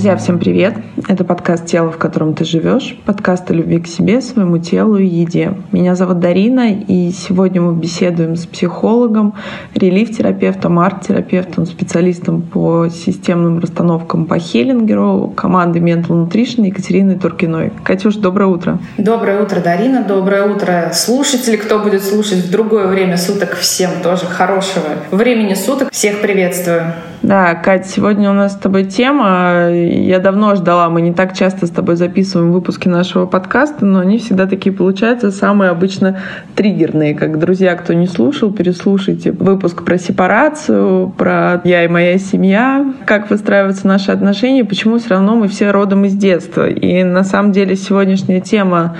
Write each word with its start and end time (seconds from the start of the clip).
Друзья, 0.00 0.16
всем 0.16 0.38
привет! 0.38 0.76
Это 1.08 1.24
подкаст 1.24 1.66
«Тело, 1.66 1.92
в 1.92 1.98
котором 1.98 2.32
ты 2.32 2.46
живешь», 2.46 2.96
подкаст 3.04 3.50
о 3.50 3.52
любви 3.52 3.80
к 3.80 3.86
себе, 3.86 4.22
своему 4.22 4.56
телу 4.56 4.96
и 4.96 5.04
еде. 5.04 5.52
Меня 5.72 5.94
зовут 5.94 6.20
Дарина, 6.20 6.72
и 6.72 7.10
сегодня 7.10 7.60
мы 7.60 7.78
беседуем 7.78 8.34
с 8.34 8.46
психологом, 8.46 9.34
релиф-терапевтом, 9.74 10.78
арт-терапевтом, 10.78 11.66
специалистом 11.66 12.40
по 12.40 12.88
системным 12.88 13.58
расстановкам 13.58 14.24
по 14.24 14.38
Хеллингеру, 14.38 15.34
команды 15.36 15.80
Mental 15.80 16.26
Nutrition 16.26 16.66
Екатериной 16.66 17.18
Туркиной. 17.18 17.70
Катюш, 17.84 18.14
доброе 18.14 18.46
утро! 18.46 18.78
Доброе 18.96 19.42
утро, 19.42 19.60
Дарина! 19.60 20.02
Доброе 20.02 20.44
утро, 20.44 20.92
слушатели! 20.94 21.56
Кто 21.56 21.78
будет 21.78 22.02
слушать 22.02 22.38
в 22.38 22.50
другое 22.50 22.86
время 22.86 23.18
суток, 23.18 23.54
всем 23.54 23.90
тоже 24.02 24.24
хорошего 24.24 24.86
времени 25.10 25.52
суток. 25.52 25.92
Всех 25.92 26.22
приветствую! 26.22 26.94
Да, 27.22 27.54
Кать, 27.54 27.86
сегодня 27.86 28.30
у 28.30 28.32
нас 28.32 28.54
с 28.54 28.56
тобой 28.56 28.84
тема. 28.84 29.68
Я 29.70 30.20
давно 30.20 30.54
ждала, 30.54 30.88
мы 30.88 31.02
не 31.02 31.12
так 31.12 31.36
часто 31.36 31.66
с 31.66 31.70
тобой 31.70 31.96
записываем 31.96 32.50
выпуски 32.50 32.88
нашего 32.88 33.26
подкаста, 33.26 33.84
но 33.84 33.98
они 33.98 34.16
всегда 34.16 34.46
такие 34.46 34.74
получаются 34.74 35.30
самые 35.30 35.70
обычно 35.70 36.18
триггерные. 36.56 37.14
Как, 37.14 37.38
друзья, 37.38 37.74
кто 37.74 37.92
не 37.92 38.06
слушал, 38.06 38.50
переслушайте 38.50 39.32
выпуск 39.32 39.84
про 39.84 39.98
сепарацию, 39.98 41.10
про 41.10 41.60
я 41.64 41.84
и 41.84 41.88
моя 41.88 42.16
семья, 42.16 42.90
как 43.04 43.28
выстраиваются 43.28 43.86
наши 43.86 44.10
отношения, 44.10 44.64
почему 44.64 44.98
все 44.98 45.10
равно 45.10 45.36
мы 45.36 45.48
все 45.48 45.72
родом 45.72 46.06
из 46.06 46.14
детства. 46.14 46.70
И 46.70 47.04
на 47.04 47.22
самом 47.22 47.52
деле 47.52 47.76
сегодняшняя 47.76 48.40
тема 48.40 48.96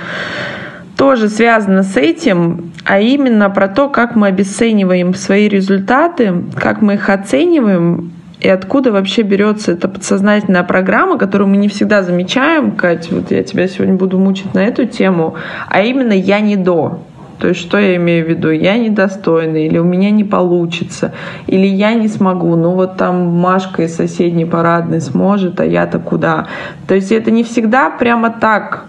тоже 0.95 1.29
связано 1.29 1.81
с 1.81 1.97
этим, 1.97 2.70
а 2.85 2.99
именно 2.99 3.49
про 3.49 3.67
то, 3.67 3.89
как 3.89 4.15
мы 4.15 4.27
обесцениваем 4.27 5.13
свои 5.13 5.47
результаты, 5.47 6.33
как 6.55 6.81
мы 6.81 6.95
их 6.95 7.09
оцениваем, 7.09 8.11
и 8.39 8.49
откуда 8.49 8.91
вообще 8.91 9.21
берется 9.21 9.73
эта 9.73 9.87
подсознательная 9.87 10.63
программа, 10.63 11.19
которую 11.19 11.47
мы 11.47 11.57
не 11.57 11.67
всегда 11.67 12.01
замечаем, 12.01 12.71
Кать, 12.71 13.11
вот 13.11 13.29
я 13.29 13.43
тебя 13.43 13.67
сегодня 13.67 13.93
буду 13.93 14.17
мучить 14.17 14.53
на 14.55 14.63
эту 14.63 14.85
тему, 14.85 15.35
а 15.69 15.83
именно 15.83 16.13
«я 16.13 16.39
не 16.39 16.55
до». 16.55 17.01
То 17.37 17.47
есть 17.47 17.59
что 17.59 17.79
я 17.79 17.95
имею 17.95 18.23
в 18.23 18.29
виду? 18.29 18.51
Я 18.51 18.77
недостойна, 18.77 19.57
или 19.57 19.79
у 19.79 19.83
меня 19.83 20.11
не 20.11 20.23
получится, 20.23 21.11
или 21.47 21.65
я 21.65 21.95
не 21.95 22.07
смогу. 22.07 22.55
Ну 22.55 22.71
вот 22.71 22.97
там 22.97 23.29
Машка 23.33 23.81
из 23.81 23.95
соседней 23.95 24.45
парадной 24.45 25.01
сможет, 25.01 25.59
а 25.59 25.65
я-то 25.65 25.97
куда? 25.97 26.47
То 26.87 26.93
есть 26.93 27.11
это 27.11 27.31
не 27.31 27.43
всегда 27.43 27.89
прямо 27.89 28.29
так 28.29 28.85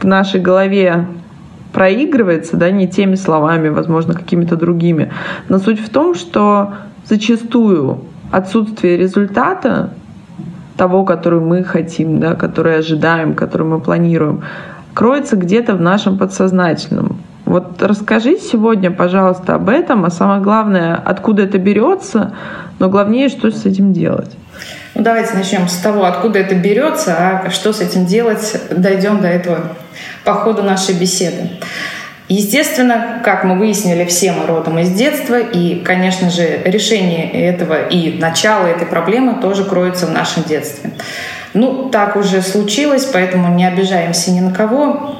в 0.00 0.04
нашей 0.04 0.38
голове 0.38 1.06
проигрывается, 1.74 2.56
да, 2.56 2.70
не 2.70 2.88
теми 2.88 3.16
словами, 3.16 3.68
возможно, 3.68 4.14
какими-то 4.14 4.56
другими. 4.56 5.12
Но 5.48 5.58
суть 5.58 5.80
в 5.80 5.90
том, 5.90 6.14
что 6.14 6.74
зачастую 7.04 7.98
отсутствие 8.30 8.96
результата 8.96 9.90
того, 10.76 11.04
который 11.04 11.40
мы 11.40 11.64
хотим, 11.64 12.20
да, 12.20 12.34
который 12.34 12.78
ожидаем, 12.78 13.34
который 13.34 13.66
мы 13.66 13.80
планируем, 13.80 14.42
кроется 14.94 15.36
где-то 15.36 15.74
в 15.74 15.80
нашем 15.80 16.16
подсознательном. 16.16 17.18
Вот 17.44 17.82
расскажи 17.82 18.38
сегодня, 18.38 18.90
пожалуйста, 18.90 19.56
об 19.56 19.68
этом, 19.68 20.04
а 20.04 20.10
самое 20.10 20.40
главное, 20.40 20.94
откуда 20.94 21.42
это 21.42 21.58
берется, 21.58 22.34
но 22.78 22.88
главнее, 22.88 23.28
что 23.28 23.50
с 23.50 23.66
этим 23.66 23.92
делать. 23.92 24.30
Ну, 24.94 25.02
давайте 25.02 25.34
начнем 25.34 25.68
с 25.68 25.76
того, 25.78 26.04
откуда 26.04 26.38
это 26.38 26.54
берется, 26.54 27.16
а 27.16 27.50
что 27.50 27.72
с 27.72 27.80
этим 27.80 28.06
делать, 28.06 28.56
дойдем 28.70 29.20
до 29.20 29.26
этого 29.26 29.76
по 30.22 30.34
ходу 30.34 30.62
нашей 30.62 30.94
беседы. 30.94 31.50
Естественно, 32.28 33.20
как 33.24 33.44
мы 33.44 33.58
выяснили, 33.58 34.04
все 34.04 34.32
мы 34.32 34.46
родом 34.46 34.78
из 34.78 34.90
детства, 34.90 35.38
и, 35.38 35.80
конечно 35.80 36.30
же, 36.30 36.62
решение 36.64 37.30
этого 37.30 37.86
и 37.88 38.18
начало 38.18 38.66
этой 38.66 38.86
проблемы 38.86 39.40
тоже 39.42 39.64
кроется 39.64 40.06
в 40.06 40.12
нашем 40.12 40.44
детстве. 40.44 40.92
Ну, 41.54 41.90
так 41.90 42.16
уже 42.16 42.40
случилось, 42.40 43.04
поэтому 43.04 43.54
не 43.54 43.66
обижаемся 43.66 44.30
ни 44.30 44.40
на 44.40 44.52
кого 44.52 45.16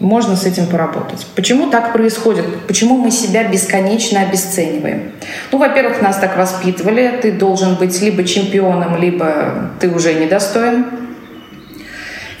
можно 0.00 0.36
с 0.36 0.44
этим 0.44 0.66
поработать. 0.66 1.26
Почему 1.34 1.70
так 1.70 1.92
происходит? 1.92 2.44
Почему 2.66 2.96
мы 2.96 3.10
себя 3.10 3.44
бесконечно 3.44 4.20
обесцениваем? 4.20 5.12
Ну, 5.52 5.58
во-первых, 5.58 6.02
нас 6.02 6.16
так 6.16 6.36
воспитывали. 6.36 7.18
Ты 7.22 7.32
должен 7.32 7.76
быть 7.76 8.00
либо 8.00 8.24
чемпионом, 8.24 8.96
либо 9.00 9.70
ты 9.80 9.88
уже 9.88 10.14
недостоин. 10.14 10.86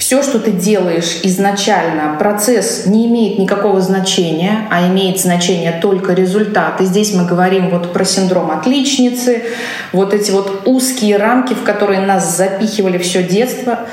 Все, 0.04 0.22
что 0.22 0.38
ты 0.38 0.50
делаешь 0.50 1.20
изначально, 1.22 2.16
процесс 2.18 2.84
не 2.84 3.06
имеет 3.06 3.38
никакого 3.38 3.80
значения, 3.80 4.68
а 4.70 4.86
имеет 4.88 5.18
значение 5.18 5.72
только 5.80 6.12
результат. 6.12 6.78
И 6.82 6.84
здесь 6.84 7.14
мы 7.14 7.24
говорим 7.24 7.70
вот 7.70 7.94
про 7.94 8.04
синдром 8.04 8.50
отличницы, 8.50 9.44
вот 9.92 10.12
эти 10.12 10.30
вот 10.30 10.64
узкие 10.66 11.16
рамки, 11.16 11.54
в 11.54 11.62
которые 11.62 12.00
нас 12.00 12.36
запихивали 12.36 12.98
все 12.98 13.22
детство— 13.22 13.78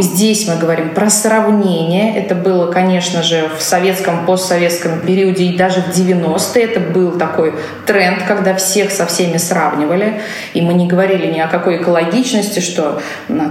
Здесь 0.00 0.48
мы 0.48 0.56
говорим 0.56 0.94
про 0.94 1.08
сравнение. 1.10 2.16
Это 2.16 2.34
было, 2.34 2.70
конечно 2.72 3.22
же, 3.22 3.48
в 3.56 3.62
советском, 3.62 4.26
постсоветском 4.26 5.00
периоде 5.00 5.44
и 5.44 5.56
даже 5.56 5.80
в 5.80 5.96
90-е. 5.96 6.64
Это 6.64 6.80
был 6.80 7.12
такой 7.12 7.54
тренд, 7.86 8.24
когда 8.24 8.54
всех 8.56 8.90
со 8.90 9.06
всеми 9.06 9.36
сравнивали. 9.36 10.20
И 10.54 10.60
мы 10.60 10.74
не 10.74 10.88
говорили 10.88 11.32
ни 11.32 11.38
о 11.38 11.46
какой 11.46 11.76
экологичности, 11.76 12.58
что 12.58 13.00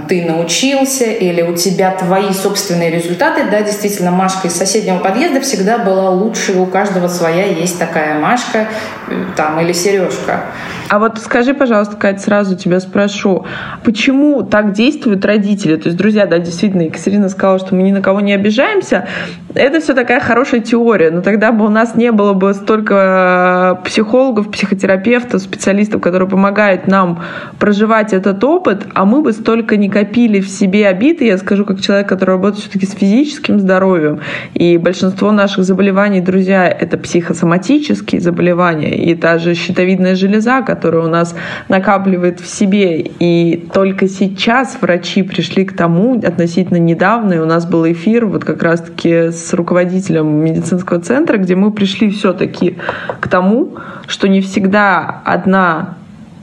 ты 0.08 0.26
научился 0.26 1.04
или 1.04 1.40
у 1.40 1.56
тебя 1.56 1.90
твои 2.06 2.32
собственные 2.32 2.90
результаты. 2.90 3.42
Да, 3.50 3.60
действительно, 3.62 4.10
Машка 4.10 4.48
из 4.48 4.54
соседнего 4.54 4.98
подъезда 4.98 5.40
всегда 5.40 5.78
была 5.78 6.10
лучше. 6.10 6.52
У 6.58 6.66
каждого 6.66 7.08
своя 7.08 7.46
есть 7.46 7.78
такая 7.78 8.20
Машка 8.20 8.68
э, 9.08 9.24
там, 9.36 9.60
или 9.60 9.72
Сережка. 9.72 10.44
А 10.88 11.00
вот 11.00 11.18
скажи, 11.18 11.52
пожалуйста, 11.52 11.96
Кать, 11.96 12.20
сразу 12.20 12.56
тебя 12.56 12.78
спрошу, 12.78 13.44
почему 13.82 14.44
так 14.44 14.72
действуют 14.72 15.24
родители? 15.24 15.76
То 15.76 15.88
есть, 15.88 15.98
друзья, 15.98 16.26
да, 16.26 16.38
действительно, 16.38 16.82
Екатерина 16.82 17.28
сказала, 17.28 17.58
что 17.58 17.74
мы 17.74 17.82
ни 17.82 17.90
на 17.90 18.02
кого 18.02 18.20
не 18.20 18.32
обижаемся. 18.32 19.08
Это 19.54 19.80
все 19.80 19.94
такая 19.94 20.20
хорошая 20.20 20.60
теория, 20.60 21.10
но 21.10 21.22
тогда 21.22 21.50
бы 21.50 21.64
у 21.64 21.70
нас 21.70 21.96
не 21.96 22.12
было 22.12 22.34
бы 22.34 22.54
столько 22.54 23.80
психологов, 23.84 24.50
психотерапевтов, 24.50 25.42
специалистов, 25.42 26.00
которые 26.00 26.28
помогают 26.28 26.86
нам 26.86 27.22
проживать 27.58 28.12
этот 28.12 28.44
опыт, 28.44 28.86
а 28.94 29.04
мы 29.04 29.22
бы 29.22 29.32
столько 29.32 29.76
не 29.76 29.88
копили 29.88 30.40
в 30.40 30.48
себе 30.48 30.86
обиды. 30.86 31.24
Я 31.24 31.38
скажу, 31.38 31.64
как 31.64 31.80
человек, 31.80 31.95
который 32.04 32.30
работает 32.30 32.62
все-таки 32.62 32.86
с 32.86 32.92
физическим 32.92 33.60
здоровьем, 33.60 34.20
и 34.54 34.78
большинство 34.78 35.32
наших 35.32 35.64
заболеваний, 35.64 36.20
друзья, 36.20 36.68
это 36.68 36.98
психосоматические 36.98 38.20
заболевания, 38.20 38.96
и 38.96 39.14
та 39.14 39.38
же 39.38 39.54
щитовидная 39.54 40.14
железа, 40.14 40.62
которая 40.62 41.04
у 41.04 41.08
нас 41.08 41.34
накапливает 41.68 42.40
в 42.40 42.46
себе. 42.46 43.00
И 43.20 43.68
только 43.72 44.08
сейчас 44.08 44.78
врачи 44.80 45.22
пришли 45.22 45.64
к 45.64 45.76
тому, 45.76 46.18
относительно 46.18 46.78
недавно, 46.78 47.34
и 47.34 47.38
у 47.38 47.46
нас 47.46 47.66
был 47.66 47.90
эфир 47.90 48.26
вот 48.26 48.44
как 48.44 48.62
раз-таки 48.62 49.30
с 49.30 49.52
руководителем 49.52 50.26
медицинского 50.44 51.00
центра, 51.00 51.36
где 51.38 51.54
мы 51.54 51.70
пришли 51.70 52.10
все-таки 52.10 52.76
к 53.20 53.28
тому, 53.28 53.74
что 54.06 54.28
не 54.28 54.40
всегда 54.40 55.22
одна 55.24 55.96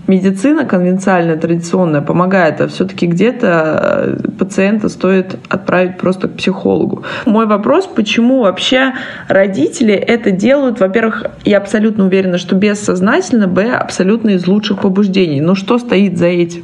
медицина 0.08 0.66
конвенциальная, 0.66 1.38
традиционная 1.38 2.02
помогает, 2.02 2.62
а 2.62 2.68
все-таки 2.68 3.08
где-то 3.08 4.18
э, 4.22 4.28
пациента 4.38 4.90
стоит 4.90 5.36
отправить 5.50 5.98
просто 5.98 6.28
к 6.28 6.34
психологу. 6.34 7.04
Мой 7.26 7.46
вопрос, 7.46 7.88
почему 7.88 8.42
вообще 8.42 8.94
родители 9.28 9.94
это 9.94 10.32
делают, 10.32 10.80
во-первых, 10.80 11.26
я 11.46 11.58
абсолютно 11.58 12.06
уверена, 12.06 12.38
что 12.38 12.56
бессознательно, 12.56 13.48
б, 13.48 13.72
абсолютно 13.72 14.32
из 14.32 14.48
лучших 14.48 14.80
побуждений. 14.80 15.42
Но 15.42 15.56
что 15.56 15.80
стоит 15.80 16.18
за 16.18 16.28
этим? 16.28 16.64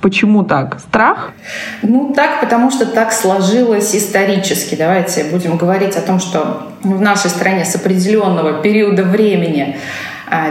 Почему 0.00 0.44
так? 0.44 0.80
Страх? 0.80 1.32
Ну, 1.80 2.12
так, 2.14 2.40
потому 2.40 2.70
что 2.70 2.84
так 2.84 3.10
сложилось 3.10 3.96
исторически. 3.96 4.74
Давайте 4.74 5.24
будем 5.24 5.56
говорить 5.56 5.96
о 5.96 6.02
том, 6.02 6.20
что 6.20 6.68
в 6.82 7.00
нашей 7.00 7.30
стране 7.30 7.64
с 7.64 7.74
определенного 7.74 8.60
периода 8.60 9.02
времени 9.02 9.78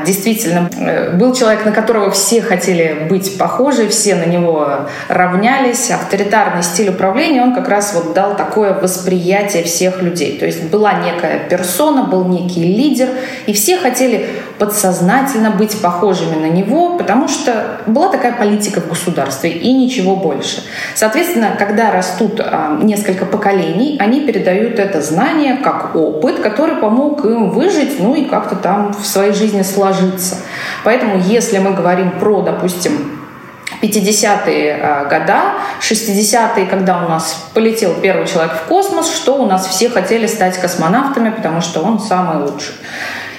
действительно, 0.05 0.69
э, 0.77 1.11
был 1.15 1.33
человек, 1.33 1.65
на 1.65 1.71
которого 1.71 2.11
все 2.11 2.41
хотели 2.41 3.07
быть 3.09 3.37
похожи, 3.37 3.87
все 3.87 4.15
на 4.15 4.25
него 4.25 4.87
равнялись. 5.07 5.89
Авторитарный 5.89 6.63
стиль 6.63 6.89
управления, 6.89 7.41
он 7.41 7.55
как 7.55 7.67
раз 7.67 7.93
вот 7.93 8.13
дал 8.13 8.35
такое 8.35 8.73
восприятие 8.73 9.63
всех 9.63 10.01
людей. 10.01 10.37
То 10.37 10.45
есть 10.45 10.63
была 10.63 10.93
некая 10.93 11.39
персона, 11.49 12.03
был 12.03 12.25
некий 12.25 12.63
лидер, 12.63 13.09
и 13.47 13.53
все 13.53 13.77
хотели 13.77 14.29
подсознательно 14.63 15.51
быть 15.51 15.81
похожими 15.81 16.35
на 16.35 16.49
него, 16.49 16.97
потому 16.97 17.27
что 17.27 17.81
была 17.85 18.07
такая 18.07 18.31
политика 18.31 18.79
в 18.79 18.87
государстве 18.87 19.49
и 19.49 19.73
ничего 19.73 20.15
больше. 20.15 20.63
Соответственно, 20.95 21.57
когда 21.59 21.91
растут 21.91 22.39
а, 22.39 22.79
несколько 22.81 23.25
поколений, 23.25 23.97
они 23.99 24.21
передают 24.21 24.79
это 24.79 25.01
знание 25.01 25.57
как 25.57 25.93
опыт, 25.97 26.39
который 26.39 26.77
помог 26.77 27.25
им 27.25 27.49
выжить, 27.49 27.99
ну 27.99 28.15
и 28.15 28.23
как-то 28.23 28.55
там 28.55 28.93
в 28.93 29.05
своей 29.05 29.33
жизни 29.33 29.63
сложиться. 29.63 30.37
Поэтому 30.85 31.17
если 31.17 31.57
мы 31.57 31.73
говорим 31.73 32.11
про, 32.11 32.41
допустим, 32.41 33.19
50-е 33.81 34.79
а, 34.81 35.03
года, 35.03 35.55
60-е, 35.81 36.67
когда 36.67 37.03
у 37.03 37.09
нас 37.09 37.49
полетел 37.53 37.95
первый 38.01 38.27
человек 38.27 38.53
в 38.53 38.69
космос, 38.69 39.13
что 39.13 39.35
у 39.35 39.45
нас 39.45 39.67
все 39.67 39.89
хотели 39.89 40.25
стать 40.25 40.57
космонавтами, 40.57 41.31
потому 41.31 41.59
что 41.59 41.81
он 41.81 41.99
самый 41.99 42.45
лучший. 42.45 42.75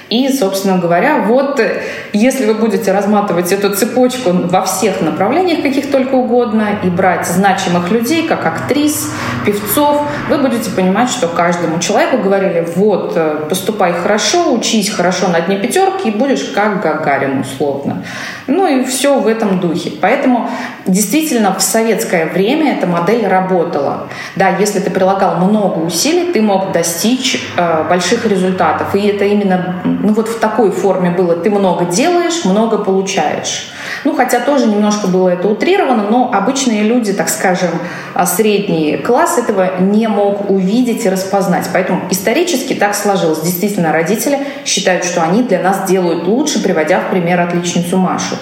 И, 0.09 0.29
собственно 0.31 0.77
говоря, 0.77 1.23
вот 1.27 1.59
э, 1.59 1.81
если 2.13 2.45
вы 2.45 2.53
будете 2.53 2.91
разматывать 2.91 3.51
эту 3.51 3.73
цепочку 3.75 4.29
во 4.31 4.63
всех 4.63 5.01
направлениях, 5.01 5.63
каких 5.63 5.89
только 5.89 6.13
угодно, 6.13 6.79
и 6.83 6.89
брать 6.89 7.25
значимых 7.25 7.89
людей, 7.89 8.27
как 8.27 8.45
актрис, 8.45 9.11
певцов, 9.45 10.03
вы 10.29 10.37
будете 10.37 10.69
понимать, 10.69 11.09
что 11.09 11.27
каждому 11.27 11.79
человеку 11.79 12.17
говорили, 12.17 12.67
вот, 12.75 13.13
э, 13.15 13.45
поступай 13.49 13.93
хорошо, 13.93 14.53
учись 14.53 14.91
хорошо 14.91 15.27
на 15.29 15.41
дне 15.41 15.57
пятерки, 15.57 16.09
и 16.09 16.11
будешь 16.11 16.43
как 16.53 16.81
Гагарин 16.81 17.39
условно. 17.39 18.03
Ну 18.47 18.67
и 18.67 18.83
все 18.85 19.19
в 19.19 19.27
этом 19.27 19.59
духе. 19.59 19.91
Поэтому 20.01 20.49
действительно 20.85 21.55
в 21.57 21.61
советское 21.61 22.27
время 22.27 22.77
эта 22.77 22.85
модель 22.85 23.25
работала. 23.27 24.07
Да, 24.35 24.49
если 24.59 24.79
ты 24.79 24.91
прилагал 24.91 25.37
много 25.37 25.79
усилий, 25.79 26.31
ты 26.31 26.41
мог 26.41 26.71
достичь 26.71 27.43
э, 27.57 27.83
больших 27.89 28.25
результатов. 28.25 28.93
И 28.93 29.07
это 29.07 29.25
именно 29.25 29.81
ну, 30.05 30.13
вот 30.13 30.27
в 30.27 30.39
такой 30.39 30.69
форме 30.69 31.09
было. 31.09 31.35
Ты 31.35 31.49
много 31.49 31.85
делаешь, 31.85 32.45
много 32.45 32.77
получаешь. 32.77 33.71
Ну, 34.03 34.15
хотя 34.15 34.39
тоже 34.39 34.67
немножко 34.67 35.07
было 35.07 35.29
это 35.29 35.47
утрировано, 35.47 36.03
но 36.03 36.31
обычные 36.31 36.83
люди, 36.83 37.11
так 37.11 37.27
скажем, 37.27 37.71
а, 38.13 38.27
средний 38.27 38.97
класс 38.97 39.39
этого 39.39 39.79
не 39.79 40.07
мог 40.07 40.51
увидеть 40.51 41.05
и 41.05 41.09
распознать. 41.09 41.67
Поэтому 41.73 42.01
исторически 42.11 42.75
так 42.75 42.93
сложилось. 42.93 43.39
Действительно, 43.41 43.91
родители 43.91 44.37
считают, 44.63 45.05
что 45.05 45.23
они 45.23 45.41
для 45.41 45.59
нас 45.59 45.89
делают 45.89 46.27
лучше, 46.27 46.61
приводя 46.61 46.99
в 46.99 47.09
пример 47.09 47.41
отличницу 47.41 47.97
Машу. 47.97 48.35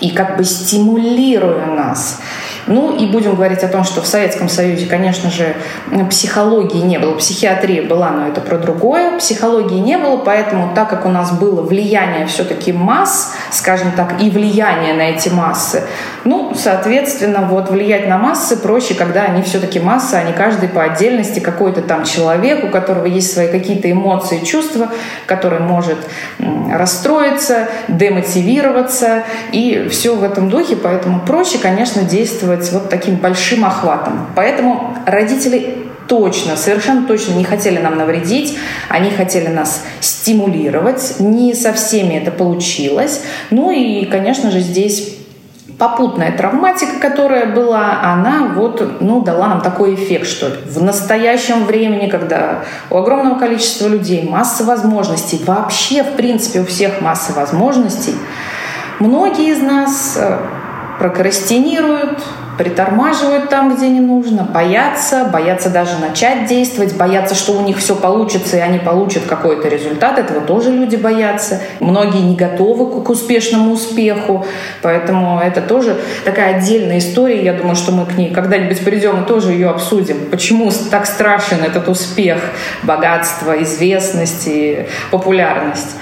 И 0.00 0.10
как 0.10 0.36
бы 0.36 0.44
стимулируя 0.44 1.66
нас. 1.66 2.20
Ну 2.66 2.96
и 2.96 3.06
будем 3.06 3.36
говорить 3.36 3.62
о 3.62 3.68
том, 3.68 3.84
что 3.84 4.00
в 4.02 4.06
Советском 4.06 4.48
Союзе, 4.48 4.86
конечно 4.86 5.30
же, 5.30 5.54
психологии 6.10 6.80
не 6.80 6.98
было. 6.98 7.14
Психиатрия 7.14 7.82
была, 7.82 8.10
но 8.10 8.26
это 8.26 8.40
про 8.40 8.58
другое. 8.58 9.18
Психологии 9.18 9.78
не 9.78 9.96
было, 9.96 10.16
поэтому 10.16 10.74
так 10.74 10.90
как 10.90 11.06
у 11.06 11.08
нас 11.08 11.30
было 11.30 11.62
влияние 11.62 12.26
все-таки 12.26 12.72
масс, 12.72 13.34
скажем 13.52 13.92
так, 13.92 14.20
и 14.20 14.30
влияние 14.30 14.94
на 14.94 15.02
эти 15.02 15.28
массы, 15.28 15.84
ну, 16.24 16.54
соответственно, 16.56 17.46
вот 17.48 17.70
влиять 17.70 18.08
на 18.08 18.18
массы 18.18 18.56
проще, 18.56 18.94
когда 18.94 19.22
они 19.22 19.42
все-таки 19.42 19.78
массы, 19.78 20.14
а 20.14 20.24
не 20.24 20.32
каждый 20.32 20.68
по 20.68 20.82
отдельности 20.82 21.38
какой-то 21.38 21.82
там 21.82 22.04
человек, 22.04 22.64
у 22.64 22.68
которого 22.68 23.06
есть 23.06 23.32
свои 23.32 23.46
какие-то 23.46 23.90
эмоции, 23.90 24.44
чувства, 24.44 24.90
который 25.26 25.60
может 25.60 25.98
расстроиться, 26.72 27.68
демотивироваться 27.86 29.22
и 29.52 29.85
все 29.88 30.14
в 30.14 30.22
этом 30.22 30.50
духе. 30.50 30.76
Поэтому 30.76 31.20
проще, 31.20 31.58
конечно, 31.58 32.02
действовать 32.02 32.70
вот 32.72 32.88
таким 32.88 33.16
большим 33.16 33.64
охватом. 33.64 34.26
Поэтому 34.34 34.96
родители 35.06 35.86
точно, 36.08 36.56
совершенно 36.56 37.06
точно 37.06 37.34
не 37.34 37.44
хотели 37.44 37.78
нам 37.78 37.96
навредить, 37.96 38.56
они 38.88 39.10
хотели 39.10 39.48
нас 39.48 39.84
стимулировать. 40.00 41.16
Не 41.18 41.54
со 41.54 41.72
всеми 41.72 42.14
это 42.14 42.30
получилось. 42.30 43.22
Ну 43.50 43.70
и, 43.70 44.04
конечно 44.04 44.50
же, 44.50 44.60
здесь 44.60 45.16
попутная 45.78 46.34
травматика, 46.34 46.98
которая 47.00 47.46
была, 47.46 48.00
она 48.02 48.52
вот, 48.54 49.00
ну, 49.00 49.20
дала 49.22 49.48
нам 49.48 49.60
такой 49.60 49.94
эффект, 49.94 50.26
что 50.26 50.50
в 50.64 50.82
настоящем 50.82 51.64
времени, 51.64 52.08
когда 52.08 52.64
у 52.90 52.96
огромного 52.96 53.38
количества 53.38 53.88
людей 53.88 54.22
масса 54.22 54.64
возможностей, 54.64 55.40
вообще, 55.44 56.02
в 56.02 56.12
принципе, 56.16 56.60
у 56.60 56.64
всех 56.64 57.00
масса 57.00 57.32
возможностей, 57.34 58.14
многие 59.00 59.50
из 59.50 59.60
нас 59.60 60.16
э, 60.20 60.38
прокрастинируют, 60.98 62.22
притормаживают 62.56 63.50
там, 63.50 63.74
где 63.74 63.88
не 63.88 64.00
нужно, 64.00 64.42
боятся, 64.42 65.28
боятся 65.30 65.68
даже 65.68 65.98
начать 65.98 66.46
действовать, 66.46 66.96
боятся, 66.96 67.34
что 67.34 67.52
у 67.52 67.62
них 67.62 67.76
все 67.78 67.94
получится, 67.94 68.56
и 68.56 68.60
они 68.60 68.78
получат 68.78 69.24
какой-то 69.24 69.68
результат. 69.68 70.18
Этого 70.18 70.40
тоже 70.40 70.70
люди 70.70 70.96
боятся. 70.96 71.60
Многие 71.80 72.22
не 72.22 72.34
готовы 72.34 73.02
к 73.02 73.10
успешному 73.10 73.72
успеху, 73.72 74.46
поэтому 74.82 75.40
это 75.40 75.60
тоже 75.60 75.96
такая 76.24 76.56
отдельная 76.56 76.98
история. 76.98 77.44
Я 77.44 77.52
думаю, 77.52 77.76
что 77.76 77.92
мы 77.92 78.06
к 78.06 78.16
ней 78.16 78.32
когда-нибудь 78.32 78.82
придем 78.84 79.22
и 79.22 79.26
тоже 79.26 79.52
ее 79.52 79.68
обсудим. 79.68 80.16
Почему 80.30 80.72
так 80.90 81.06
страшен 81.06 81.62
этот 81.62 81.88
успех, 81.88 82.38
богатство, 82.82 83.62
известность 83.62 84.44
и 84.46 84.86
популярность. 85.10 85.96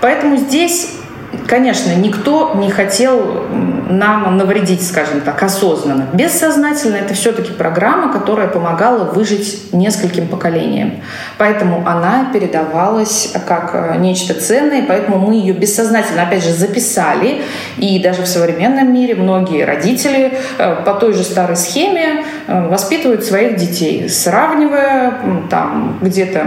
Поэтому 0.00 0.36
здесь 0.36 0.97
Конечно, 1.46 1.94
никто 1.94 2.54
не 2.54 2.70
хотел 2.70 3.44
нам 3.88 4.36
навредить, 4.36 4.86
скажем 4.86 5.20
так, 5.20 5.42
осознанно. 5.42 6.06
Бессознательно 6.12 6.96
это 6.96 7.14
все-таки 7.14 7.52
программа, 7.52 8.12
которая 8.12 8.48
помогала 8.48 9.04
выжить 9.04 9.72
нескольким 9.72 10.28
поколениям. 10.28 11.02
Поэтому 11.36 11.86
она 11.86 12.30
передавалась 12.32 13.34
как 13.46 13.70
э, 13.74 13.98
нечто 13.98 14.34
ценное, 14.34 14.84
поэтому 14.86 15.18
мы 15.18 15.34
ее 15.34 15.52
бессознательно, 15.52 16.22
опять 16.22 16.44
же, 16.44 16.52
записали. 16.52 17.42
И 17.76 17.98
даже 18.02 18.22
в 18.22 18.26
современном 18.26 18.92
мире 18.92 19.14
многие 19.14 19.64
родители 19.64 20.38
э, 20.58 20.76
по 20.84 20.94
той 20.94 21.12
же 21.12 21.24
старой 21.24 21.56
схеме 21.56 22.24
э, 22.46 22.68
воспитывают 22.68 23.24
своих 23.24 23.56
детей, 23.56 24.08
сравнивая 24.08 25.14
там 25.50 25.98
где-то 26.00 26.46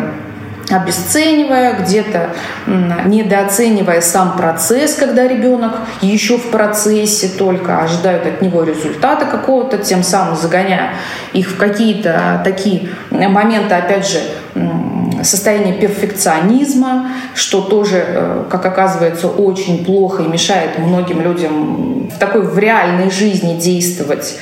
обесценивая, 0.71 1.73
где-то 1.79 2.29
недооценивая 3.05 4.01
сам 4.01 4.37
процесс, 4.37 4.95
когда 4.95 5.27
ребенок 5.27 5.73
еще 6.01 6.37
в 6.37 6.49
процессе 6.51 7.29
только 7.37 7.79
ожидают 7.79 8.25
от 8.25 8.41
него 8.41 8.63
результата 8.63 9.25
какого-то, 9.25 9.77
тем 9.77 10.03
самым 10.03 10.35
загоняя 10.35 10.93
их 11.33 11.49
в 11.49 11.57
какие-то 11.57 12.41
такие 12.43 12.89
моменты, 13.09 13.75
опять 13.75 14.07
же, 14.07 14.19
состояние 15.23 15.75
перфекционизма, 15.75 17.11
что 17.35 17.61
тоже, 17.61 18.03
э, 18.05 18.43
как 18.49 18.65
оказывается, 18.65 19.27
очень 19.27 19.85
плохо 19.85 20.23
и 20.23 20.27
мешает 20.27 20.79
многим 20.79 21.21
людям 21.21 22.09
в 22.09 22.17
такой 22.17 22.41
в 22.41 22.57
реальной 22.57 23.11
жизни 23.11 23.57
действовать, 23.59 24.37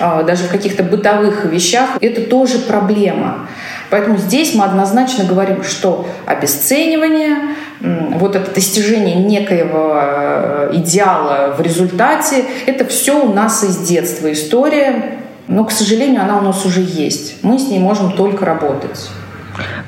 э, 0.00 0.24
даже 0.24 0.44
в 0.44 0.50
каких-то 0.50 0.82
бытовых 0.82 1.44
вещах. 1.44 1.90
Это 2.00 2.22
тоже 2.22 2.58
проблема. 2.58 3.48
Поэтому 3.94 4.18
здесь 4.18 4.56
мы 4.56 4.64
однозначно 4.64 5.22
говорим, 5.22 5.62
что 5.62 6.04
обесценивание, 6.26 7.54
вот 7.78 8.34
это 8.34 8.52
достижение 8.52 9.14
некоего 9.14 9.92
э, 9.94 10.70
идеала 10.72 11.54
в 11.56 11.60
результате, 11.60 12.44
это 12.66 12.84
все 12.86 13.24
у 13.24 13.32
нас 13.32 13.62
из 13.62 13.76
детства 13.76 14.32
история, 14.32 15.20
но, 15.46 15.64
к 15.64 15.70
сожалению, 15.70 16.22
она 16.22 16.38
у 16.38 16.40
нас 16.40 16.66
уже 16.66 16.80
есть. 16.80 17.44
Мы 17.44 17.56
с 17.56 17.68
ней 17.68 17.78
можем 17.78 18.10
только 18.16 18.44
работать. 18.44 19.10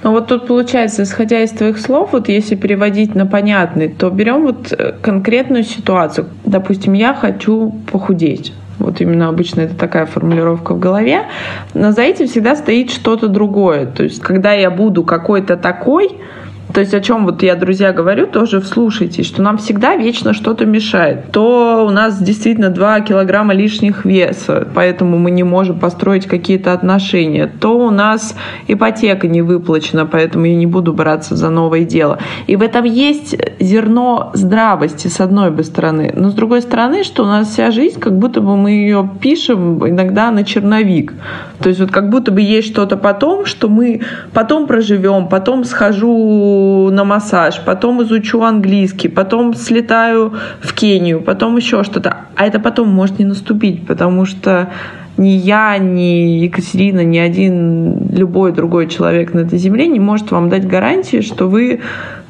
Ну 0.05 0.13
вот 0.13 0.29
тут 0.29 0.47
получается, 0.47 1.03
исходя 1.03 1.43
из 1.43 1.51
твоих 1.51 1.77
слов, 1.77 2.11
вот 2.13 2.29
если 2.29 2.55
переводить 2.55 3.17
на 3.17 3.27
понятный, 3.27 3.89
то 3.89 4.09
берем 4.11 4.43
вот 4.43 4.73
э, 4.73 4.93
конкретную 5.03 5.65
ситуацию. 5.65 6.29
Допустим, 6.45 6.93
я 6.93 7.13
хочу 7.13 7.75
похудеть. 7.91 8.53
Вот 8.79 9.01
именно 9.01 9.29
обычно 9.29 9.63
это 9.63 9.75
такая 9.75 10.07
формулировка 10.07 10.75
в 10.75 10.79
голове. 10.79 11.27
Но 11.75 11.93
за 11.93 12.03
этим 12.03 12.27
всегда 12.27 12.57
стоит 12.57 12.91
что-то 12.91 13.29
другое. 13.29 13.87
То 13.87 14.03
есть, 14.03 14.21
когда 14.21 14.53
я 14.53 14.71
буду 14.71 15.03
какой-то 15.03 15.57
такой, 15.57 16.19
то 16.77 16.81
есть 16.81 16.93
о 16.93 17.01
чем 17.01 17.25
вот 17.25 17.43
я, 17.43 17.55
друзья, 17.55 17.91
говорю, 17.95 18.27
тоже 18.27 18.61
вслушайтесь, 18.61 19.25
что 19.25 19.41
нам 19.41 19.57
всегда 19.57 19.97
вечно 19.97 20.35
что-то 20.35 20.67
мешает. 20.67 21.33
То 21.33 21.87
у 21.87 21.91
нас 21.91 22.21
действительно 22.21 22.69
2 22.69 23.01
килограмма 23.01 23.55
лишних 23.55 24.05
веса, 24.05 24.69
поэтому 24.75 25.17
мы 25.17 25.31
не 25.31 25.43
можем 25.43 25.79
построить 25.79 26.27
какие-то 26.27 26.75
отношения. 26.75 27.47
То 27.47 27.79
у 27.79 27.91
нас 27.91 28.37
ипотека 28.69 29.27
не 29.27 29.41
выплачена, 29.41 30.05
поэтому 30.05 30.45
я 30.45 30.55
не 30.55 30.67
буду 30.67 30.93
браться 30.93 31.35
за 31.35 31.49
новое 31.49 31.85
дело. 31.85 32.19
И 32.47 32.57
в 32.57 32.61
этом 32.61 32.85
есть 32.85 33.35
зерно 33.59 34.31
здравости, 34.35 35.09
с 35.09 35.19
одной 35.21 35.53
бы 35.53 35.65
стороны. 35.65 36.13
Но 36.15 36.29
с 36.29 36.35
другой 36.35 36.61
стороны, 36.61 37.05
что 37.05 37.23
у 37.23 37.27
нас 37.27 37.49
вся 37.49 37.71
жизнь, 37.71 37.99
как 37.99 38.19
будто 38.19 38.43
бы 38.43 38.55
мы 38.55 38.73
ее 38.73 39.09
пишем 39.23 39.79
иногда 39.89 40.31
на 40.31 40.45
черновик. 40.45 41.15
То 41.63 41.71
есть 41.71 41.81
вот 41.81 41.91
как 41.91 42.11
будто 42.11 42.33
бы 42.33 42.43
есть 42.43 42.69
что-то 42.69 42.99
потом, 42.99 43.47
что 43.47 43.71
мы 43.71 44.03
потом 44.35 44.67
проживем, 44.67 45.29
потом 45.29 45.65
схожу 45.65 46.66
на 46.91 47.05
массаж, 47.05 47.61
потом 47.65 48.03
изучу 48.03 48.43
английский, 48.43 49.09
потом 49.09 49.55
слетаю 49.55 50.35
в 50.61 50.75
Кению, 50.75 51.21
потом 51.21 51.57
еще 51.57 51.83
что-то. 51.83 52.17
А 52.37 52.47
это 52.47 52.61
потом 52.61 52.89
может 52.89 53.19
не 53.19 53.25
наступить, 53.25 53.87
потому 53.87 54.27
что 54.27 54.71
ни 55.17 55.29
я, 55.29 55.79
ни 55.79 56.45
Екатерина, 56.45 57.03
ни 57.05 57.19
один 57.19 58.09
любой 58.11 58.53
другой 58.53 58.89
человек 58.89 59.33
на 59.35 59.41
этой 59.41 59.59
земле 59.59 59.87
не 59.87 60.01
может 60.01 60.31
вам 60.31 60.49
дать 60.51 60.67
гарантии, 60.67 61.23
что 61.23 61.49
вы 61.49 61.81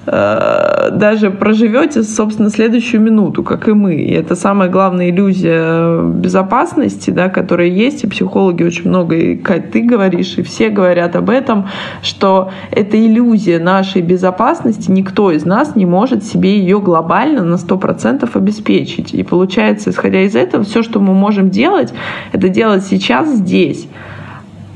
даже 0.06 1.30
проживете, 1.30 2.04
собственно, 2.04 2.48
следующую 2.48 3.00
минуту, 3.00 3.42
как 3.42 3.66
и 3.68 3.72
мы. 3.72 3.96
И 3.96 4.12
это 4.12 4.36
самая 4.36 4.68
главная 4.68 5.10
иллюзия 5.10 6.00
безопасности, 6.00 7.10
да, 7.10 7.28
которая 7.28 7.66
есть, 7.66 8.04
и 8.04 8.06
психологи 8.06 8.62
очень 8.62 8.88
много, 8.88 9.16
и 9.16 9.36
Кать, 9.36 9.72
ты 9.72 9.82
говоришь, 9.82 10.38
и 10.38 10.42
все 10.42 10.68
говорят 10.68 11.16
об 11.16 11.28
этом, 11.28 11.66
что 12.02 12.50
это 12.70 12.96
иллюзия 12.96 13.58
нашей 13.58 14.00
безопасности, 14.00 14.90
никто 14.90 15.32
из 15.32 15.44
нас 15.44 15.74
не 15.74 15.86
может 15.86 16.22
себе 16.22 16.56
ее 16.56 16.80
глобально 16.80 17.42
на 17.42 17.54
100% 17.54 18.30
обеспечить. 18.32 19.12
И 19.12 19.24
получается, 19.24 19.90
исходя 19.90 20.20
из 20.20 20.36
этого, 20.36 20.62
все, 20.62 20.84
что 20.84 21.00
мы 21.00 21.14
можем 21.14 21.50
делать, 21.50 21.92
это 22.30 22.48
делать 22.48 22.84
сейчас 22.84 23.28
здесь. 23.28 23.88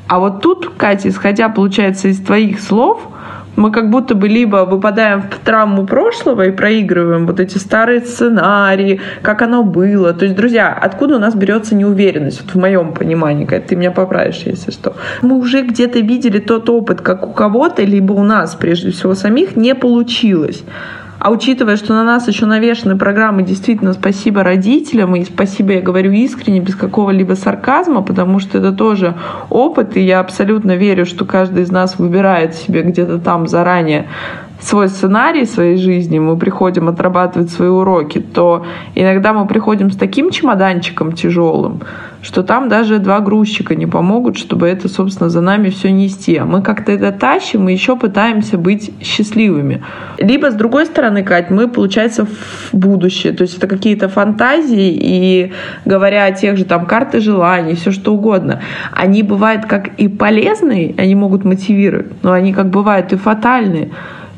А 0.08 0.18
вот 0.18 0.42
тут, 0.42 0.72
Катя, 0.76 1.08
исходя, 1.08 1.48
получается, 1.48 2.08
из 2.08 2.20
твоих 2.20 2.58
слов– 2.58 3.00
мы 3.60 3.70
как 3.70 3.90
будто 3.90 4.14
бы 4.14 4.26
либо 4.26 4.64
выпадаем 4.64 5.22
в 5.22 5.44
травму 5.44 5.86
прошлого 5.86 6.46
и 6.46 6.50
проигрываем 6.50 7.26
вот 7.26 7.40
эти 7.40 7.58
старые 7.58 8.00
сценарии, 8.00 9.00
как 9.22 9.42
оно 9.42 9.62
было. 9.62 10.14
То 10.14 10.24
есть, 10.24 10.34
друзья, 10.34 10.72
откуда 10.72 11.16
у 11.16 11.18
нас 11.18 11.34
берется 11.34 11.74
неуверенность? 11.74 12.42
Вот 12.42 12.54
в 12.54 12.58
моем 12.58 12.94
понимании, 12.94 13.44
когда 13.44 13.66
ты 13.66 13.76
меня 13.76 13.90
поправишь, 13.90 14.42
если 14.46 14.70
что. 14.70 14.96
Мы 15.20 15.36
уже 15.36 15.62
где-то 15.62 16.00
видели 16.00 16.38
тот 16.38 16.70
опыт, 16.70 17.02
как 17.02 17.28
у 17.28 17.32
кого-то, 17.32 17.82
либо 17.82 18.12
у 18.12 18.22
нас, 18.22 18.54
прежде 18.54 18.90
всего, 18.92 19.14
самих, 19.14 19.56
не 19.56 19.74
получилось. 19.74 20.64
А 21.20 21.30
учитывая, 21.30 21.76
что 21.76 21.92
на 21.92 22.02
нас 22.02 22.26
еще 22.28 22.46
навешаны 22.46 22.96
программы, 22.96 23.42
действительно, 23.42 23.92
спасибо 23.92 24.42
родителям, 24.42 25.14
и 25.16 25.24
спасибо, 25.24 25.74
я 25.74 25.82
говорю 25.82 26.12
искренне, 26.12 26.60
без 26.60 26.74
какого-либо 26.74 27.34
сарказма, 27.34 28.00
потому 28.00 28.40
что 28.40 28.56
это 28.56 28.72
тоже 28.72 29.14
опыт, 29.50 29.98
и 29.98 30.00
я 30.00 30.20
абсолютно 30.20 30.76
верю, 30.76 31.04
что 31.04 31.26
каждый 31.26 31.64
из 31.64 31.70
нас 31.70 31.98
выбирает 31.98 32.54
себе 32.54 32.80
где-то 32.80 33.18
там 33.18 33.48
заранее 33.48 34.08
свой 34.60 34.88
сценарий 34.88 35.46
своей 35.46 35.76
жизни, 35.76 36.18
мы 36.18 36.36
приходим 36.36 36.88
отрабатывать 36.88 37.50
свои 37.50 37.68
уроки, 37.68 38.20
то 38.20 38.64
иногда 38.94 39.32
мы 39.32 39.46
приходим 39.46 39.90
с 39.90 39.96
таким 39.96 40.30
чемоданчиком 40.30 41.12
тяжелым, 41.12 41.80
что 42.22 42.42
там 42.42 42.68
даже 42.68 42.98
два 42.98 43.20
грузчика 43.20 43.74
не 43.74 43.86
помогут, 43.86 44.36
чтобы 44.36 44.68
это, 44.68 44.88
собственно, 44.88 45.30
за 45.30 45.40
нами 45.40 45.70
все 45.70 45.90
нести. 45.90 46.36
А 46.36 46.44
мы 46.44 46.62
как-то 46.62 46.92
это 46.92 47.12
тащим 47.12 47.68
и 47.68 47.72
еще 47.72 47.96
пытаемся 47.96 48.58
быть 48.58 48.92
счастливыми. 49.02 49.82
Либо, 50.18 50.50
с 50.50 50.54
другой 50.54 50.86
стороны, 50.86 51.24
Кать, 51.24 51.50
мы, 51.50 51.66
получается, 51.66 52.26
в 52.26 52.74
будущее. 52.74 53.32
То 53.32 53.42
есть 53.42 53.56
это 53.56 53.66
какие-то 53.66 54.08
фантазии, 54.08 54.90
и 55.00 55.52
говоря 55.86 56.26
о 56.26 56.32
тех 56.32 56.58
же 56.58 56.64
там 56.64 56.84
карты 56.84 57.20
желаний, 57.20 57.74
все 57.74 57.90
что 57.90 58.14
угодно, 58.14 58.60
они 58.92 59.22
бывают 59.22 59.64
как 59.64 59.88
и 59.96 60.08
полезные, 60.08 60.94
они 60.98 61.14
могут 61.14 61.44
мотивировать, 61.44 62.22
но 62.22 62.32
они 62.32 62.52
как 62.52 62.68
бывают 62.68 63.12
и 63.12 63.16
фатальные. 63.16 63.90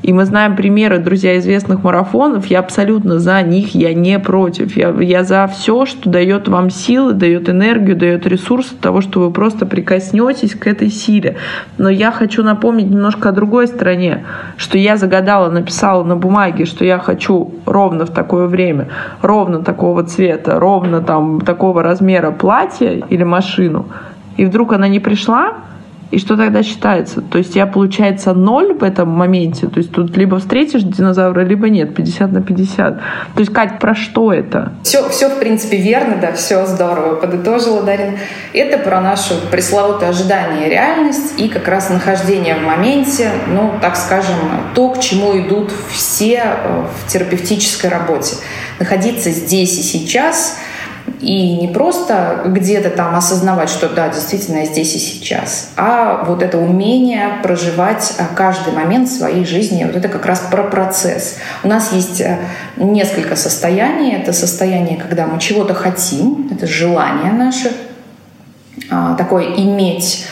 И 0.02 0.12
мы 0.12 0.24
знаем 0.24 0.56
примеры, 0.56 0.98
друзья, 0.98 1.38
известных 1.38 1.84
марафонов. 1.84 2.46
Я 2.46 2.58
абсолютно 2.58 3.20
за 3.20 3.40
них, 3.42 3.76
я 3.76 3.94
не 3.94 4.18
против. 4.18 4.76
Я, 4.76 4.90
я 5.00 5.22
за 5.22 5.46
все, 5.46 5.86
что 5.86 6.10
дает 6.10 6.48
вам 6.48 6.70
силы, 6.70 7.12
дает 7.12 7.48
энергию, 7.48 7.96
дает 7.96 8.26
ресурсы 8.26 8.74
того, 8.74 9.00
что 9.00 9.20
вы 9.20 9.30
просто 9.30 9.64
прикоснетесь 9.64 10.56
к 10.56 10.66
этой 10.66 10.88
силе. 10.90 11.36
Но 11.78 11.88
я 11.88 12.10
хочу 12.10 12.42
напомнить 12.42 12.90
немножко 12.90 13.28
о 13.28 13.32
другой 13.32 13.68
стороне, 13.68 14.24
что 14.56 14.76
я 14.76 14.96
загадала, 14.96 15.50
написала 15.50 16.02
на 16.02 16.16
бумаге, 16.16 16.64
что 16.64 16.84
я 16.84 16.98
хочу 16.98 17.54
ровно 17.64 18.04
в 18.04 18.10
такое 18.10 18.48
время, 18.48 18.88
ровно 19.22 19.62
такого 19.62 20.02
цвета, 20.02 20.58
ровно 20.58 21.00
там 21.00 21.40
такого 21.40 21.84
размера 21.84 22.32
платье 22.32 23.04
или 23.08 23.22
машину. 23.22 23.86
И 24.36 24.46
вдруг 24.46 24.72
она 24.72 24.88
не 24.88 24.98
пришла, 24.98 25.58
и 26.12 26.18
что 26.18 26.36
тогда 26.36 26.62
считается? 26.62 27.22
То 27.22 27.38
есть 27.38 27.56
я, 27.56 27.66
получается, 27.66 28.34
ноль 28.34 28.74
в 28.74 28.84
этом 28.84 29.08
моменте. 29.08 29.66
То 29.66 29.78
есть 29.78 29.90
тут 29.92 30.14
либо 30.14 30.38
встретишь 30.38 30.82
динозавра, 30.82 31.40
либо 31.40 31.70
нет. 31.70 31.94
50 31.94 32.32
на 32.32 32.42
50. 32.42 32.96
То 32.98 33.02
есть, 33.38 33.50
Кать, 33.50 33.78
про 33.78 33.94
что 33.94 34.30
это? 34.30 34.74
Все, 34.82 35.08
все 35.08 35.30
в 35.30 35.38
принципе, 35.38 35.78
верно, 35.78 36.18
да, 36.20 36.32
все 36.32 36.66
здорово 36.66 37.14
подытожила 37.14 37.82
Дарина. 37.82 38.18
Это 38.52 38.76
про 38.76 39.00
нашу 39.00 39.36
пресловутое 39.50 40.10
ожидание 40.10 40.66
и 40.66 40.70
реальность 40.70 41.40
и 41.40 41.48
как 41.48 41.66
раз 41.66 41.88
нахождение 41.88 42.56
в 42.56 42.62
моменте, 42.62 43.30
ну, 43.48 43.72
так 43.80 43.96
скажем, 43.96 44.36
то, 44.74 44.90
к 44.90 45.00
чему 45.00 45.38
идут 45.38 45.72
все 45.90 46.42
э, 46.44 46.84
в 47.06 47.10
терапевтической 47.10 47.88
работе. 47.88 48.36
Находиться 48.78 49.30
здесь 49.30 49.78
и 49.78 49.82
сейчас— 49.82 50.58
и 51.22 51.56
не 51.56 51.68
просто 51.68 52.42
где-то 52.44 52.90
там 52.90 53.14
осознавать, 53.14 53.70
что 53.70 53.88
да, 53.88 54.08
действительно 54.08 54.58
я 54.58 54.66
здесь 54.66 54.94
и 54.96 54.98
сейчас, 54.98 55.70
а 55.76 56.24
вот 56.26 56.42
это 56.42 56.58
умение 56.58 57.38
проживать 57.42 58.14
э, 58.18 58.24
каждый 58.34 58.72
момент 58.72 59.08
своей 59.08 59.44
жизни, 59.44 59.84
вот 59.84 59.94
это 59.94 60.08
как 60.08 60.26
раз 60.26 60.40
про 60.50 60.64
процесс. 60.64 61.36
У 61.62 61.68
нас 61.68 61.92
есть 61.92 62.20
э, 62.20 62.38
несколько 62.76 63.36
состояний. 63.36 64.12
Это 64.14 64.32
состояние, 64.32 64.98
когда 64.98 65.26
мы 65.26 65.38
чего-то 65.38 65.74
хотим, 65.74 66.48
это 66.50 66.66
желание 66.66 67.32
наше, 67.32 67.72
а, 68.90 69.14
такое 69.14 69.44
иметь 69.44 70.26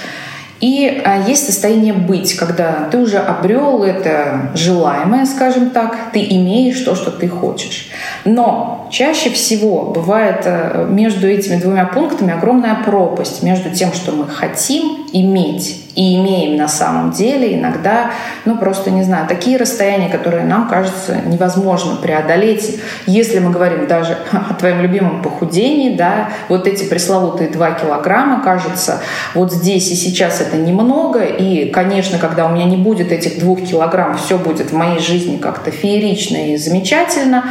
и 0.60 1.00
а, 1.04 1.26
есть 1.26 1.46
состояние 1.46 1.94
быть, 1.94 2.34
когда 2.34 2.88
ты 2.90 2.98
уже 2.98 3.18
обрел 3.18 3.82
это 3.82 4.50
желаемое, 4.54 5.24
скажем 5.24 5.70
так, 5.70 5.96
ты 6.12 6.20
имеешь 6.20 6.80
то, 6.80 6.94
что 6.94 7.10
ты 7.10 7.28
хочешь. 7.28 7.88
Но 8.26 8.88
чаще 8.90 9.30
всего 9.30 9.86
бывает 9.86 10.42
э, 10.44 10.86
между 10.90 11.28
этими 11.28 11.58
двумя 11.58 11.86
пунктами 11.86 12.34
огромная 12.34 12.82
пропасть 12.84 13.42
между 13.42 13.70
тем, 13.70 13.92
что 13.94 14.12
мы 14.12 14.26
хотим 14.26 15.06
иметь 15.12 15.86
и 15.94 16.16
имеем 16.16 16.56
на 16.56 16.68
самом 16.68 17.10
деле 17.10 17.54
иногда, 17.58 18.10
ну 18.44 18.56
просто 18.56 18.90
не 18.90 19.02
знаю, 19.02 19.26
такие 19.26 19.56
расстояния, 19.56 20.08
которые 20.08 20.44
нам 20.44 20.68
кажется 20.68 21.16
невозможно 21.26 21.96
преодолеть, 21.96 22.80
если 23.06 23.38
мы 23.38 23.50
говорим 23.50 23.86
даже 23.86 24.18
о 24.32 24.54
твоем 24.54 24.80
любимом 24.80 25.22
похудении, 25.22 25.96
да, 25.96 26.30
вот 26.48 26.66
эти 26.66 26.84
пресловутые 26.84 27.50
2 27.50 27.70
килограмма, 27.72 28.42
кажется, 28.42 29.00
вот 29.34 29.52
здесь 29.52 29.90
и 29.90 29.94
сейчас 29.94 30.40
это 30.40 30.56
немного, 30.56 31.24
и, 31.24 31.70
конечно, 31.70 32.18
когда 32.18 32.46
у 32.46 32.50
меня 32.50 32.64
не 32.64 32.76
будет 32.76 33.12
этих 33.12 33.38
двух 33.40 33.62
килограмм, 33.62 34.16
все 34.16 34.38
будет 34.38 34.70
в 34.70 34.76
моей 34.76 35.00
жизни 35.00 35.36
как-то 35.36 35.70
феерично 35.70 36.52
и 36.52 36.56
замечательно, 36.56 37.44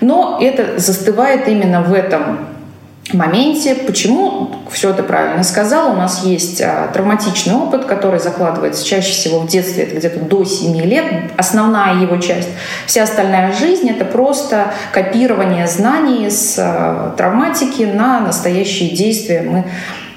но 0.00 0.38
это 0.40 0.78
застывает 0.78 1.48
именно 1.48 1.82
в 1.82 1.92
этом 1.92 2.57
моменте. 3.14 3.74
Почему? 3.74 4.50
Все 4.70 4.90
это 4.90 5.02
правильно 5.02 5.42
сказал. 5.42 5.92
У 5.92 5.94
нас 5.94 6.24
есть 6.24 6.60
а, 6.60 6.88
травматичный 6.92 7.54
опыт, 7.54 7.84
который 7.86 8.20
закладывается 8.20 8.84
чаще 8.84 9.12
всего 9.12 9.40
в 9.40 9.46
детстве, 9.46 9.84
это 9.84 9.96
где-то 9.96 10.20
до 10.20 10.44
7 10.44 10.76
лет, 10.82 11.04
основная 11.36 12.00
его 12.02 12.16
часть. 12.18 12.48
Вся 12.86 13.04
остальная 13.04 13.52
жизнь— 13.52 13.88
это 13.90 14.04
просто 14.04 14.72
копирование 14.92 15.66
знаний 15.66 16.28
с 16.30 16.56
а, 16.58 17.14
травматики 17.16 17.82
на 17.82 18.20
настоящие 18.20 18.90
действия. 18.90 19.42
Мы 19.42 19.64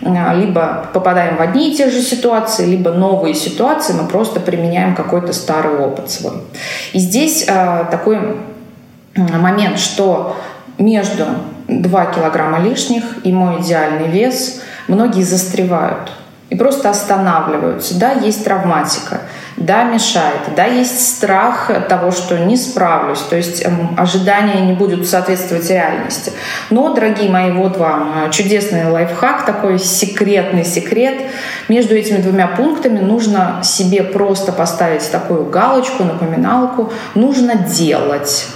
а, 0.04 0.34
либо 0.34 0.90
попадаем 0.94 1.38
в 1.38 1.42
одни 1.42 1.72
и 1.72 1.76
те 1.76 1.90
же 1.90 2.02
ситуации, 2.02 2.66
либо 2.66 2.92
новые 2.92 3.36
ситуации, 3.36 3.94
мы 3.94 4.08
просто 4.08 4.40
применяем 4.40 4.96
какой-то 4.96 5.32
старый 5.32 5.78
опыт 5.78 6.10
свой. 6.10 6.34
И 6.94 7.00
здесь 7.00 7.46
а, 7.48 7.86
такой 7.86 8.38
момент, 9.16 9.78
что 9.78 10.38
между 10.78 11.26
2 11.80 12.06
килограмма 12.08 12.60
лишних 12.60 13.04
и 13.24 13.32
мой 13.32 13.62
идеальный 13.62 14.08
вес, 14.08 14.62
многие 14.88 15.24
застревают 15.24 16.12
и 16.52 16.56
просто 16.56 16.90
останавливаются. 16.90 17.98
Да, 17.98 18.12
есть 18.12 18.44
травматика, 18.44 19.22
да, 19.56 19.86
мешает, 19.86 20.42
да, 20.56 20.66
есть 20.66 21.16
страх 21.16 21.72
того, 21.88 22.12
что 22.12 22.38
не 22.38 22.58
справлюсь, 22.58 23.22
то 23.22 23.38
есть 23.38 23.66
эм, 23.66 23.96
ожидания 23.98 24.60
не 24.60 24.74
будут 24.74 25.08
соответствовать 25.08 25.70
реальности. 25.70 26.34
Но, 26.70 26.94
дорогие 26.94 27.32
мои, 27.32 27.52
вот 27.52 27.78
вам 27.78 28.26
э, 28.26 28.32
чудесный 28.32 28.90
лайфхак, 28.90 29.46
такой 29.46 29.80
секретный 29.80 30.66
секрет. 30.66 31.22
Между 31.70 31.96
этими 31.96 32.18
двумя 32.18 32.48
пунктами 32.48 33.00
нужно 33.00 33.62
себе 33.64 34.04
просто 34.04 34.52
поставить 34.52 35.10
такую 35.10 35.46
галочку, 35.46 36.04
напоминалку. 36.04 36.92
Нужно 37.16 37.56
делать. 37.56 38.48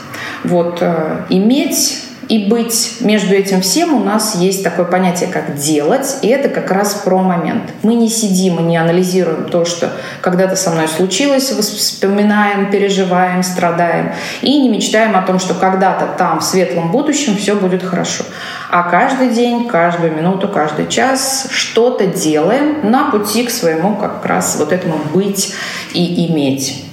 Вот, 0.43 0.79
э, 0.81 1.21
иметь 1.29 2.04
и 2.27 2.47
быть 2.47 2.97
между 3.01 3.35
этим 3.35 3.61
всем 3.61 3.93
у 3.93 4.03
нас 4.03 4.35
есть 4.35 4.63
такое 4.63 4.85
понятие, 4.85 5.29
как 5.31 5.55
делать, 5.55 6.17
и 6.21 6.27
это 6.27 6.49
как 6.49 6.71
раз 6.71 6.95
про 6.95 7.19
момент. 7.19 7.63
Мы 7.83 7.95
не 7.95 8.09
сидим 8.09 8.59
и 8.59 8.63
не 8.63 8.77
анализируем 8.77 9.49
то, 9.49 9.65
что 9.65 9.91
когда-то 10.21 10.55
со 10.55 10.71
мной 10.71 10.87
случилось, 10.87 11.49
вспоминаем, 11.51 12.71
переживаем, 12.71 13.43
страдаем, 13.43 14.13
и 14.41 14.59
не 14.59 14.69
мечтаем 14.69 15.15
о 15.15 15.21
том, 15.21 15.39
что 15.39 15.53
когда-то 15.53 16.07
там, 16.17 16.39
в 16.39 16.43
светлом 16.43 16.91
будущем, 16.91 17.37
все 17.37 17.55
будет 17.55 17.83
хорошо. 17.83 18.23
А 18.71 18.83
каждый 18.83 19.29
день, 19.29 19.67
каждую 19.67 20.15
минуту, 20.15 20.47
каждый 20.47 20.87
час 20.87 21.47
что-то 21.51 22.07
делаем 22.07 22.89
на 22.89 23.11
пути 23.11 23.43
к 23.43 23.51
своему 23.51 23.95
как 23.95 24.25
раз 24.25 24.55
вот 24.57 24.71
этому 24.71 24.99
быть 25.13 25.53
и 25.93 26.27
иметь. 26.27 26.84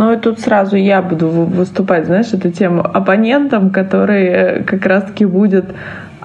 Ну 0.00 0.14
и 0.14 0.16
тут 0.16 0.40
сразу 0.40 0.76
я 0.76 1.02
буду 1.02 1.28
выступать, 1.28 2.06
знаешь, 2.06 2.32
эту 2.32 2.50
тему 2.50 2.80
оппонентом, 2.80 3.68
который 3.68 4.24
э, 4.24 4.62
как 4.62 4.86
раз-таки 4.86 5.26
будет 5.26 5.66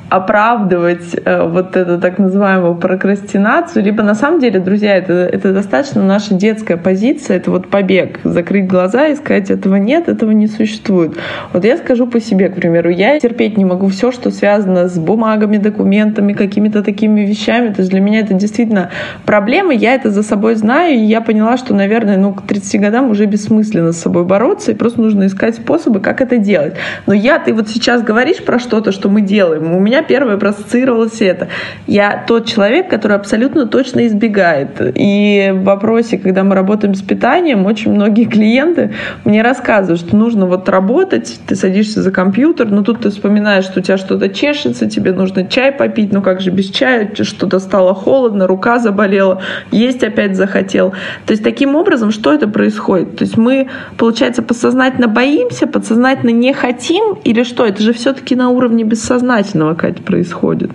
оправдывать 0.09 1.15
э, 1.23 1.47
вот 1.47 1.75
эту 1.75 1.99
так 1.99 2.19
называемую 2.19 2.75
прокрастинацию, 2.75 3.83
либо 3.83 4.03
на 4.03 4.13
самом 4.13 4.39
деле, 4.39 4.59
друзья, 4.59 4.95
это, 4.95 5.13
это 5.13 5.51
достаточно 5.51 6.03
наша 6.03 6.35
детская 6.35 6.77
позиция, 6.77 7.37
это 7.37 7.49
вот 7.49 7.69
побег, 7.69 8.19
закрыть 8.23 8.67
глаза 8.67 9.07
и 9.07 9.15
сказать, 9.15 9.49
этого 9.49 9.75
нет, 9.75 10.07
этого 10.07 10.31
не 10.31 10.47
существует. 10.47 11.17
Вот 11.53 11.65
я 11.65 11.77
скажу 11.77 12.05
по 12.05 12.19
себе, 12.19 12.49
к 12.49 12.55
примеру, 12.55 12.89
я 12.89 13.19
терпеть 13.19 13.57
не 13.57 13.65
могу 13.65 13.87
все, 13.87 14.11
что 14.11 14.29
связано 14.29 14.87
с 14.87 14.97
бумагами, 14.97 15.57
документами, 15.57 16.33
какими-то 16.33 16.83
такими 16.83 17.21
вещами, 17.21 17.73
то 17.73 17.79
есть 17.79 17.89
для 17.89 17.99
меня 17.99 18.19
это 18.19 18.35
действительно 18.35 18.91
проблема, 19.25 19.73
я 19.73 19.95
это 19.95 20.11
за 20.11 20.21
собой 20.21 20.55
знаю, 20.55 20.95
и 20.95 21.03
я 21.03 21.21
поняла, 21.21 21.57
что, 21.57 21.73
наверное, 21.73 22.17
ну, 22.17 22.33
к 22.33 22.43
30 22.43 22.79
годам 22.79 23.09
уже 23.09 23.25
бессмысленно 23.25 23.91
с 23.91 23.99
собой 23.99 24.23
бороться, 24.23 24.71
и 24.71 24.75
просто 24.75 25.01
нужно 25.01 25.25
искать 25.25 25.55
способы, 25.55 25.99
как 25.99 26.21
это 26.21 26.37
делать. 26.37 26.75
Но 27.07 27.13
я, 27.13 27.39
ты 27.39 27.53
вот 27.53 27.69
сейчас 27.69 28.03
говоришь 28.03 28.43
про 28.43 28.59
что-то, 28.59 28.91
что 28.91 29.09
мы 29.09 29.21
делаем, 29.21 29.73
у 29.73 29.79
меня 29.79 29.94
первое 30.01 30.37
проассоциировалось 30.37 31.21
это. 31.21 31.47
Я 31.87 32.23
тот 32.27 32.45
человек, 32.45 32.89
который 32.89 33.17
абсолютно 33.17 33.67
точно 33.67 34.07
избегает. 34.07 34.69
И 34.79 35.51
в 35.53 35.63
вопросе, 35.63 36.17
когда 36.17 36.43
мы 36.43 36.55
работаем 36.55 36.95
с 36.95 37.01
питанием, 37.01 37.65
очень 37.65 37.91
многие 37.91 38.25
клиенты 38.25 38.93
мне 39.23 39.41
рассказывают, 39.41 40.01
что 40.01 40.15
нужно 40.15 40.45
вот 40.45 40.69
работать, 40.69 41.39
ты 41.47 41.55
садишься 41.55 42.01
за 42.01 42.11
компьютер, 42.11 42.67
но 42.69 42.83
тут 42.83 43.01
ты 43.01 43.09
вспоминаешь, 43.09 43.65
что 43.65 43.79
у 43.79 43.83
тебя 43.83 43.97
что-то 43.97 44.29
чешется, 44.29 44.89
тебе 44.89 45.13
нужно 45.13 45.45
чай 45.45 45.71
попить, 45.71 46.11
ну 46.11 46.21
как 46.21 46.41
же 46.41 46.51
без 46.51 46.69
чая, 46.69 47.11
что-то 47.15 47.59
стало 47.59 47.93
холодно, 47.93 48.47
рука 48.47 48.79
заболела, 48.79 49.41
есть 49.71 50.03
опять 50.03 50.35
захотел. 50.35 50.91
То 51.25 51.31
есть 51.31 51.43
таким 51.43 51.75
образом, 51.75 52.11
что 52.11 52.33
это 52.33 52.47
происходит? 52.47 53.17
То 53.17 53.23
есть 53.23 53.37
мы, 53.37 53.67
получается, 53.97 54.41
подсознательно 54.41 55.07
боимся, 55.07 55.67
подсознательно 55.67 56.31
не 56.31 56.53
хотим 56.53 57.17
или 57.23 57.43
что? 57.43 57.65
Это 57.65 57.81
же 57.81 57.93
все-таки 57.93 58.35
на 58.35 58.49
уровне 58.49 58.83
бессознательного, 58.83 59.75
Катя, 59.85 60.01
происходит. 60.01 60.71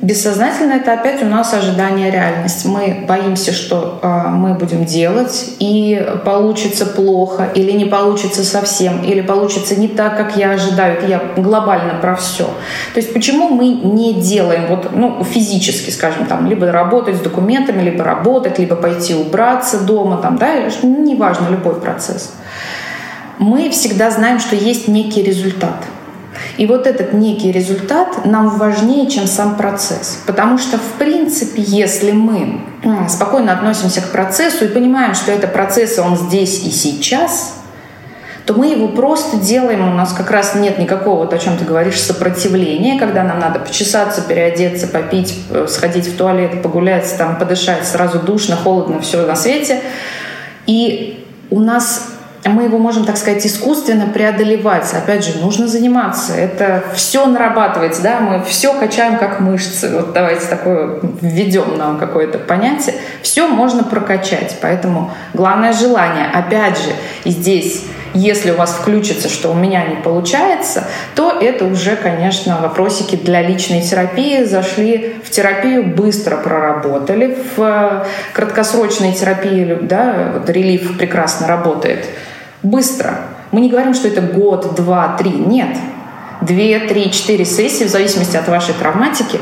Бессознательно 0.00 0.74
это 0.74 0.92
опять 0.92 1.22
у 1.22 1.26
нас 1.26 1.54
ожидание 1.54 2.10
реальности. 2.10 2.66
Мы 2.66 3.04
боимся, 3.08 3.52
что 3.52 3.98
э, 4.02 4.28
мы 4.28 4.54
будем 4.54 4.84
делать, 4.84 5.54
и 5.58 6.06
получится 6.24 6.84
плохо, 6.86 7.48
или 7.54 7.72
не 7.72 7.86
получится 7.86 8.44
совсем, 8.44 9.02
или 9.02 9.22
получится 9.22 9.74
не 9.80 9.88
так, 9.88 10.16
как 10.16 10.36
я 10.36 10.52
ожидаю. 10.52 10.98
Это 10.98 11.06
я 11.06 11.22
глобально 11.36 11.94
про 12.00 12.14
все. 12.16 12.44
То 12.44 13.00
есть 13.00 13.12
почему 13.12 13.48
мы 13.48 13.68
не 13.68 14.14
делаем 14.14 14.66
вот, 14.68 14.94
ну, 14.94 15.24
физически, 15.24 15.90
скажем, 15.90 16.26
там, 16.26 16.46
либо 16.46 16.70
работать 16.70 17.16
с 17.16 17.20
документами, 17.20 17.82
либо 17.82 18.04
работать, 18.04 18.58
либо 18.58 18.76
пойти 18.76 19.14
убраться 19.14 19.80
дома, 19.80 20.18
там, 20.18 20.36
да, 20.36 20.68
неважно, 20.82 21.48
любой 21.50 21.80
процесс. 21.80 22.34
Мы 23.38 23.70
всегда 23.70 24.10
знаем, 24.10 24.38
что 24.38 24.54
есть 24.54 24.86
некий 24.86 25.22
результат– 25.22 25.76
и 26.56 26.66
вот 26.66 26.86
этот 26.86 27.12
некий 27.12 27.52
результат 27.52 28.24
нам 28.24 28.58
важнее, 28.58 29.08
чем 29.10 29.26
сам 29.26 29.56
процесс. 29.56 30.22
Потому 30.26 30.58
что, 30.58 30.78
в 30.78 30.98
принципе, 30.98 31.62
если 31.62 32.12
мы 32.12 32.60
спокойно 33.08 33.52
относимся 33.52 34.00
к 34.00 34.10
процессу 34.10 34.64
и 34.64 34.68
понимаем, 34.68 35.14
что 35.14 35.32
это 35.32 35.46
процесс, 35.46 35.98
он 35.98 36.16
здесь 36.16 36.64
и 36.64 36.70
сейчас, 36.70 37.54
то 38.46 38.52
мы 38.52 38.66
его 38.66 38.88
просто 38.88 39.38
делаем, 39.38 39.88
у 39.88 39.94
нас 39.94 40.12
как 40.12 40.30
раз 40.30 40.54
нет 40.54 40.78
никакого, 40.78 41.20
вот 41.20 41.32
о 41.32 41.38
чем 41.38 41.56
ты 41.56 41.64
говоришь, 41.64 42.00
сопротивления, 42.00 42.98
когда 42.98 43.24
нам 43.24 43.38
надо 43.38 43.58
почесаться, 43.58 44.20
переодеться, 44.20 44.86
попить, 44.86 45.38
э, 45.50 45.66
сходить 45.68 46.06
в 46.06 46.16
туалет, 46.16 46.62
погулять, 46.62 47.12
там, 47.16 47.38
подышать, 47.38 47.86
сразу 47.86 48.18
душно, 48.18 48.56
холодно, 48.56 49.00
все 49.00 49.24
на 49.26 49.34
свете. 49.34 49.80
И 50.66 51.24
у 51.50 51.60
нас 51.60 52.13
мы 52.50 52.64
его 52.64 52.78
можем, 52.78 53.04
так 53.04 53.16
сказать, 53.16 53.46
искусственно 53.46 54.06
преодолевать. 54.06 54.92
Опять 54.92 55.24
же, 55.24 55.38
нужно 55.38 55.66
заниматься. 55.66 56.34
Это 56.34 56.84
все 56.94 57.26
нарабатывается, 57.26 58.02
да, 58.02 58.20
мы 58.20 58.42
все 58.44 58.74
качаем 58.74 59.18
как 59.18 59.40
мышцы. 59.40 59.90
Вот 59.90 60.12
давайте 60.12 60.46
такое 60.46 61.00
введем 61.20 61.78
нам 61.78 61.98
какое-то 61.98 62.38
понятие. 62.38 62.96
Все 63.22 63.48
можно 63.48 63.82
прокачать. 63.82 64.58
Поэтому 64.60 65.12
главное 65.32 65.72
желание. 65.72 66.26
Опять 66.26 66.78
же, 66.78 66.90
и 67.24 67.30
здесь 67.30 67.84
если 68.16 68.52
у 68.52 68.56
вас 68.56 68.70
включится, 68.70 69.28
что 69.28 69.50
у 69.50 69.54
меня 69.54 69.84
не 69.86 69.96
получается, 69.96 70.84
то 71.16 71.32
это 71.32 71.64
уже, 71.64 71.96
конечно, 71.96 72.60
вопросики 72.62 73.16
для 73.16 73.42
личной 73.42 73.82
терапии. 73.82 74.44
Зашли 74.44 75.16
в 75.24 75.30
терапию, 75.30 75.84
быстро 75.84 76.36
проработали. 76.36 77.36
В 77.56 78.06
краткосрочной 78.32 79.14
терапии 79.14 79.78
да, 79.82 80.30
вот 80.34 80.48
релиф 80.48 80.96
прекрасно 80.96 81.48
работает– 81.48 82.06
быстро. 82.64 83.18
Мы 83.52 83.60
не 83.60 83.68
говорим, 83.68 83.94
что 83.94 84.08
это 84.08 84.20
год, 84.20 84.74
два, 84.74 85.16
три. 85.16 85.30
Нет. 85.30 85.76
Две, 86.40 86.80
три, 86.80 87.12
четыре 87.12 87.44
сессии, 87.44 87.84
в 87.84 87.88
зависимости 87.88 88.36
от 88.36 88.48
вашей 88.48 88.74
травматики, 88.74 89.38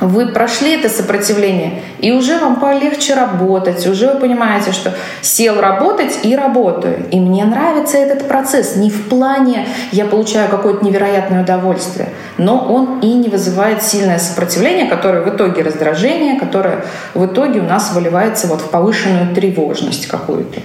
вы 0.00 0.26
прошли 0.26 0.74
это 0.74 0.88
сопротивление, 0.88 1.82
и 1.98 2.12
уже 2.12 2.38
вам 2.38 2.60
полегче 2.60 3.14
работать, 3.14 3.84
уже 3.86 4.12
вы 4.12 4.20
понимаете, 4.20 4.72
что 4.72 4.94
сел 5.22 5.60
работать 5.60 6.20
и 6.22 6.36
работаю. 6.36 7.06
И 7.10 7.18
мне 7.18 7.44
нравится 7.44 7.98
этот 7.98 8.28
процесс. 8.28 8.76
Не 8.76 8.90
в 8.90 9.08
плане 9.08 9.66
я 9.90 10.04
получаю 10.04 10.48
какое-то 10.48 10.84
невероятное 10.84 11.42
удовольствие, 11.42 12.10
но 12.36 12.58
он 12.58 13.00
и 13.00 13.12
не 13.12 13.28
вызывает 13.28 13.82
сильное 13.82 14.18
сопротивление, 14.18 14.86
которое 14.86 15.22
в 15.22 15.34
итоге 15.34 15.62
раздражение, 15.62 16.38
которое 16.38 16.84
в 17.14 17.26
итоге 17.26 17.60
у 17.60 17.64
нас 17.64 17.92
выливается 17.92 18.46
вот 18.46 18.60
в 18.60 18.70
повышенную 18.70 19.34
тревожность 19.34 20.06
какую-то. 20.06 20.60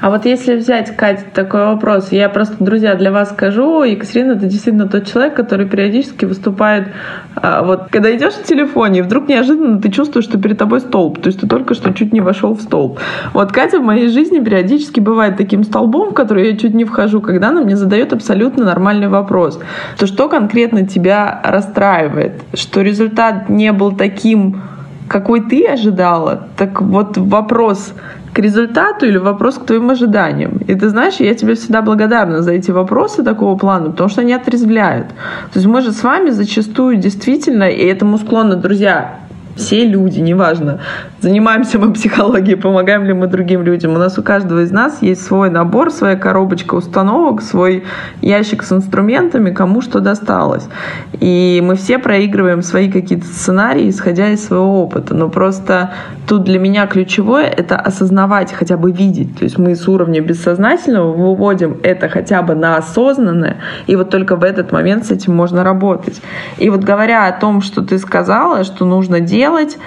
А 0.00 0.10
вот 0.10 0.24
если 0.24 0.56
взять, 0.56 0.96
Катя, 0.96 1.24
такой 1.32 1.66
вопрос, 1.66 2.10
я 2.12 2.28
просто, 2.28 2.56
друзья, 2.58 2.94
для 2.94 3.12
вас 3.12 3.30
скажу, 3.30 3.82
Екатерина, 3.82 4.32
это 4.32 4.46
действительно 4.46 4.88
тот 4.88 5.06
человек, 5.06 5.34
который 5.34 5.66
периодически 5.66 6.24
выступает, 6.24 6.88
а, 7.34 7.62
вот, 7.62 7.88
когда 7.90 8.14
идешь 8.14 8.34
в 8.34 8.44
телефоне, 8.44 9.02
вдруг 9.02 9.28
неожиданно 9.28 9.80
ты 9.80 9.90
чувствуешь, 9.90 10.24
что 10.24 10.38
перед 10.38 10.58
тобой 10.58 10.80
столб, 10.80 11.20
то 11.20 11.28
есть 11.28 11.40
ты 11.40 11.46
только 11.46 11.74
что 11.74 11.92
чуть 11.92 12.12
не 12.12 12.20
вошел 12.20 12.54
в 12.54 12.60
столб. 12.60 12.98
Вот 13.34 13.52
Катя 13.52 13.78
в 13.78 13.82
моей 13.82 14.08
жизни 14.08 14.40
периодически 14.40 15.00
бывает 15.00 15.36
таким 15.36 15.64
столбом, 15.64 16.10
в 16.10 16.14
который 16.14 16.50
я 16.50 16.56
чуть 16.56 16.74
не 16.74 16.84
вхожу, 16.84 17.20
когда 17.20 17.48
она 17.48 17.60
мне 17.62 17.76
задает 17.76 18.12
абсолютно 18.12 18.64
нормальный 18.64 19.08
вопрос. 19.08 19.60
То 19.98 20.06
что 20.06 20.28
конкретно 20.28 20.86
тебя 20.86 21.40
расстраивает? 21.44 22.42
Что 22.54 22.80
результат 22.80 23.48
не 23.48 23.72
был 23.72 23.92
таким, 23.92 24.62
какой 25.08 25.40
ты 25.40 25.66
ожидала? 25.66 26.48
Так 26.56 26.80
вот 26.80 27.16
вопрос 27.16 27.94
результату 28.38 29.06
или 29.06 29.18
вопрос 29.18 29.58
к 29.58 29.66
твоим 29.66 29.90
ожиданиям. 29.90 30.58
И 30.68 30.74
ты 30.74 30.88
знаешь, 30.88 31.16
я 31.20 31.34
тебе 31.34 31.54
всегда 31.54 31.82
благодарна 31.82 32.42
за 32.42 32.52
эти 32.52 32.70
вопросы 32.70 33.22
такого 33.22 33.56
плана, 33.56 33.90
потому 33.90 34.08
что 34.08 34.20
они 34.20 34.32
отрезвляют. 34.32 35.08
То 35.52 35.58
есть 35.58 35.66
мы 35.66 35.80
же 35.80 35.92
с 35.92 36.02
вами 36.02 36.30
зачастую 36.30 36.96
действительно, 36.96 37.64
и 37.64 37.84
этому 37.84 38.18
склонны 38.18 38.56
друзья, 38.56 39.20
все 39.56 39.84
люди, 39.84 40.20
неважно, 40.20 40.80
занимаемся 41.20 41.78
мы 41.78 41.92
психологией, 41.92 42.56
помогаем 42.56 43.04
ли 43.04 43.12
мы 43.12 43.26
другим 43.26 43.62
людям. 43.62 43.94
У 43.94 43.98
нас 43.98 44.18
у 44.18 44.22
каждого 44.22 44.62
из 44.62 44.70
нас 44.70 45.02
есть 45.02 45.24
свой 45.24 45.50
набор, 45.50 45.90
своя 45.90 46.16
коробочка 46.16 46.74
установок, 46.74 47.42
свой 47.42 47.84
ящик 48.20 48.62
с 48.62 48.72
инструментами, 48.72 49.50
кому 49.50 49.80
что 49.80 50.00
досталось. 50.00 50.68
И 51.20 51.60
мы 51.64 51.74
все 51.74 51.98
проигрываем 51.98 52.62
свои 52.62 52.90
какие-то 52.90 53.26
сценарии, 53.26 53.90
исходя 53.90 54.28
из 54.30 54.46
своего 54.46 54.82
опыта. 54.82 55.14
Но 55.14 55.28
просто 55.28 55.92
тут 56.26 56.44
для 56.44 56.58
меня 56.58 56.86
ключевое— 56.86 57.46
это 57.56 57.76
осознавать, 57.76 58.52
хотя 58.52 58.76
бы 58.76 58.92
видеть. 58.92 59.38
То 59.38 59.44
есть 59.44 59.58
мы 59.58 59.74
с 59.74 59.88
уровня 59.88 60.20
бессознательного 60.20 61.12
выводим 61.12 61.78
это 61.82 62.08
хотя 62.08 62.42
бы 62.42 62.54
на 62.54 62.76
осознанное, 62.76 63.56
и 63.86 63.96
вот 63.96 64.10
только 64.10 64.36
в 64.36 64.44
этот 64.44 64.72
момент 64.72 65.06
с 65.06 65.10
этим 65.10 65.34
можно 65.34 65.64
работать. 65.64 66.20
И 66.58 66.70
вот 66.70 66.84
говоря 66.84 67.26
о 67.26 67.32
том, 67.32 67.60
что 67.60 67.82
ты 67.82 67.98
сказала, 67.98 68.64
что 68.64 68.84
нужно 68.84 69.20
делать, 69.20 69.78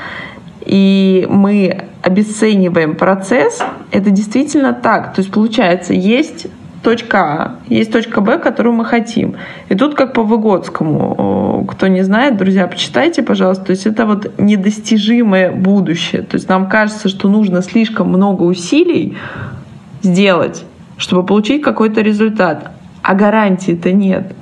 и 0.66 1.28
мы 1.30 1.86
обесцениваем 2.02 2.96
процесс, 2.96 3.62
это 3.92 4.10
действительно 4.10 4.74
так. 4.74 5.14
То 5.14 5.22
есть 5.22 5.32
получается, 5.32 5.94
есть 5.94 6.48
точка 6.84 7.20
А, 7.20 7.56
есть 7.68 7.92
точка 7.92 8.22
Б, 8.22 8.38
которую 8.40 8.74
мы 8.74 8.86
хотим. 8.86 9.36
И 9.70 9.76
тут 9.76 9.96
как 9.96 10.14
по 10.14 10.24
Выгодскому, 10.24 11.66
кто 11.70 11.88
не 11.88 12.04
знает, 12.04 12.38
друзья, 12.38 12.68
почитайте, 12.68 13.24
пожалуйста. 13.24 13.66
То 13.66 13.72
есть 13.72 13.86
это 13.86 14.06
вот 14.06 14.40
недостижимое 14.40 15.52
будущее. 15.52 16.24
То 16.24 16.36
есть 16.36 16.50
нам 16.50 16.70
кажется, 16.70 17.08
что 17.10 17.30
нужно 17.30 17.62
слишком 17.62 18.10
много 18.10 18.44
усилий 18.44 19.18
сделать, 20.02 20.64
чтобы 20.98 21.26
получить 21.26 21.62
какой-то 21.62 22.02
результат. 22.02 22.72
А 23.04 23.16
гарантии-то 23.16 23.92
нет 23.92 24.34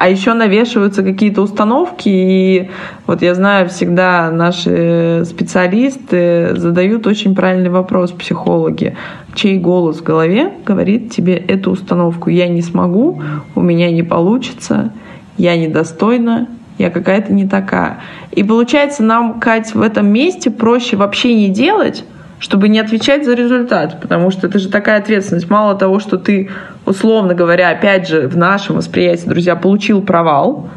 а 0.00 0.08
еще 0.08 0.32
навешиваются 0.32 1.02
какие-то 1.02 1.42
установки, 1.42 2.08
и 2.08 2.70
вот 3.08 3.20
я 3.20 3.34
знаю, 3.34 3.68
всегда 3.68 4.30
наши 4.30 5.24
специалисты 5.26 6.54
задают 6.54 7.06
очень 7.08 7.34
правильный 7.34 7.68
вопрос, 7.68 8.12
психологи, 8.12 8.96
чей 9.34 9.58
голос 9.58 9.98
в 9.98 10.04
голове 10.04 10.52
говорит 10.64 11.10
тебе 11.10 11.34
эту 11.34 11.72
установку, 11.72 12.30
я 12.30 12.46
не 12.46 12.62
смогу, 12.62 13.20
у 13.56 13.60
меня 13.60 13.90
не 13.90 14.04
получится, 14.04 14.92
я 15.36 15.56
недостойна, 15.56 16.46
я 16.78 16.90
какая-то 16.90 17.32
не 17.32 17.48
такая. 17.48 17.98
И 18.30 18.44
получается, 18.44 19.02
нам, 19.02 19.40
Кать, 19.40 19.74
в 19.74 19.82
этом 19.82 20.06
месте 20.06 20.52
проще 20.52 20.96
вообще 20.96 21.34
не 21.34 21.48
делать, 21.48 22.04
чтобы 22.38 22.68
не 22.68 22.78
отвечать 22.78 23.24
за 23.24 23.34
результат, 23.34 24.00
потому 24.00 24.30
что 24.30 24.46
это 24.46 24.60
же 24.60 24.68
такая 24.68 24.98
ответственность. 24.98 25.50
Мало 25.50 25.74
того, 25.74 25.98
что 25.98 26.18
ты, 26.18 26.50
условно 26.88 27.34
говоря, 27.34 27.70
опять 27.70 28.08
же, 28.08 28.28
в 28.28 28.36
нашем 28.36 28.76
восприятии, 28.76 29.28
друзья, 29.28 29.54
получил 29.56 30.02
провал, 30.02 30.68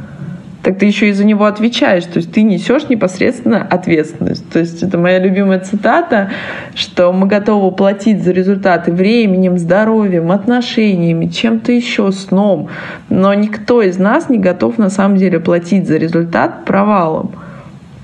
так 0.61 0.77
ты 0.77 0.85
еще 0.85 1.09
и 1.09 1.11
за 1.11 1.25
него 1.25 1.45
отвечаешь. 1.45 2.03
То 2.05 2.17
есть 2.17 2.31
ты 2.31 2.43
несешь 2.43 2.87
непосредственно 2.87 3.65
ответственность. 3.67 4.47
То 4.51 4.59
есть 4.59 4.83
это 4.83 4.97
моя 4.97 5.17
любимая 5.17 5.59
цитата, 5.59 6.29
что 6.75 7.11
мы 7.11 7.25
готовы 7.25 7.71
платить 7.71 8.23
за 8.23 8.31
результаты 8.31 8.91
временем, 8.91 9.57
здоровьем, 9.57 10.31
отношениями, 10.31 11.27
чем-то 11.27 11.71
еще, 11.71 12.11
сном. 12.11 12.69
Но 13.09 13.33
никто 13.33 13.81
из 13.81 13.97
нас 13.97 14.29
не 14.29 14.37
готов 14.37 14.77
на 14.77 14.89
самом 14.89 15.17
деле 15.17 15.39
платить 15.39 15.87
за 15.87 15.97
результат 15.97 16.65
провалом. 16.65 17.31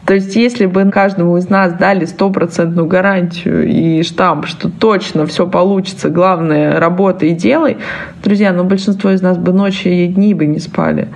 То 0.07 0.13
есть, 0.13 0.37
если 0.37 0.67
бы 0.67 0.89
каждому 0.89 1.35
из 1.35 1.49
нас 1.49 1.73
дали 1.73 2.05
стопроцентную 2.05 2.87
гарантию 2.87 3.67
и 3.67 4.01
штамп, 4.03 4.45
что 4.45 4.69
точно 4.69 5.25
все 5.25 5.45
получится, 5.45 6.09
главное, 6.09 6.79
работай 6.79 7.31
и 7.31 7.35
делай, 7.35 7.75
друзья, 8.23 8.53
ну 8.53 8.63
большинство 8.63 9.11
из 9.11 9.21
нас 9.21 9.37
бы 9.37 9.51
ночи 9.51 9.89
и 9.89 10.07
дни 10.07 10.33
бы 10.33 10.45
не 10.45 10.59
спали. 10.59 11.09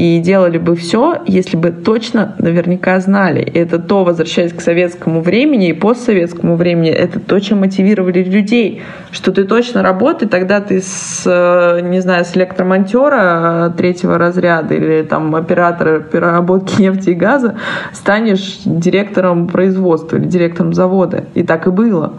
И 0.00 0.18
делали 0.18 0.56
бы 0.56 0.76
все, 0.76 1.18
если 1.26 1.58
бы 1.58 1.72
точно 1.72 2.34
наверняка 2.38 2.98
знали. 3.00 3.42
И 3.42 3.58
это 3.58 3.78
то, 3.78 4.02
возвращаясь 4.02 4.50
к 4.50 4.62
советскому 4.62 5.20
времени 5.20 5.68
и 5.68 5.72
постсоветскому 5.74 6.56
времени, 6.56 6.88
это 6.88 7.20
то, 7.20 7.38
чем 7.38 7.60
мотивировали 7.60 8.22
людей, 8.22 8.80
что 9.12 9.30
ты 9.30 9.44
точно 9.44 9.82
работай, 9.82 10.26
тогда 10.26 10.62
ты 10.62 10.80
с, 10.80 11.24
э, 11.26 11.82
не 11.82 12.00
знаю, 12.00 12.24
с 12.24 12.34
электромонтера 12.34 13.74
третьего 13.76 14.16
разряда 14.16 14.72
или 14.72 15.02
там 15.02 15.36
оператора 15.36 16.00
переработки 16.00 16.80
нефти 16.80 17.10
и 17.10 17.14
газа 17.14 17.56
станешь 17.92 18.60
директором 18.64 19.48
производства 19.48 20.16
или 20.16 20.24
директором 20.24 20.72
завода. 20.72 21.24
И 21.34 21.42
так 21.42 21.66
и 21.66 21.70
было 21.70 22.14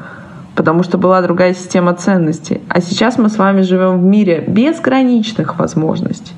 потому 0.54 0.84
что 0.84 1.00
была 1.00 1.22
другая 1.22 1.56
система 1.56 1.96
ценностей. 1.96 2.62
А 2.67 2.82
сейчас 2.82 3.17
мы 3.17 3.30
с 3.30 3.38
вами 3.38 3.62
живем 3.62 4.00
в 4.00 4.04
мире 4.04 4.44
безграничных 4.46 5.58
возможностей. 5.58 6.34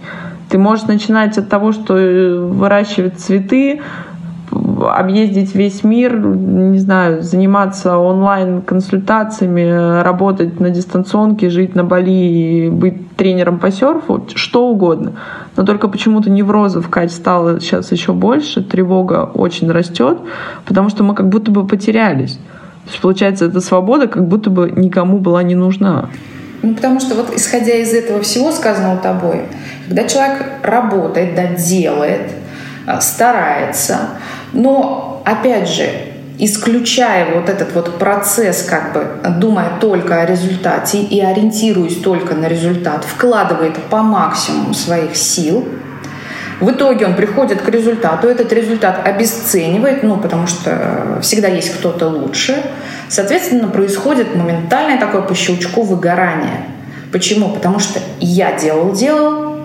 Ты 0.54 0.60
можешь 0.60 0.86
начинать 0.86 1.36
от 1.40 1.50
того, 1.50 1.72
что 1.72 1.98
э, 1.98 2.38
выращивать 2.38 3.18
цветы, 3.18 3.82
объездить 4.52 5.56
весь 5.56 5.84
мир, 5.84 6.20
не 6.20 6.78
знаю, 6.78 7.24
заниматься 7.24 7.98
онлайн-консультациями, 7.98 10.04
работать 10.04 10.60
на 10.60 10.70
дистанционке, 10.70 11.50
жить 11.50 11.74
на 11.74 11.84
Бали, 11.84 12.70
быть 12.70 13.16
тренером 13.16 13.58
по 13.58 13.72
серфу, 13.72 14.28
что 14.36 14.70
угодно. 14.70 15.14
Но 15.58 15.66
только 15.66 15.88
почему-то 15.88 16.30
неврозов, 16.30 16.88
Кать, 16.88 17.12
стало 17.12 17.60
сейчас 17.60 17.92
еще 17.92 18.14
больше, 18.14 18.62
тревога 18.62 19.32
очень 19.34 19.72
растет, 19.72 20.20
потому 20.68 20.90
что 20.90 21.04
мы 21.04 21.16
как 21.16 21.30
будто 21.30 21.50
бы 21.50 21.66
потерялись. 21.66 22.34
То 22.34 22.90
есть, 22.90 23.02
получается, 23.02 23.46
эта 23.46 23.60
свобода 23.60 24.06
как 24.06 24.28
будто 24.28 24.52
бы 24.52 24.70
никому 24.70 25.18
была 25.18 25.42
не 25.42 25.56
нужна. 25.56 26.10
Ну, 26.64 26.74
потому 26.76 27.02
что 27.02 27.16
вот 27.16 27.36
исходя 27.36 27.76
из 27.76 27.94
этого 27.94 28.22
всего 28.22 28.52
сказанного 28.52 28.98
тобой, 28.98 29.42
когда 29.88 30.06
человек 30.06 30.44
работает, 30.64 31.36
да, 31.36 31.48
делает, 31.48 32.32
а, 32.88 33.02
старается, 33.02 34.12
но, 34.54 35.22
опять 35.26 35.68
же, 35.68 35.90
исключая 36.40 37.36
вот 37.36 37.50
этот 37.50 37.74
вот 37.76 38.00
процесс, 38.00 38.64
как 38.64 38.94
бы 38.94 39.06
думая 39.40 39.72
только 39.82 40.22
о 40.22 40.26
результате 40.26 41.02
и 41.02 41.20
ориентируясь 41.20 41.98
только 41.98 42.34
на 42.34 42.48
результат, 42.48 43.04
вкладывает 43.04 43.76
по 43.90 44.02
максимуму 44.02 44.74
своих 44.74 45.16
сил– 45.16 45.68
в 46.64 46.72
итоге 46.72 47.06
он 47.06 47.16
приходит 47.16 47.62
к 47.62 47.70
результату, 47.70 48.28
этот 48.28 48.54
результат 48.54 49.06
обесценивает, 49.06 50.02
ну, 50.02 50.18
потому 50.18 50.48
что 50.48 50.70
э, 50.72 51.20
всегда 51.22 51.50
есть 51.50 51.74
кто-то 51.74 52.08
лучше. 52.08 52.56
Соответственно, 53.10 53.68
происходит 53.68 54.36
моментальное 54.36 54.98
такое 54.98 55.22
по 55.22 55.36
щелчку 55.36 55.82
выгорание. 55.82 56.66
Почему? 57.12 57.50
Потому 57.50 57.80
что 57.80 58.00
я 58.20 58.58
делал-делал, 58.58 59.58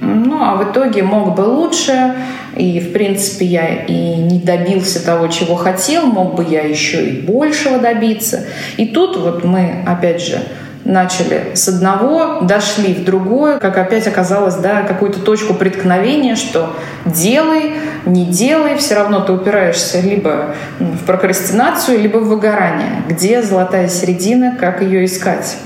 ну, 0.00 0.42
а 0.42 0.56
в 0.56 0.70
итоге 0.70 1.02
мог 1.02 1.34
бы 1.34 1.42
лучше, 1.42 2.14
и, 2.56 2.80
в 2.80 2.92
принципе, 2.92 3.44
я 3.44 3.84
и 3.84 4.14
не 4.16 4.38
добился 4.38 5.04
того, 5.04 5.28
чего 5.28 5.56
хотел, 5.56 6.06
мог 6.06 6.34
бы 6.34 6.46
я 6.48 6.62
еще 6.62 7.06
и 7.06 7.20
большего 7.20 7.78
добиться. 7.78 8.46
И 8.78 8.86
тут 8.86 9.16
вот 9.18 9.44
мы, 9.44 9.84
опять 9.86 10.22
же, 10.22 10.40
начали 10.86 11.52
с 11.54 11.68
одного, 11.68 12.40
дошли 12.42 12.94
в 12.94 13.04
другое, 13.04 13.58
как 13.58 13.76
опять 13.76 14.06
оказалось, 14.06 14.54
да, 14.54 14.82
какую-то 14.82 15.20
точку 15.20 15.54
преткновения, 15.54 16.36
что 16.36 16.74
делай, 17.04 17.74
не 18.06 18.24
делай, 18.24 18.76
все 18.76 18.94
равно 18.94 19.20
ты 19.20 19.32
упираешься 19.32 20.00
либо 20.00 20.54
в 20.78 21.04
прокрастинацию, 21.04 22.00
либо 22.00 22.18
в 22.18 22.28
выгорание. 22.28 23.02
Где 23.08 23.42
золотая 23.42 23.88
середина, 23.88 24.56
как 24.58 24.80
ее 24.80 25.04
искать? 25.04 25.56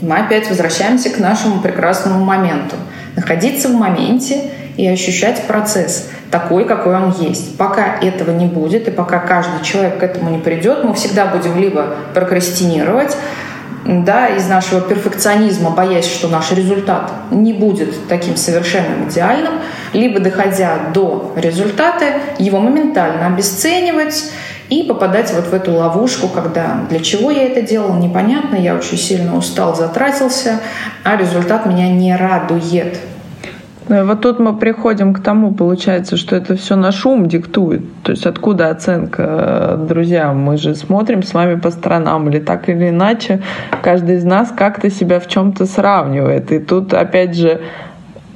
И 0.00 0.04
мы 0.04 0.16
опять 0.16 0.48
возвращаемся 0.48 1.10
к 1.10 1.18
нашему 1.18 1.60
прекрасному 1.60 2.24
моменту. 2.24 2.76
Находиться 3.14 3.68
в 3.68 3.74
моменте 3.74 4.50
и 4.76 4.88
ощущать 4.88 5.46
процесс 5.46 6.08
такой, 6.30 6.64
какой 6.64 6.96
он 6.96 7.14
есть. 7.20 7.56
Пока 7.58 7.98
этого 8.00 8.30
не 8.30 8.46
будет, 8.46 8.88
и 8.88 8.90
пока 8.90 9.18
каждый 9.20 9.62
человек 9.62 9.98
к 9.98 10.02
этому 10.02 10.30
не 10.30 10.38
придет, 10.38 10.82
мы 10.82 10.94
всегда 10.94 11.26
будем 11.26 11.58
либо 11.58 11.94
прокрастинировать, 12.14 13.16
да, 13.84 14.28
из 14.28 14.48
нашего 14.48 14.80
перфекционизма, 14.80 15.70
боясь, 15.70 16.06
что 16.06 16.28
наш 16.28 16.52
результат 16.52 17.10
не 17.30 17.52
будет 17.52 18.08
таким 18.08 18.36
совершенным 18.36 19.08
идеальным, 19.08 19.54
либо 19.92 20.20
доходя 20.20 20.90
до 20.94 21.32
результата, 21.36 22.04
его 22.38 22.60
моментально 22.60 23.26
обесценивать 23.26 24.30
и 24.68 24.84
попадать 24.84 25.32
вот 25.32 25.48
в 25.48 25.54
эту 25.54 25.72
ловушку, 25.72 26.28
когда 26.28 26.80
для 26.88 27.00
чего 27.00 27.30
я 27.30 27.42
это 27.42 27.60
делал, 27.60 27.94
непонятно, 27.94 28.56
я 28.56 28.74
очень 28.74 28.96
сильно 28.96 29.36
устал, 29.36 29.76
затратился, 29.76 30.60
а 31.04 31.16
результат 31.16 31.66
меня 31.66 31.88
не 31.88 32.16
радует. 32.16 32.98
Ну 33.88 34.06
вот 34.06 34.20
тут 34.20 34.38
мы 34.38 34.56
приходим 34.56 35.12
к 35.12 35.20
тому, 35.20 35.52
получается, 35.52 36.16
что 36.16 36.36
это 36.36 36.54
все 36.56 36.76
наш 36.76 37.04
ум 37.04 37.26
диктует. 37.26 37.82
То 38.02 38.12
есть 38.12 38.26
откуда 38.26 38.70
оценка, 38.70 39.76
друзья? 39.88 40.32
Мы 40.32 40.56
же 40.56 40.74
смотрим 40.74 41.22
с 41.22 41.34
вами 41.34 41.58
по 41.58 41.70
сторонам, 41.70 42.28
или 42.28 42.38
так 42.38 42.68
или 42.68 42.90
иначе, 42.90 43.40
каждый 43.82 44.16
из 44.16 44.24
нас 44.24 44.52
как-то 44.56 44.88
себя 44.90 45.18
в 45.18 45.26
чем-то 45.26 45.66
сравнивает. 45.66 46.52
И 46.52 46.60
тут, 46.60 46.94
опять 46.94 47.36
же, 47.36 47.60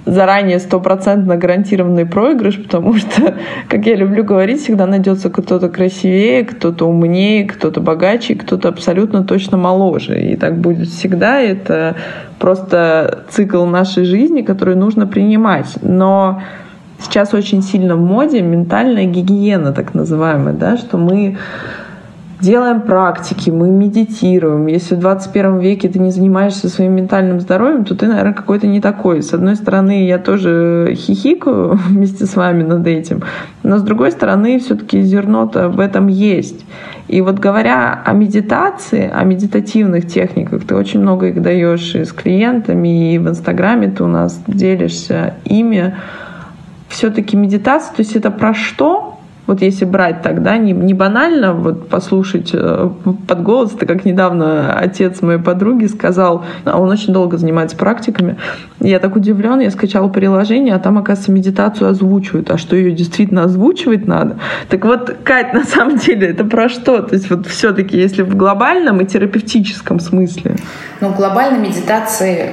заранее 0.06 0.60
стопроцентно 0.60 1.36
гарантированный 1.36 2.06
проигрыш, 2.06 2.62
потому 2.62 2.96
что, 2.96 3.34
как 3.68 3.84
я 3.86 3.96
люблю 3.96 4.24
говорить, 4.24 4.62
всегда 4.62 4.86
найдется 4.86 5.28
кто-то 5.30 5.68
красивее, 5.68 6.44
кто-то 6.44 6.86
умнее, 6.86 7.44
кто-то 7.44 7.80
богаче, 7.80 8.36
кто-то 8.36 8.68
абсолютно 8.68 9.24
точно 9.24 9.56
моложе. 9.56 10.18
И 10.20 10.36
так 10.36 10.56
будет 10.58 10.88
всегда. 10.88 11.40
Это 11.40 11.96
просто 12.38 13.24
цикл 13.30 13.64
нашей 13.66 14.04
жизни, 14.04 14.42
который 14.42 14.76
нужно 14.76 15.06
принимать. 15.06 15.76
Но 15.82 16.40
сейчас 17.00 17.34
очень 17.34 17.62
сильно 17.62 17.96
в 17.96 18.00
моде 18.00 18.42
ментальная 18.42 19.06
гигиена, 19.06 19.72
так 19.72 19.92
называемая, 19.92 20.54
да, 20.54 20.76
что 20.76 20.98
мы 20.98 21.36
делаем 22.40 22.82
практики, 22.82 23.50
мы 23.50 23.68
медитируем. 23.68 24.66
Если 24.66 24.94
в 24.94 24.98
21 24.98 25.58
веке 25.58 25.88
ты 25.88 25.98
не 25.98 26.10
занимаешься 26.10 26.68
своим 26.68 26.92
ментальным 26.92 27.40
здоровьем, 27.40 27.84
то 27.84 27.94
ты, 27.94 28.06
наверное, 28.06 28.34
какой-то 28.34 28.66
не 28.66 28.80
такой. 28.80 29.22
С 29.22 29.32
одной 29.32 29.56
стороны, 29.56 30.06
я 30.06 30.18
тоже 30.18 30.94
хихикаю 30.94 31.78
вместе 31.88 32.26
с 32.26 32.36
вами 32.36 32.62
над 32.62 32.86
этим, 32.86 33.22
но 33.62 33.78
с 33.78 33.82
другой 33.82 34.12
стороны, 34.12 34.58
все-таки 34.58 35.02
зерно-то 35.02 35.68
в 35.68 35.80
этом 35.80 36.08
есть. 36.08 36.64
И 37.08 37.20
вот 37.20 37.38
говоря 37.38 38.02
о 38.04 38.12
медитации, 38.12 39.08
о 39.12 39.22
медитативных 39.22 40.06
техниках, 40.08 40.64
ты 40.64 40.74
очень 40.74 41.00
много 41.00 41.28
их 41.28 41.40
даешь 41.40 41.94
и 41.94 42.04
с 42.04 42.12
клиентами, 42.12 43.14
и 43.14 43.18
в 43.18 43.28
Инстаграме 43.28 43.88
ты 43.88 44.02
у 44.02 44.08
нас 44.08 44.42
делишься 44.46 45.34
ими. 45.44 45.94
Все-таки 46.88 47.36
медитация, 47.36 47.94
то 47.94 48.02
есть 48.02 48.16
это 48.16 48.30
про 48.30 48.54
что? 48.54 49.15
Вот 49.46 49.62
если 49.62 49.84
брать 49.84 50.22
тогда, 50.22 50.56
не, 50.56 50.72
не 50.72 50.94
банально 50.94 51.52
вот 51.52 51.88
послушать 51.88 52.50
э, 52.52 52.90
под 53.28 53.42
голос, 53.42 53.74
это 53.74 53.86
как 53.86 54.04
недавно 54.04 54.72
отец 54.72 55.22
моей 55.22 55.38
подруги 55.38 55.86
сказал, 55.86 56.44
а 56.64 56.80
он 56.80 56.90
очень 56.90 57.12
долго 57.12 57.38
занимается 57.38 57.76
практиками. 57.76 58.36
Я 58.80 58.98
так 58.98 59.14
удивлен, 59.16 59.60
я 59.60 59.70
скачала 59.70 60.08
приложение, 60.08 60.74
а 60.74 60.78
там, 60.78 60.98
оказывается, 60.98 61.32
медитацию 61.32 61.90
озвучивают. 61.90 62.50
А 62.50 62.58
что 62.58 62.76
ее 62.76 62.92
действительно 62.92 63.44
озвучивать 63.44 64.06
надо? 64.06 64.38
Так 64.68 64.84
вот, 64.84 65.16
Кать, 65.22 65.52
на 65.54 65.64
самом 65.64 65.98
деле, 65.98 66.28
это 66.28 66.44
про 66.44 66.68
что? 66.68 67.02
То 67.02 67.14
есть 67.14 67.30
вот 67.30 67.46
все-таки, 67.46 67.96
если 67.96 68.22
в 68.22 68.36
глобальном 68.36 69.00
и 69.00 69.06
терапевтическом 69.06 70.00
смысле? 70.00 70.56
Ну, 71.00 71.12
глобальной 71.14 71.68
медитации 71.68 72.50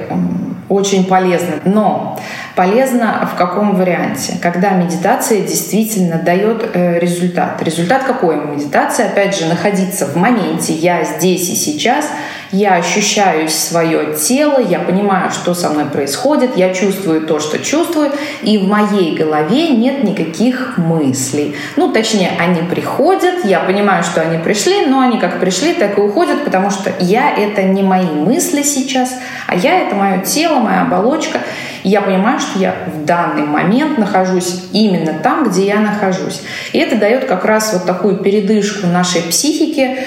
очень 0.68 1.04
полезно. 1.04 1.54
Но 1.64 2.18
полезно 2.56 3.28
в 3.32 3.36
каком 3.36 3.76
варианте? 3.76 4.34
Когда 4.40 4.70
медитация 4.70 5.40
действительно 5.42 6.18
дает 6.18 6.70
э, 6.74 6.98
результат. 6.98 7.62
Результат 7.62 8.04
какой 8.04 8.36
медитация? 8.36 9.06
Опять 9.06 9.38
же, 9.38 9.46
находиться 9.46 10.06
в 10.06 10.16
моменте, 10.16 10.72
я 10.72 11.04
здесь 11.04 11.48
и 11.50 11.54
сейчас– 11.54 12.08
я 12.54 12.76
ощущаю 12.76 13.48
свое 13.48 14.14
тело, 14.14 14.60
я 14.60 14.78
понимаю, 14.78 15.30
что 15.30 15.54
со 15.54 15.70
мной 15.70 15.86
происходит, 15.86 16.56
я 16.56 16.72
чувствую 16.72 17.26
то, 17.26 17.40
что 17.40 17.58
чувствую, 17.58 18.12
и 18.42 18.58
в 18.58 18.68
моей 18.68 19.16
голове 19.16 19.70
нет 19.70 20.04
никаких 20.04 20.78
мыслей. 20.78 21.56
Ну, 21.76 21.92
точнее, 21.92 22.30
они 22.38 22.62
приходят, 22.62 23.44
я 23.44 23.60
понимаю, 23.60 24.04
что 24.04 24.20
они 24.20 24.38
пришли, 24.38 24.86
но 24.86 25.00
они 25.00 25.18
как 25.18 25.40
пришли, 25.40 25.74
так 25.74 25.98
и 25.98 26.00
уходят, 26.00 26.44
потому 26.44 26.70
что 26.70 26.92
я— 27.00 27.30
это 27.36 27.62
не 27.62 27.82
мои 27.82 28.06
мысли 28.06 28.62
сейчас, 28.62 29.18
а 29.48 29.56
я— 29.56 29.80
это 29.82 29.96
мое 29.96 30.20
тело, 30.20 30.60
моя 30.60 30.82
оболочка. 30.82 31.40
И 31.82 31.90
я 31.90 32.00
понимаю, 32.00 32.40
что 32.40 32.58
я 32.58 32.74
в 32.86 33.04
данный 33.04 33.44
момент 33.44 33.98
нахожусь 33.98 34.62
именно 34.72 35.12
там, 35.22 35.44
где 35.44 35.66
я 35.66 35.80
нахожусь. 35.80 36.40
И 36.72 36.78
это 36.78 36.96
дает 36.96 37.26
как 37.26 37.44
раз 37.44 37.74
вот 37.74 37.84
такую 37.84 38.16
передышку 38.16 38.86
нашей 38.86 39.20
психике. 39.20 40.06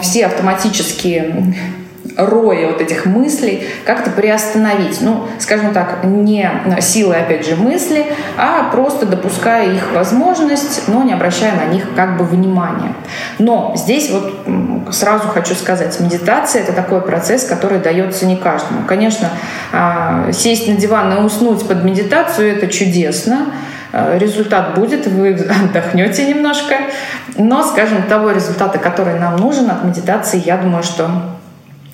Все 0.00 0.24
автоматические 0.24 1.54
роя 2.16 2.68
вот 2.68 2.80
этих 2.80 3.06
мыслей 3.06 3.66
как-то 3.84 4.10
приостановить. 4.10 5.00
Ну, 5.00 5.26
скажем 5.38 5.72
так, 5.72 6.04
не 6.04 6.50
силой, 6.80 7.22
опять 7.22 7.46
же, 7.46 7.56
мысли, 7.56 8.06
а 8.36 8.70
просто 8.70 9.06
допуская 9.06 9.72
их 9.72 9.92
возможность, 9.92 10.88
но 10.88 11.02
не 11.02 11.12
обращая 11.12 11.54
на 11.54 11.72
них 11.72 11.84
как 11.94 12.16
бы 12.16 12.24
внимания. 12.24 12.94
Но 13.38 13.74
здесь 13.76 14.10
вот 14.10 14.46
сразу 14.90 15.28
хочу 15.28 15.54
сказать, 15.54 15.98
медитация— 16.00 16.62
это 16.64 16.72
такой 16.72 17.00
процесс, 17.00 17.44
который 17.44 17.78
дается 17.78 18.26
не 18.26 18.36
каждому. 18.36 18.82
Конечно, 18.86 19.30
а, 19.72 20.30
сесть 20.32 20.68
на 20.68 20.76
диван 20.76 21.12
и 21.18 21.22
уснуть 21.22 21.66
под 21.66 21.84
медитацию— 21.84 22.56
это 22.56 22.66
чудесно, 22.68 23.46
Э, 23.92 24.16
результат 24.18 24.74
будет, 24.74 25.06
вы 25.06 25.34
отдохнете 25.34 26.26
немножко, 26.26 26.76
но, 27.36 27.62
скажем, 27.62 28.02
того 28.04 28.30
результата, 28.30 28.78
который 28.78 29.18
нам 29.18 29.36
нужен 29.36 29.70
от 29.70 29.84
медитации, 29.84 30.42
я 30.44 30.56
думаю, 30.56 30.82
что 30.82 31.10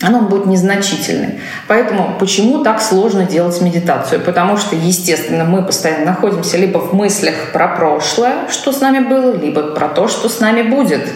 оно 0.01 0.21
будет 0.21 0.47
незначительный. 0.47 1.41
Поэтому 1.67 2.17
почему 2.19 2.63
так 2.63 2.81
сложно 2.81 3.25
делать 3.25 3.61
медитацию? 3.61 4.21
Потому 4.21 4.57
что, 4.57 4.77
естественно, 4.77 5.45
мы 5.45 5.65
постоянно 5.65 6.07
находимся 6.07 6.57
либо 6.57 6.79
в 6.79 6.93
мыслях 6.93 7.53
про 7.53 7.69
прошлое, 7.69 8.49
что 8.49 8.73
с 8.73 8.81
нами 8.81 9.01
было, 9.01 9.37
либо 9.37 9.75
про 9.75 9.89
то, 9.89 10.07
что 10.07 10.29
с 10.29 10.39
нами 10.39 10.63
будет. 10.63 11.09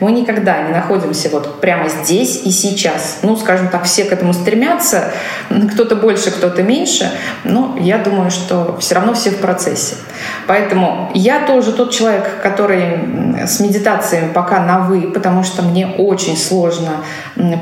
Мы 0.00 0.12
никогда 0.12 0.62
не 0.62 0.72
находимся 0.72 1.28
вот 1.28 1.60
прямо 1.60 1.88
здесь 1.88 2.42
и 2.44 2.50
сейчас. 2.50 3.18
Ну, 3.22 3.36
скажем 3.36 3.68
так, 3.68 3.84
все 3.84 4.04
к 4.04 4.12
этому 4.12 4.32
стремятся, 4.32 5.12
кто-то 5.72 5.94
больше, 5.94 6.30
кто-то 6.30 6.62
меньше, 6.62 7.10
но 7.44 7.76
я 7.78 7.98
думаю, 7.98 8.30
что 8.30 8.78
все 8.80 8.94
равно 8.94 9.12
все 9.12 9.30
в 9.30 9.36
процессе. 9.36 9.96
Поэтому 10.46 11.10
я 11.14 11.46
тоже 11.46 11.72
тот 11.72 11.92
человек, 11.92 12.40
который 12.42 13.46
с 13.46 13.60
медитациями 13.60 14.32
пока 14.32 14.60
на 14.60 14.80
«вы», 14.80 15.02
потому 15.02 15.42
что 15.42 15.62
мне 15.62 15.86
очень 15.86 16.36
сложно 16.36 17.04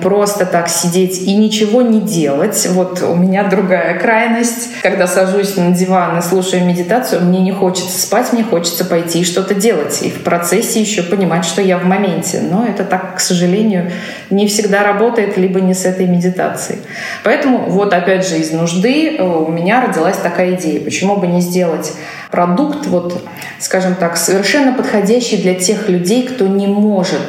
просто 0.03 0.46
так 0.46 0.68
сидеть 0.68 1.20
и 1.22 1.37
ничего 1.37 1.83
не 1.83 2.01
делать. 2.01 2.68
Вот 2.70 3.03
у 3.03 3.14
меня 3.14 3.44
другая 3.44 3.98
крайность. 3.98 4.70
Когда 4.83 5.07
сажусь 5.07 5.57
на 5.57 5.72
диван 5.72 6.18
и 6.18 6.22
слушаю 6.22 6.64
медитацию, 6.64 7.22
мне 7.22 7.40
не 7.40 7.53
хочется 7.53 8.01
спать, 8.01 8.33
мне 8.33 8.44
хочется 8.44 8.85
пойти 8.85 9.20
и 9.20 9.24
что-то 9.24 9.55
делать. 9.55 10.03
И 10.03 10.11
в 10.11 10.22
процессе 10.22 10.81
еще 10.81 11.03
понимать, 11.03 11.44
что 11.44 11.62
я 11.62 11.79
в 11.79 11.85
моменте 11.85 12.28
моменте. 12.29 12.41
Но 12.41 12.67
это 12.67 12.85
так, 12.85 13.17
к 13.17 13.21
сожалению, 13.21 13.91
не 14.31 14.47
всегда 14.47 14.83
работает, 14.83 15.37
либо 15.37 15.61
не 15.61 15.75
с 15.75 15.85
этой 15.85 16.07
медитацией. 16.07 16.81
Поэтому 17.25 17.59
вот 17.69 17.93
опять 17.93 18.27
же 18.27 18.38
из 18.38 18.53
нужды 18.53 19.17
э, 19.17 19.23
у 19.23 19.51
меня 19.51 19.85
родилась 19.85 20.17
такая 20.17 20.55
идея. 20.55 20.81
Почему 20.81 21.17
бы 21.17 21.27
не 21.27 21.41
сделать 21.41 21.93
продукт, 22.31 22.87
вот, 22.87 23.23
скажем 23.59 23.95
так, 23.95 24.17
совершенно 24.17 24.73
подходящий 24.73 25.37
для 25.38 25.55
тех 25.55 25.88
людей, 25.88 26.27
кто 26.27 26.47
не 26.47 26.67
может 26.67 27.23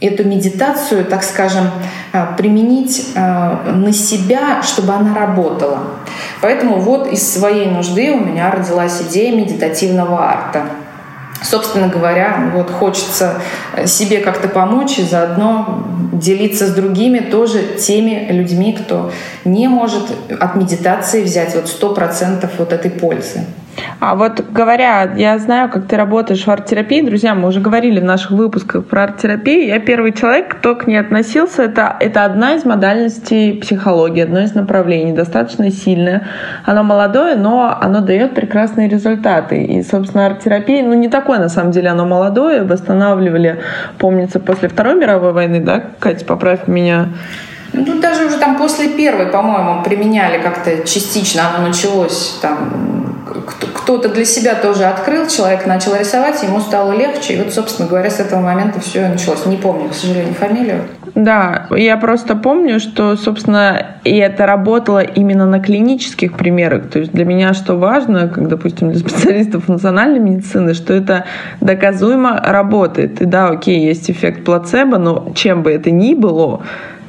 эту 0.00 0.22
медитацию, 0.24 1.04
так 1.04 1.24
скажем, 1.24 1.70
э, 2.12 2.24
применить 2.36 3.08
э, 3.14 3.72
на 3.72 3.92
себя, 3.92 4.62
чтобы 4.62 4.92
она 4.92 5.14
работала. 5.14 5.80
Поэтому 6.40 6.76
вот 6.76 7.12
из 7.12 7.28
своей 7.28 7.66
нужды 7.66 8.12
у 8.12 8.20
меня 8.20 8.50
родилась 8.50 9.02
идея 9.02 9.34
медитативного 9.34 10.22
арта– 10.22 10.66
собственно 11.42 11.88
говоря, 11.88 12.50
вот 12.54 12.70
хочется 12.70 13.40
себе 13.86 14.18
как-то 14.18 14.48
помочь 14.48 14.98
и 14.98 15.02
заодно 15.02 15.84
делиться 16.12 16.66
с 16.66 16.74
другими 16.74 17.18
тоже 17.20 17.62
теми 17.78 18.28
людьми, 18.30 18.72
кто 18.72 19.12
не 19.44 19.68
может 19.68 20.04
от 20.40 20.56
медитации 20.56 21.22
взять 21.22 21.54
вот 21.54 21.68
сто 21.68 21.94
процентов 21.94 22.50
вот 22.58 22.72
этой 22.72 22.90
пользы. 22.90 23.44
А 24.00 24.14
вот 24.14 24.44
говоря, 24.50 25.12
я 25.16 25.38
знаю, 25.38 25.68
как 25.68 25.86
ты 25.86 25.96
работаешь 25.96 26.44
в 26.44 26.48
арт-терапии, 26.48 27.00
друзья, 27.00 27.34
мы 27.34 27.48
уже 27.48 27.60
говорили 27.60 28.00
в 28.00 28.04
наших 28.04 28.30
выпусках 28.30 28.86
про 28.86 29.04
арт-терапию, 29.04 29.66
я 29.66 29.80
первый 29.80 30.12
человек, 30.12 30.56
кто 30.56 30.74
к 30.76 30.86
ней 30.86 30.96
относился, 30.96 31.64
это, 31.64 31.96
это 32.00 32.24
одна 32.24 32.54
из 32.54 32.64
модальностей 32.64 33.54
психологии, 33.54 34.22
одно 34.22 34.40
из 34.40 34.54
направлений, 34.54 35.12
достаточно 35.12 35.70
сильное. 35.70 36.28
Оно 36.64 36.82
молодое, 36.82 37.34
но 37.34 37.76
оно 37.80 38.00
дает 38.00 38.34
прекрасные 38.34 38.88
результаты. 38.88 39.62
И, 39.64 39.82
собственно, 39.82 40.26
арт-терапия, 40.26 40.82
ну, 40.82 40.94
не 40.94 41.08
такое, 41.08 41.38
на 41.38 41.48
самом 41.48 41.72
деле, 41.72 41.88
оно 41.88 42.06
молодое, 42.06 42.62
восстанавливали, 42.62 43.60
помнится, 43.98 44.40
после 44.40 44.68
Второй 44.68 44.94
мировой 44.94 45.32
войны, 45.32 45.60
да, 45.60 45.82
Катя, 45.98 46.24
поправь 46.24 46.68
меня, 46.68 47.08
ну, 47.72 48.00
даже 48.00 48.26
уже 48.26 48.38
там 48.38 48.56
после 48.56 48.88
первой, 48.88 49.26
по-моему, 49.26 49.82
применяли 49.82 50.40
как-то 50.40 50.86
частично, 50.86 51.42
оно 51.54 51.68
началось 51.68 52.38
там 52.40 52.97
кто-то 53.74 54.08
для 54.08 54.24
себя 54.24 54.54
тоже 54.54 54.84
открыл, 54.84 55.26
человек 55.26 55.66
начал 55.66 55.94
рисовать, 55.94 56.42
ему 56.42 56.60
стало 56.60 56.92
легче. 56.92 57.34
И 57.34 57.42
вот, 57.42 57.52
собственно 57.52 57.88
говоря, 57.88 58.10
с 58.10 58.20
этого 58.20 58.40
момента 58.40 58.80
все 58.80 59.08
началось. 59.08 59.46
Не 59.46 59.56
помню, 59.56 59.88
к 59.88 59.94
сожалению, 59.94 60.34
фамилию. 60.34 60.82
Да, 61.14 61.66
я 61.70 61.96
просто 61.96 62.36
помню, 62.36 62.80
что, 62.80 63.16
собственно, 63.16 63.96
и 64.04 64.16
это 64.16 64.46
работало 64.46 65.00
именно 65.00 65.46
на 65.46 65.60
клинических 65.60 66.34
примерах. 66.34 66.90
То 66.90 67.00
есть 67.00 67.12
для 67.12 67.24
меня 67.24 67.54
что 67.54 67.76
важно, 67.76 68.28
как, 68.28 68.48
допустим, 68.48 68.90
для 68.90 69.00
специалистов 69.00 69.68
национальной 69.68 70.20
медицины, 70.20 70.74
что 70.74 70.94
это 70.94 71.24
доказуемо 71.60 72.40
работает. 72.44 73.20
И 73.20 73.24
да, 73.24 73.48
окей, 73.48 73.84
есть 73.84 74.10
эффект 74.10 74.44
плацебо, 74.44 74.98
но 74.98 75.32
чем 75.34 75.62
бы 75.62 75.72
это 75.72 75.90
ни 75.90 76.14
было, 76.14 76.62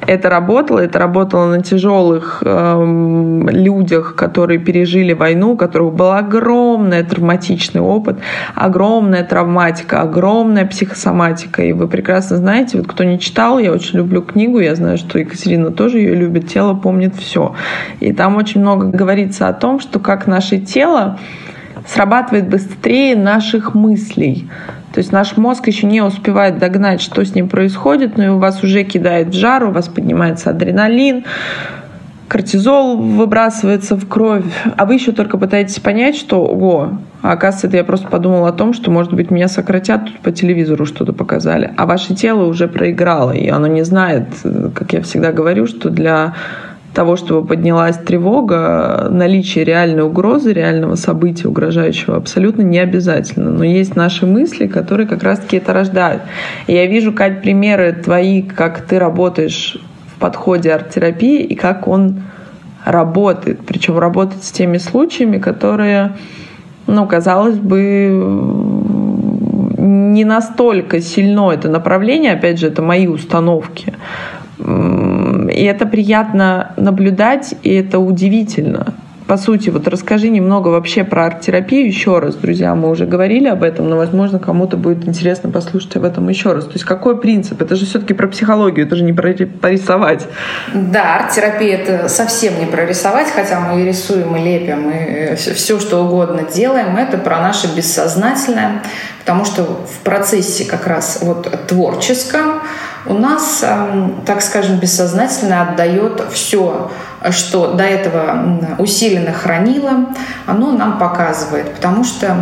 это 0.06 0.30
работало, 0.30 0.78
это 0.78 0.98
работало 0.98 1.46
на 1.46 1.62
тяжелых 1.62 2.42
э, 2.44 3.44
людях, 3.50 4.14
которые 4.14 4.58
пережили 4.58 5.12
войну, 5.12 5.52
у 5.52 5.56
которых 5.56 5.94
был 5.94 6.12
огромный 6.12 7.02
травматичный 7.02 7.80
опыт, 7.80 8.18
огромная 8.54 9.24
травматика, 9.24 10.02
огромная 10.02 10.66
психосоматика. 10.66 11.62
И 11.62 11.72
вы 11.72 11.86
прекрасно 11.88 12.36
знаете, 12.36 12.78
вот 12.78 12.86
кто 12.86 13.04
не 13.04 13.18
читал, 13.18 13.58
я 13.58 13.72
очень 13.72 13.98
люблю 13.98 14.22
книгу, 14.22 14.58
я 14.58 14.74
знаю, 14.74 14.98
что 14.98 15.18
Екатерина 15.18 15.70
тоже 15.70 15.98
ее 15.98 16.14
любит, 16.14 16.48
тело 16.48 16.74
помнит 16.74 17.14
все. 17.16 17.54
И 18.00 18.12
там 18.12 18.36
очень 18.36 18.60
много 18.60 18.86
говорится 18.86 19.48
о 19.48 19.52
том, 19.52 19.80
что 19.80 19.98
как 19.98 20.26
наше 20.26 20.58
тело 20.58 21.18
срабатывает 21.86 22.48
быстрее 22.48 23.16
наших 23.16 23.74
мыслей. 23.74 24.48
То 24.92 24.98
есть 24.98 25.12
наш 25.12 25.36
мозг 25.36 25.66
еще 25.68 25.86
не 25.86 26.02
успевает 26.02 26.58
догнать, 26.58 27.00
что 27.00 27.24
с 27.24 27.34
ним 27.34 27.48
происходит, 27.48 28.16
но 28.16 28.24
и 28.24 28.28
у 28.28 28.38
вас 28.38 28.62
уже 28.64 28.82
кидает 28.82 29.28
в 29.28 29.34
жар, 29.34 29.64
у 29.64 29.70
вас 29.70 29.88
поднимается 29.88 30.50
адреналин, 30.50 31.24
кортизол 32.26 32.96
выбрасывается 32.96 33.96
в 33.96 34.08
кровь, 34.08 34.44
а 34.76 34.86
вы 34.86 34.94
еще 34.94 35.12
только 35.12 35.38
пытаетесь 35.38 35.80
понять, 35.80 36.16
что, 36.16 36.44
ого, 36.44 36.98
а 37.22 37.32
оказывается, 37.32 37.66
это 37.66 37.76
я 37.78 37.84
просто 37.84 38.08
подумала 38.08 38.48
о 38.48 38.52
том, 38.52 38.72
что, 38.72 38.90
может 38.90 39.12
быть, 39.12 39.30
меня 39.30 39.48
сократят, 39.48 40.06
тут 40.06 40.20
по 40.20 40.32
телевизору 40.32 40.86
что-то 40.86 41.12
показали, 41.12 41.72
а 41.76 41.86
ваше 41.86 42.14
тело 42.14 42.44
уже 42.44 42.66
проиграло, 42.66 43.32
и 43.32 43.48
оно 43.48 43.66
не 43.66 43.82
знает, 43.82 44.26
как 44.74 44.92
я 44.92 45.02
всегда 45.02 45.32
говорю, 45.32 45.66
что 45.66 45.90
для 45.90 46.34
того, 46.94 47.16
чтобы 47.16 47.46
поднялась 47.46 47.96
тревога, 47.96 49.08
наличие 49.10 49.64
реальной 49.64 50.02
угрозы, 50.02 50.52
реального 50.52 50.96
события 50.96 51.48
угрожающего 51.48 52.16
абсолютно 52.16 52.62
не 52.62 52.78
обязательно. 52.78 53.50
Но 53.50 53.64
есть 53.64 53.96
наши 53.96 54.26
мысли, 54.26 54.66
которые 54.66 55.06
как 55.06 55.22
раз-таки 55.22 55.58
это 55.58 55.72
рождают. 55.72 56.22
И 56.66 56.74
я 56.74 56.86
вижу, 56.86 57.12
Кать, 57.12 57.42
примеры 57.42 57.92
твои, 57.92 58.42
как 58.42 58.80
ты 58.82 58.98
работаешь 58.98 59.78
в 60.14 60.18
подходе 60.18 60.72
арт-терапии 60.72 61.42
и 61.42 61.54
как 61.54 61.86
он 61.86 62.22
работает. 62.84 63.60
Причем 63.66 63.98
работает 63.98 64.42
с 64.42 64.50
теми 64.50 64.78
случаями, 64.78 65.38
которые, 65.38 66.16
ну, 66.86 67.06
казалось 67.06 67.58
бы, 67.58 68.10
не 69.78 70.24
настолько 70.24 71.00
сильно 71.00 71.52
это 71.52 71.68
направление, 71.68 72.32
опять 72.32 72.58
же, 72.58 72.66
это 72.66 72.82
мои 72.82 73.06
установки, 73.06 73.94
и 75.50 75.62
это 75.64 75.86
приятно 75.86 76.72
наблюдать, 76.76 77.54
и 77.62 77.74
это 77.74 77.98
удивительно. 77.98 78.94
По 79.30 79.36
сути, 79.36 79.70
вот 79.70 79.86
расскажи 79.86 80.28
немного 80.28 80.70
вообще 80.70 81.04
про 81.04 81.26
арт-терапию 81.26 81.86
еще 81.86 82.18
раз, 82.18 82.34
друзья. 82.34 82.74
Мы 82.74 82.90
уже 82.90 83.06
говорили 83.06 83.46
об 83.46 83.62
этом, 83.62 83.88
но, 83.88 83.96
возможно, 83.96 84.40
кому-то 84.40 84.76
будет 84.76 85.06
интересно 85.06 85.50
послушать 85.50 85.94
об 85.94 86.02
этом 86.02 86.28
еще 86.28 86.52
раз. 86.52 86.64
То 86.64 86.72
есть 86.72 86.84
какой 86.84 87.16
принцип? 87.16 87.62
Это 87.62 87.76
же 87.76 87.86
все-таки 87.86 88.12
про 88.12 88.26
психологию, 88.26 88.86
это 88.86 88.96
же 88.96 89.04
не 89.04 89.12
про 89.12 89.32
порисовать. 89.32 90.26
Да, 90.74 91.14
арт-терапия— 91.14 91.76
это 91.78 92.08
совсем 92.08 92.58
не 92.58 92.66
про 92.66 92.84
рисовать, 92.84 93.28
хотя 93.32 93.60
мы 93.60 93.82
и 93.82 93.84
рисуем, 93.84 94.34
и 94.34 94.42
лепим, 94.42 94.90
и 94.90 95.36
все, 95.36 95.78
что 95.78 96.04
угодно 96.04 96.42
делаем. 96.52 96.96
Это 96.96 97.16
про 97.16 97.38
наше 97.38 97.68
бессознательное, 97.76 98.82
потому 99.20 99.44
что 99.44 99.62
в 99.62 100.02
процессе 100.02 100.64
как 100.64 100.88
раз 100.88 101.20
вот 101.22 101.48
творческом 101.68 102.62
у 103.06 103.14
нас, 103.14 103.64
так 104.26 104.42
скажем, 104.42 104.76
бессознательно 104.76 105.62
отдает 105.62 106.22
все, 106.32 106.90
что 107.30 107.72
до 107.74 107.84
этого 107.84 108.74
усиленно 108.78 109.32
хранило, 109.32 110.06
оно 110.46 110.72
нам 110.72 110.98
показывает, 110.98 111.74
потому 111.74 112.04
что 112.04 112.36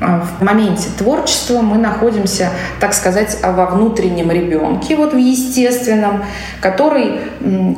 в 0.00 0.42
моменте 0.42 0.88
творчества 0.98 1.62
мы 1.62 1.78
находимся, 1.78 2.50
так 2.80 2.92
сказать, 2.92 3.38
во 3.42 3.66
внутреннем 3.66 4.30
ребенке, 4.30 4.96
вот 4.96 5.14
в 5.14 5.16
естественном, 5.16 6.24
который 6.60 7.20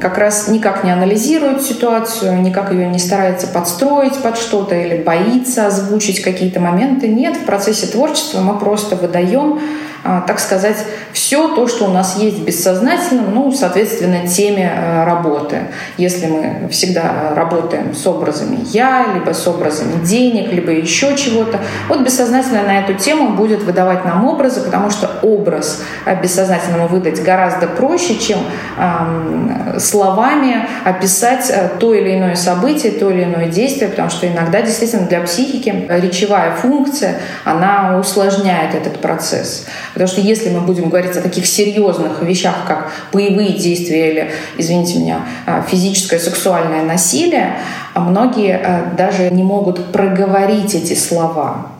как 0.00 0.18
раз 0.18 0.48
никак 0.48 0.84
не 0.84 0.90
анализирует 0.90 1.62
ситуацию, 1.62 2.40
никак 2.42 2.72
ее 2.72 2.88
не 2.88 2.98
старается 2.98 3.46
подстроить 3.46 4.16
под 4.20 4.36
что-то 4.36 4.74
или 4.74 5.02
боится 5.02 5.66
озвучить 5.66 6.20
какие-то 6.22 6.60
моменты. 6.60 7.08
Нет, 7.08 7.36
в 7.36 7.44
процессе 7.44 7.86
творчества 7.86 8.40
мы 8.40 8.58
просто 8.58 8.96
выдаем 8.96 9.60
а, 10.04 10.20
так 10.20 10.38
сказать, 10.38 10.76
все 11.12 11.54
то, 11.54 11.66
что 11.66 11.86
у 11.86 11.92
нас 11.92 12.18
есть 12.18 12.40
бессознательном, 12.42 13.34
ну, 13.34 13.52
соответственно, 13.52 14.28
теме 14.28 14.72
э, 14.72 15.04
работы. 15.04 15.62
Если 15.96 16.26
мы 16.26 16.68
всегда 16.70 17.34
работаем 17.34 17.94
с 17.94 18.06
образами 18.06 18.60
«я», 18.72 19.06
либо 19.14 19.32
с 19.32 19.46
образами 19.48 20.04
денег, 20.04 20.52
либо 20.52 20.70
еще 20.70 21.16
чего-то, 21.16 21.60
вот 21.88 22.00
бессознательно 22.08 22.62
на 22.62 22.80
эту 22.80 22.94
тему 22.94 23.36
будет 23.36 23.62
выдавать 23.62 24.06
нам 24.06 24.24
образы, 24.26 24.62
потому 24.62 24.90
что 24.90 25.10
образ 25.22 25.82
бессознательному 26.22 26.88
выдать 26.88 27.22
гораздо 27.22 27.66
проще, 27.66 28.18
чем 28.18 28.38
э, 28.78 29.78
словами 29.78 30.66
описать 30.84 31.50
э, 31.50 31.68
то 31.78 31.92
или 31.92 32.16
иное 32.16 32.34
событие, 32.34 32.92
то 32.92 33.10
или 33.10 33.24
иное 33.24 33.48
действие, 33.48 33.90
потому 33.90 34.08
что 34.08 34.26
иногда 34.26 34.62
действительно 34.62 35.06
для 35.06 35.20
психики 35.20 35.86
речевая 35.88 36.56
функция, 36.56 37.16
она 37.44 37.98
усложняет 37.98 38.74
этот 38.74 39.00
процесс. 39.02 39.66
Потому 39.92 40.08
что 40.08 40.22
если 40.22 40.48
мы 40.48 40.62
будем 40.62 40.88
говорить 40.88 41.14
о 41.14 41.20
таких 41.20 41.46
серьезных 41.46 42.22
вещах, 42.22 42.54
как 42.66 42.90
боевые 43.12 43.52
действия 43.52 44.10
или, 44.10 44.30
извините 44.56 44.98
меня, 44.98 45.20
а, 45.44 45.60
физическое 45.60 46.18
сексуальное 46.18 46.84
насилие, 46.84 47.58
многие 47.94 48.56
а, 48.56 48.94
даже 48.96 49.28
не 49.30 49.42
могут 49.42 49.92
проговорить 49.92 50.74
эти 50.74 50.94
слова. 50.94 51.77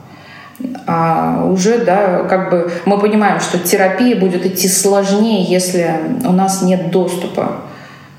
А 0.86 1.44
уже, 1.44 1.78
да, 1.84 2.24
как 2.28 2.50
бы 2.50 2.70
мы 2.84 2.98
понимаем, 2.98 3.40
что 3.40 3.58
терапия 3.58 4.16
будет 4.16 4.44
идти 4.44 4.68
сложнее, 4.68 5.44
если 5.44 5.94
у 6.24 6.32
нас 6.32 6.62
нет 6.62 6.90
доступа 6.90 7.62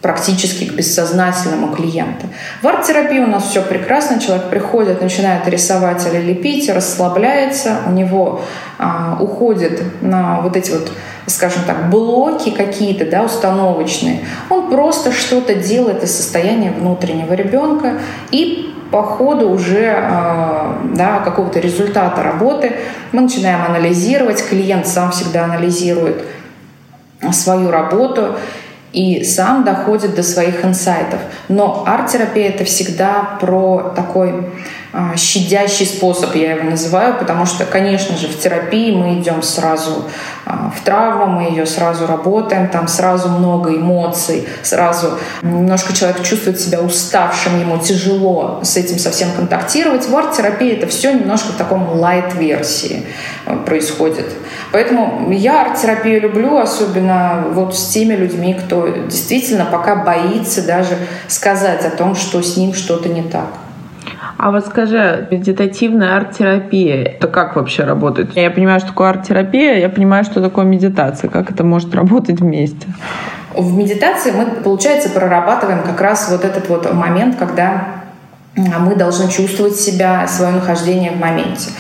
практически 0.01 0.65
к 0.65 0.73
бессознательному 0.73 1.75
клиенту. 1.75 2.27
В 2.62 2.67
арт-терапии 2.67 3.19
у 3.19 3.27
нас 3.27 3.49
все 3.49 3.62
прекрасно. 3.62 4.19
Человек 4.19 4.49
приходит, 4.49 5.01
начинает 5.01 5.47
рисовать 5.47 6.05
или 6.07 6.21
лепить, 6.21 6.69
расслабляется, 6.69 7.77
у 7.85 7.91
него 7.91 8.41
а, 8.77 9.17
уходит 9.19 9.81
на 10.01 10.39
вот 10.41 10.55
эти 10.55 10.71
вот 10.71 10.91
скажем 11.27 11.62
так, 11.67 11.89
блоки 11.89 12.49
какие-то, 12.49 13.05
да, 13.05 13.23
установочные. 13.23 14.21
Он 14.49 14.69
просто 14.69 15.12
что-то 15.12 15.53
делает 15.53 16.03
из 16.03 16.15
состояния 16.15 16.71
внутреннего 16.71 17.33
ребенка 17.33 17.99
и 18.31 18.73
по 18.91 19.03
ходу 19.03 19.49
уже 19.51 19.93
э, 19.95 20.73
да, 20.95 21.19
какого-то 21.23 21.59
результата 21.59 22.23
работы 22.23 22.77
мы 23.12 23.21
начинаем 23.21 23.63
анализировать, 23.63 24.43
клиент 24.43 24.88
сам 24.88 25.12
всегда 25.12 25.43
анализирует 25.43 26.23
свою 27.31 27.69
работу 27.69 28.35
и 28.93 29.23
сам 29.23 29.63
доходит 29.63 30.15
до 30.15 30.23
своих 30.23 30.65
инсайтов. 30.65 31.19
Но 31.47 31.84
арт-терапия— 31.86 32.49
это 32.49 32.63
всегда 32.63 33.38
про 33.39 33.93
такой 33.95 34.52
щадящий 35.15 35.86
способ, 35.86 36.36
я 36.36 36.54
его 36.54 36.69
называю, 36.69 37.17
потому 37.17 37.45
что, 37.45 37.65
конечно 37.65 38.17
же, 38.17 38.28
в 38.28 38.39
терапии 38.39 38.91
мы 38.91 39.19
идем 39.19 39.43
сразу 39.43 40.06
а, 40.45 40.71
в 40.75 40.84
травму, 40.84 41.28
мы 41.28 41.49
ее 41.49 41.67
сразу 41.67 42.08
работаем, 42.08 42.69
там 42.69 42.88
сразу 42.88 43.30
много 43.30 43.75
эмоций, 43.75 44.47
сразу 44.63 45.19
немножко 45.43 45.93
человек 45.93 46.23
чувствует 46.23 46.60
себя 46.60 46.82
уставшим, 46.82 47.60
ему 47.60 47.78
тяжело 47.78 48.62
с 48.63 48.78
этим 48.78 48.97
совсем 48.97 49.32
контактировать. 49.32 50.10
В 50.10 50.17
арт-терапии 50.17 50.71
это 50.71 50.88
все 50.88 51.13
немножко 51.13 51.49
в 51.52 51.56
таком 51.58 51.99
лайт-версии 51.99 53.06
а, 53.45 53.58
происходит. 53.58 54.25
Поэтому 54.71 55.32
я 55.32 55.62
арт-терапию 55.62 56.21
люблю, 56.21 56.58
особенно 56.58 57.45
вот 57.52 57.78
с 57.78 57.89
теми 57.89 58.15
людьми, 58.15 58.56
кто 58.56 58.88
действительно 58.88 59.65
пока 59.65 59.95
боится 59.97 60.65
даже 60.65 60.97
сказать 61.28 61.86
о 61.86 61.91
том, 61.91 62.15
что 62.15 62.41
с 62.41 62.58
ним 62.58 62.73
что-то 62.73 63.08
не 63.08 63.21
так. 63.21 63.68
А 64.41 64.52
вот 64.52 64.65
скажи, 64.65 65.28
медитативная 65.32 66.15
арт-терапия, 66.15 67.04
это 67.04 67.28
как 67.28 67.58
вообще 67.58 67.84
работает? 67.84 68.38
Я 68.38 68.49
понимаю, 68.49 68.80
что 68.80 68.89
такое 68.89 69.10
арт-терапия, 69.10 69.80
я 69.80 69.89
понимаю, 69.89 70.23
что 70.23 70.41
такое 70.41 70.63
медитация, 70.63 71.30
как 71.30 71.52
это 71.52 71.65
может 71.65 71.93
работать 71.93 72.39
вместе? 72.39 72.88
В 73.54 73.75
медитации 73.75 74.32
мы, 74.32 74.45
получается, 74.45 75.10
прорабатываем 75.10 75.84
как 75.84 75.99
раз 75.99 76.30
вот 76.32 76.45
этот 76.45 76.69
вот 76.69 76.93
момент, 76.93 77.36
когда 77.36 77.88
мы 78.56 78.95
должны 78.95 79.30
чувствовать 79.30 79.75
себя, 79.75 80.25
свое 80.30 80.54
нахождение 80.54 81.12
в 81.12 81.19
моменте. 81.19 81.71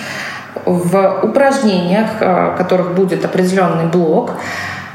В 0.65 1.21
упражнениях, 1.23 2.07
в 2.19 2.55
которых 2.57 2.93
будет 2.93 3.23
определенный 3.23 3.85
блок, 3.85 4.31
а, 4.31 4.35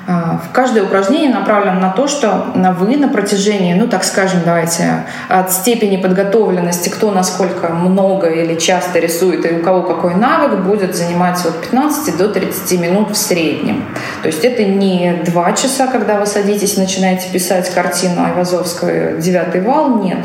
в 0.06 0.52
каждое 0.52 0.84
упражнение 0.84 1.32
направлено 1.32 1.80
на 1.80 1.90
то, 1.90 2.06
что 2.08 2.52
вы 2.54 2.96
на 2.96 3.08
протяжении, 3.08 3.74
ну 3.74 3.88
так 3.88 4.04
скажем, 4.04 4.40
давайте, 4.44 5.04
от 5.28 5.50
степени 5.50 5.96
подготовленности, 5.96 6.90
кто 6.90 7.10
насколько 7.10 7.70
много 7.70 8.28
или 8.28 8.56
часто 8.56 8.98
рисует 8.98 9.50
и 9.50 9.54
у 9.54 9.62
кого 9.62 9.82
какой 9.82 10.14
навык, 10.14 10.60
будет 10.60 10.94
занимать 10.94 11.44
от 11.46 11.60
15 11.62 12.16
до 12.18 12.28
30 12.28 12.80
минут 12.80 13.10
в 13.10 13.16
среднем. 13.16 13.84
То 14.22 14.28
есть 14.28 14.44
это 14.44 14.64
не 14.64 15.22
два 15.24 15.52
часа, 15.52 15.86
когда 15.86 16.20
вы 16.20 16.26
садитесь 16.26 16.76
и 16.76 16.80
начинаете 16.80 17.30
писать 17.32 17.70
картину 17.70 18.24
Айвазовского 18.24 19.12
«Девятый 19.12 19.62
вал», 19.62 20.02
нет. 20.02 20.18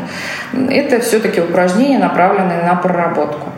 Это 0.68 1.00
все-таки 1.00 1.40
упражнения, 1.40 1.98
направленные 1.98 2.62
на 2.62 2.74
проработку. 2.74 3.48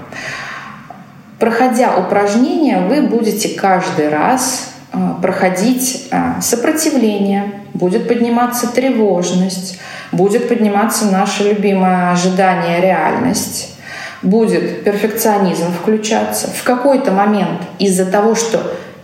Проходя 1.39 1.97
упражнения, 1.97 2.81
вы 2.89 3.03
будете 3.03 3.59
каждый 3.59 4.09
раз 4.09 4.69
а, 4.71 4.72
проходить 5.23 6.09
а, 6.11 6.41
сопротивление, 6.41 7.53
будет 7.73 8.09
подниматься 8.09 8.67
тревожность, 8.67 9.79
будет 10.13 10.49
подниматься 10.49 11.07
наше 11.07 11.45
любимое 11.45 12.13
ожидание, 12.13 12.81
реальность, 12.81 13.75
будет 14.23 14.85
перфекционизм 14.85 15.73
включаться. 15.73 16.49
В 16.49 16.63
какой-то 16.63 17.11
момент 17.11 17.63
из-за 17.79 18.05
того, 18.05 18.35
что 18.35 18.63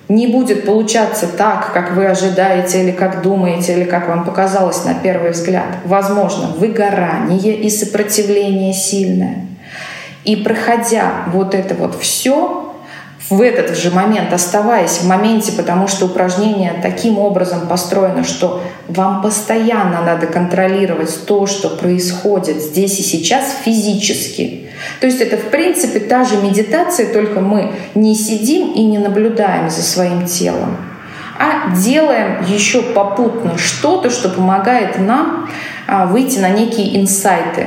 не 0.08 0.26
будет 0.26 0.64
получаться 0.64 1.26
так, 1.26 1.72
как 1.72 1.92
вы 1.92 2.06
ожидаете 2.06 2.82
или 2.82 2.92
как 2.92 3.22
думаете, 3.22 3.74
или 3.74 3.84
как 3.84 4.08
вам 4.08 4.24
показалось 4.24 4.84
на 4.84 4.94
первый 4.94 5.32
взгляд, 5.32 5.66
возможно, 5.84 6.48
выгорание 6.48 7.56
и 7.56 7.68
сопротивление 7.68 8.72
сильное. 8.72 9.46
И 10.24 10.36
проходя 10.36 11.24
вот 11.28 11.54
это 11.54 11.74
вот 11.74 11.98
все, 12.00 12.67
в 13.30 13.42
этот 13.42 13.76
же 13.76 13.90
момент, 13.90 14.32
оставаясь 14.32 14.98
в 14.98 15.06
моменте, 15.06 15.52
потому 15.52 15.86
что 15.86 16.06
упражнение 16.06 16.74
таким 16.80 17.18
образом 17.18 17.68
построено, 17.68 18.24
что 18.24 18.62
вам 18.88 19.20
постоянно 19.20 20.00
надо 20.02 20.26
контролировать 20.26 21.26
то, 21.26 21.46
что 21.46 21.68
происходит 21.68 22.62
здесь 22.62 22.98
и 22.98 23.02
сейчас 23.02 23.54
физически. 23.64 24.70
То 25.00 25.06
есть 25.06 25.20
это, 25.20 25.36
в 25.36 25.50
принципе, 25.50 26.00
та 26.00 26.24
же 26.24 26.38
медитация, 26.38 27.12
только 27.12 27.40
мы 27.40 27.72
не 27.94 28.14
сидим 28.14 28.72
и 28.72 28.82
не 28.84 28.98
наблюдаем 28.98 29.68
за 29.68 29.82
своим 29.82 30.24
телом, 30.24 30.76
а 31.38 31.74
делаем 31.76 32.44
еще 32.46 32.80
попутно 32.80 33.58
что-то, 33.58 34.08
что 34.08 34.30
помогает 34.30 34.98
нам 34.98 35.50
а, 35.86 36.06
выйти 36.06 36.38
на 36.38 36.48
некие 36.48 36.98
инсайты. 36.98 37.66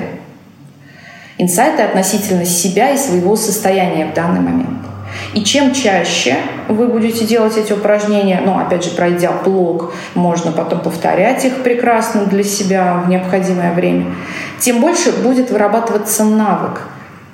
Инсайты 1.37 1.83
относительно 1.83 2.45
себя 2.45 2.91
и 2.91 2.97
своего 2.97 3.35
состояния 3.35 4.07
в 4.07 4.13
данный 4.13 4.41
момент. 4.41 4.90
И 5.33 5.43
чем 5.43 5.73
чаще 5.73 6.35
вы 6.67 6.87
будете 6.87 7.25
делать 7.25 7.55
эти 7.55 7.71
упражнения, 7.71 8.41
ну, 8.45 8.59
опять 8.59 8.83
же, 8.83 8.89
пройдя 8.91 9.31
блок, 9.31 9.93
можно 10.13 10.51
потом 10.51 10.81
повторять 10.81 11.45
их 11.45 11.63
прекрасно 11.63 12.25
для 12.25 12.43
себя 12.43 13.01
в 13.05 13.09
необходимое 13.09 13.73
время, 13.73 14.07
тем 14.59 14.81
больше 14.81 15.11
будет 15.11 15.49
вырабатываться 15.49 16.25
навык, 16.25 16.81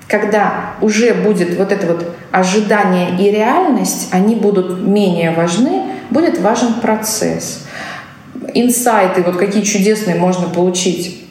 когда 0.07 0.75
уже 0.79 1.13
будет 1.15 1.57
вот 1.57 1.71
это 1.71 1.87
вот 1.87 2.15
ожидание 2.31 3.17
и 3.17 3.31
реальность, 3.31 4.09
они 4.11 4.35
будут 4.35 4.79
менее 4.79 5.31
важны, 5.31 5.81
будет 6.11 6.39
важен 6.39 6.75
процесс. 6.75 7.65
Инсайты, 8.53 9.23
вот 9.23 9.37
какие 9.37 9.63
чудесные 9.63 10.15
можно 10.15 10.47
получить 10.47 11.23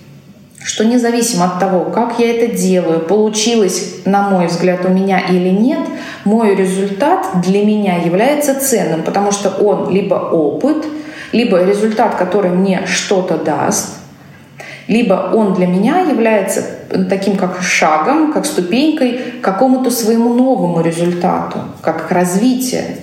что 0.66 0.84
независимо 0.84 1.44
от 1.44 1.60
того, 1.60 1.84
как 1.92 2.18
я 2.18 2.34
это 2.34 2.54
делаю, 2.54 2.98
получилось, 2.98 3.98
на 4.04 4.28
мой 4.28 4.48
взгляд, 4.48 4.84
у 4.84 4.88
меня 4.88 5.20
или 5.20 5.50
нет, 5.50 5.78
мой 6.26 6.54
результат 6.54 7.40
для 7.40 7.64
меня 7.64 7.96
является 7.96 8.58
ценным, 8.60 9.02
потому 9.02 9.32
что 9.32 9.48
он 9.50 9.90
либо 9.90 10.14
опыт, 10.14 10.84
либо 11.32 11.64
результат, 11.64 12.16
который 12.16 12.50
мне 12.50 12.82
что-то 12.86 13.38
даст, 13.38 13.96
либо 14.88 15.30
он 15.32 15.54
для 15.54 15.66
меня 15.66 16.00
является 16.00 16.62
таким 17.08 17.36
как 17.36 17.62
шагом, 17.62 18.32
как 18.32 18.46
ступенькой 18.46 19.18
к 19.40 19.44
какому-то 19.44 19.90
своему 19.90 20.34
новому 20.34 20.80
результату, 20.80 21.58
как 21.80 22.10
развитие. 22.10 22.98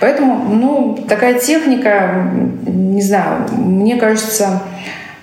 Поэтому 0.00 0.54
ну, 0.54 0.98
такая 1.08 1.38
техника, 1.38 2.30
не 2.66 3.02
знаю, 3.02 3.46
мне 3.50 3.96
кажется, 3.96 4.62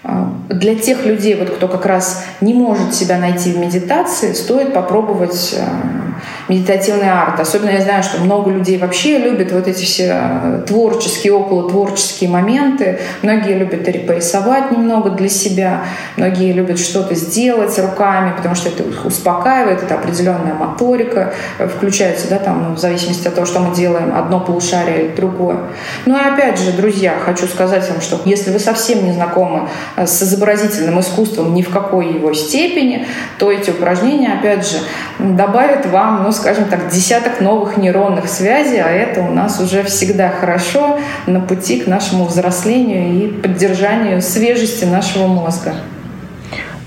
для 0.03 0.75
тех 0.75 1.05
людей, 1.05 1.35
вот, 1.35 1.49
кто 1.49 1.67
как 1.67 1.85
раз 1.85 2.23
не 2.41 2.53
может 2.53 2.93
себя 2.93 3.17
найти 3.17 3.51
в 3.51 3.57
медитации, 3.57 4.33
стоит 4.33 4.73
попробовать 4.73 5.55
а, 5.59 6.09
медитативный 6.47 7.09
арт. 7.09 7.39
Особенно 7.39 7.69
я 7.69 7.81
знаю, 7.81 8.03
что 8.03 8.19
много 8.21 8.51
людей 8.51 8.77
вообще 8.77 9.17
любят 9.19 9.51
вот 9.51 9.67
эти 9.67 9.83
все 9.83 10.11
э, 10.11 10.63
творческие, 10.67 11.33
около 11.33 11.69
творческие 11.69 12.29
моменты. 12.29 12.99
Многие 13.21 13.53
любят 13.53 13.87
и 13.87 13.99
порисовать 13.99 14.71
немного 14.71 15.11
для 15.11 15.29
себя, 15.29 15.83
многие 16.17 16.51
любят 16.51 16.79
что-то 16.79 17.15
сделать 17.15 17.77
руками, 17.79 18.33
потому 18.35 18.55
что 18.55 18.69
это 18.69 18.83
успокаивает, 19.05 19.83
это 19.83 19.95
определенная 19.95 20.53
моторика 20.53 21.33
э, 21.59 21.67
включается, 21.67 22.29
да, 22.29 22.37
там, 22.37 22.69
ну, 22.69 22.75
в 22.75 22.79
зависимости 22.79 23.27
от 23.27 23.35
того, 23.35 23.45
что 23.45 23.59
мы 23.59 23.75
делаем, 23.75 24.15
одно 24.15 24.39
полушарие 24.39 25.05
или 25.05 25.15
другое. 25.15 25.57
Ну 26.05 26.17
и 26.17 26.21
опять 26.21 26.59
же, 26.59 26.71
друзья, 26.71 27.13
хочу 27.23 27.47
сказать 27.47 27.87
вам, 27.89 28.01
что 28.01 28.19
если 28.25 28.51
вы 28.51 28.59
совсем 28.59 29.05
не 29.05 29.13
знакомы 29.13 29.69
э, 29.95 29.98
с 30.05 30.23
изобразительным 30.23 30.99
искусством 30.99 31.53
ни 31.53 31.61
в 31.61 31.69
какой 31.69 32.13
его 32.13 32.33
степени, 32.33 33.05
то 33.37 33.51
эти 33.51 33.69
упражнения, 33.71 34.33
опять 34.33 34.69
же, 34.69 34.77
добавят 35.19 35.85
вам, 35.85 36.23
ну, 36.23 36.31
скажем 36.31 36.65
так, 36.65 36.89
десяток 36.89 37.41
новых 37.41 37.77
нейронных 37.77 38.27
связей, 38.27 38.79
а 38.79 38.89
это 38.89 39.21
у 39.21 39.31
нас 39.31 39.59
уже 39.59 39.83
всегда 39.83 40.29
хорошо 40.29 40.99
на 41.27 41.39
пути 41.39 41.79
к 41.81 41.87
нашему 41.87 42.25
взрослению 42.25 43.23
и 43.23 43.27
поддержанию 43.27 44.21
свежести 44.21 44.85
нашего 44.85 45.27
мозга. 45.27 45.73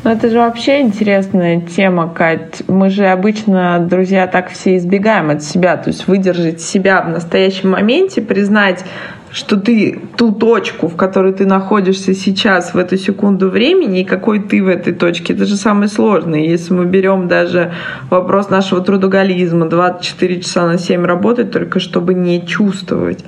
Ну, 0.05 0.11
это 0.11 0.31
же 0.31 0.39
вообще 0.39 0.81
интересная 0.81 1.61
тема, 1.61 2.13
Кать. 2.13 2.65
Мы 2.67 2.91
же 2.91 3.07
обычно, 3.07 3.79
друзья, 3.79 4.27
так 4.27 4.51
все 4.51 4.77
избегаем 4.77 5.31
от 5.31 5.45
себя. 5.45 5.77
То 5.77 5.91
есть 5.91 6.09
выдержать 6.09 6.61
себя 6.61 7.03
в 7.03 7.09
настоящем 7.09 7.71
моменте, 7.71 8.21
признать, 8.21 8.85
что 9.33 9.57
ты 9.57 9.99
ту 10.17 10.33
точку, 10.33 10.89
в 10.89 10.97
которой 10.97 11.33
ты 11.33 11.47
находишься 11.47 12.15
сейчас 12.15 12.75
в 12.75 12.79
эту 12.79 12.97
секунду 12.97 13.49
времени, 13.49 14.01
и 14.01 14.05
какой 14.05 14.41
ты 14.41 14.63
в 14.63 14.69
этой 14.69 14.93
точке, 14.93 15.33
это 15.33 15.47
же 15.47 15.57
самое 15.57 15.89
сложное. 15.89 16.41
Если 16.41 16.75
мы 16.75 16.85
берем 16.85 17.29
даже 17.29 17.73
вопрос 18.11 18.51
нашего 18.51 18.83
трудоголизма, 18.83 19.69
24 19.69 20.41
часа 20.41 20.67
на 20.67 20.79
7 20.79 21.05
работать 21.05 21.51
только 21.51 21.81
чтобы 21.81 22.15
не 22.15 22.47
чувствовать 22.47 23.25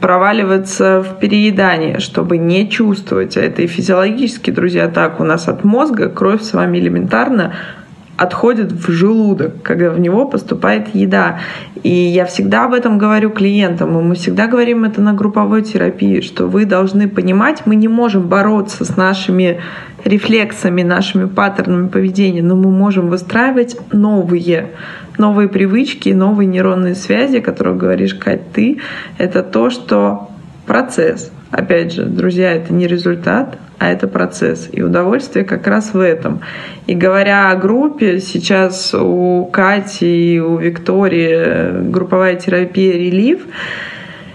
проваливаться 0.00 1.02
в 1.02 1.18
переедание, 1.18 1.98
чтобы 1.98 2.38
не 2.38 2.68
чувствовать. 2.68 3.36
А 3.36 3.40
это 3.40 3.62
и 3.62 3.66
физиологически, 3.66 4.50
друзья, 4.50 4.88
так 4.88 5.18
у 5.20 5.24
нас 5.24 5.48
от 5.48 5.64
мозга 5.64 6.08
кровь 6.08 6.42
с 6.42 6.52
вами 6.52 6.78
элементарно 6.78 7.54
отходит 8.22 8.70
в 8.70 8.90
желудок, 8.90 9.62
когда 9.62 9.90
в 9.90 9.98
него 9.98 10.26
поступает 10.26 10.94
еда. 10.94 11.40
И 11.82 11.90
я 11.90 12.24
всегда 12.24 12.66
об 12.66 12.74
этом 12.74 12.96
говорю 12.96 13.30
клиентам, 13.30 13.98
и 13.98 14.02
мы 14.02 14.14
всегда 14.14 14.46
говорим 14.46 14.84
это 14.84 15.00
на 15.00 15.12
групповой 15.12 15.62
терапии, 15.62 16.20
что 16.20 16.46
вы 16.46 16.64
должны 16.64 17.08
понимать, 17.08 17.62
мы 17.66 17.74
не 17.74 17.88
можем 17.88 18.28
бороться 18.28 18.84
с 18.84 18.96
нашими 18.96 19.60
рефлексами, 20.04 20.82
нашими 20.82 21.26
паттернами 21.26 21.88
поведения, 21.88 22.42
но 22.42 22.54
мы 22.54 22.70
можем 22.70 23.08
выстраивать 23.08 23.76
новые, 23.92 24.70
новые 25.18 25.48
привычки, 25.48 26.10
новые 26.10 26.46
нейронные 26.46 26.94
связи, 26.94 27.38
о 27.38 27.42
которых 27.42 27.76
говоришь, 27.76 28.14
Кать, 28.14 28.52
ты. 28.52 28.78
Это 29.18 29.42
то, 29.42 29.70
что 29.70 30.28
процесс. 30.66 31.32
Опять 31.50 31.92
же, 31.92 32.04
друзья, 32.04 32.52
это 32.52 32.72
не 32.72 32.86
результат, 32.86 33.58
а 33.82 33.90
это 33.90 34.06
процесс. 34.06 34.68
И 34.70 34.80
удовольствие 34.80 35.44
как 35.44 35.66
раз 35.66 35.92
в 35.92 35.98
этом. 35.98 36.40
И 36.86 36.94
говоря 36.94 37.50
о 37.50 37.56
группе, 37.56 38.20
сейчас 38.20 38.94
у 38.94 39.48
Кати 39.52 40.36
и 40.36 40.38
у 40.38 40.56
Виктории 40.56 41.90
групповая 41.90 42.36
терапия 42.36 42.92
«Релив», 42.92 43.40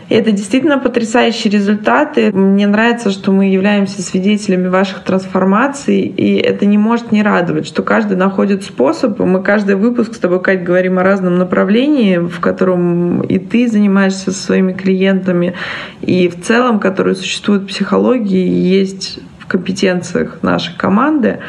это 0.09 0.31
действительно 0.31 0.77
потрясающие 0.77 1.51
результаты. 1.51 2.31
Мне 2.31 2.65
нравится, 2.65 3.11
что 3.11 3.33
мы 3.33 3.47
являемся 3.47 4.01
свидетелями 4.01 4.69
ваших 4.69 5.03
трансформаций, 5.03 5.99
и 5.99 6.37
это 6.37 6.65
не 6.65 6.77
может 6.77 7.11
не 7.11 7.23
радовать, 7.23 7.67
что 7.67 7.83
каждый 7.83 8.15
находит 8.15 8.63
способ. 8.63 9.19
Мы 9.19 9.43
каждый 9.43 9.75
выпуск 9.75 10.15
с 10.15 10.19
тобой, 10.19 10.41
Кать, 10.41 10.63
говорим 10.63 10.97
о 10.97 11.03
разном 11.03 11.37
направлении, 11.37 12.19
в 12.19 12.39
котором 12.39 13.21
и 13.21 13.37
ты 13.37 13.67
занимаешься 13.67 14.31
со 14.31 14.45
своими 14.45 14.71
клиентами, 14.71 15.55
и 16.01 16.29
в 16.29 16.41
целом, 16.41 16.79
который 16.79 17.15
существует 17.15 17.63
в 17.63 17.67
психологии, 17.67 18.47
есть 18.47 19.19
компетенциях 19.47 20.39
нашей 20.43 20.75
команды. 20.77 21.39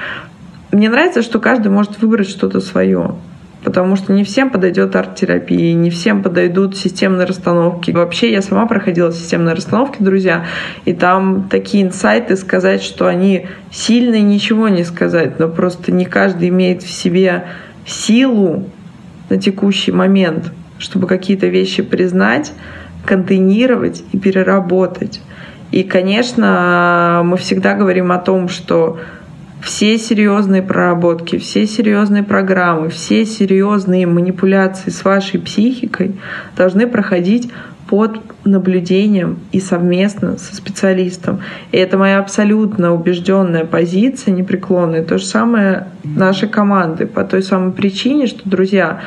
Мне 0.72 0.88
нравится, 0.88 1.22
что 1.22 1.38
каждый 1.38 1.68
может 1.68 2.00
выбрать 2.00 2.28
что-то 2.28 2.60
свое 2.60 3.14
потому 3.64 3.96
что 3.96 4.12
не 4.12 4.24
всем 4.24 4.50
подойдет 4.50 4.94
арт-терапия, 4.94 5.74
не 5.74 5.90
всем 5.90 6.22
подойдут 6.22 6.76
системные 6.76 7.26
расстановки. 7.26 7.90
Вообще, 7.90 8.30
я 8.32 8.40
сама 8.40 8.66
проходила 8.66 9.12
системные 9.12 9.54
расстановки, 9.54 9.96
друзья, 10.00 10.46
и 10.84 10.94
там 10.94 11.48
такие 11.50 11.82
инсайты 11.84 12.36
сказать, 12.36 12.82
что 12.82 13.06
они 13.06 13.46
сильные, 13.70 14.22
ничего 14.22 14.68
не 14.68 14.84
сказать, 14.84 15.38
но 15.38 15.48
просто 15.48 15.92
не 15.92 16.04
каждый 16.04 16.48
имеет 16.48 16.82
в 16.82 16.90
себе 16.90 17.44
силу 17.84 18.64
на 19.28 19.38
текущий 19.38 19.92
момент, 19.92 20.52
чтобы 20.78 21.06
какие-то 21.06 21.48
вещи 21.48 21.82
признать, 21.82 22.52
контейнировать 23.04 24.04
и 24.12 24.18
переработать. 24.18 25.20
И, 25.70 25.82
конечно, 25.82 27.22
мы 27.24 27.36
всегда 27.36 27.74
говорим 27.74 28.10
о 28.12 28.18
том, 28.18 28.48
что 28.48 28.98
все 29.60 29.98
серьезные 29.98 30.62
проработки, 30.62 31.38
все 31.38 31.66
серьезные 31.66 32.22
программы, 32.22 32.90
все 32.90 33.26
серьезные 33.26 34.06
манипуляции 34.06 34.90
с 34.90 35.04
вашей 35.04 35.40
психикой 35.40 36.16
должны 36.56 36.86
проходить 36.86 37.50
под 37.88 38.20
наблюдением 38.44 39.38
и 39.50 39.60
совместно 39.60 40.36
со 40.36 40.54
специалистом. 40.54 41.40
И 41.72 41.78
это 41.78 41.96
моя 41.96 42.18
абсолютно 42.18 42.92
убежденная 42.92 43.64
позиция, 43.64 44.32
непреклонная. 44.32 45.02
То 45.02 45.18
же 45.18 45.24
самое 45.24 45.88
нашей 46.04 46.48
команды 46.48 47.06
по 47.06 47.24
той 47.24 47.42
самой 47.42 47.72
причине, 47.72 48.26
что, 48.26 48.48
друзья, 48.48 49.00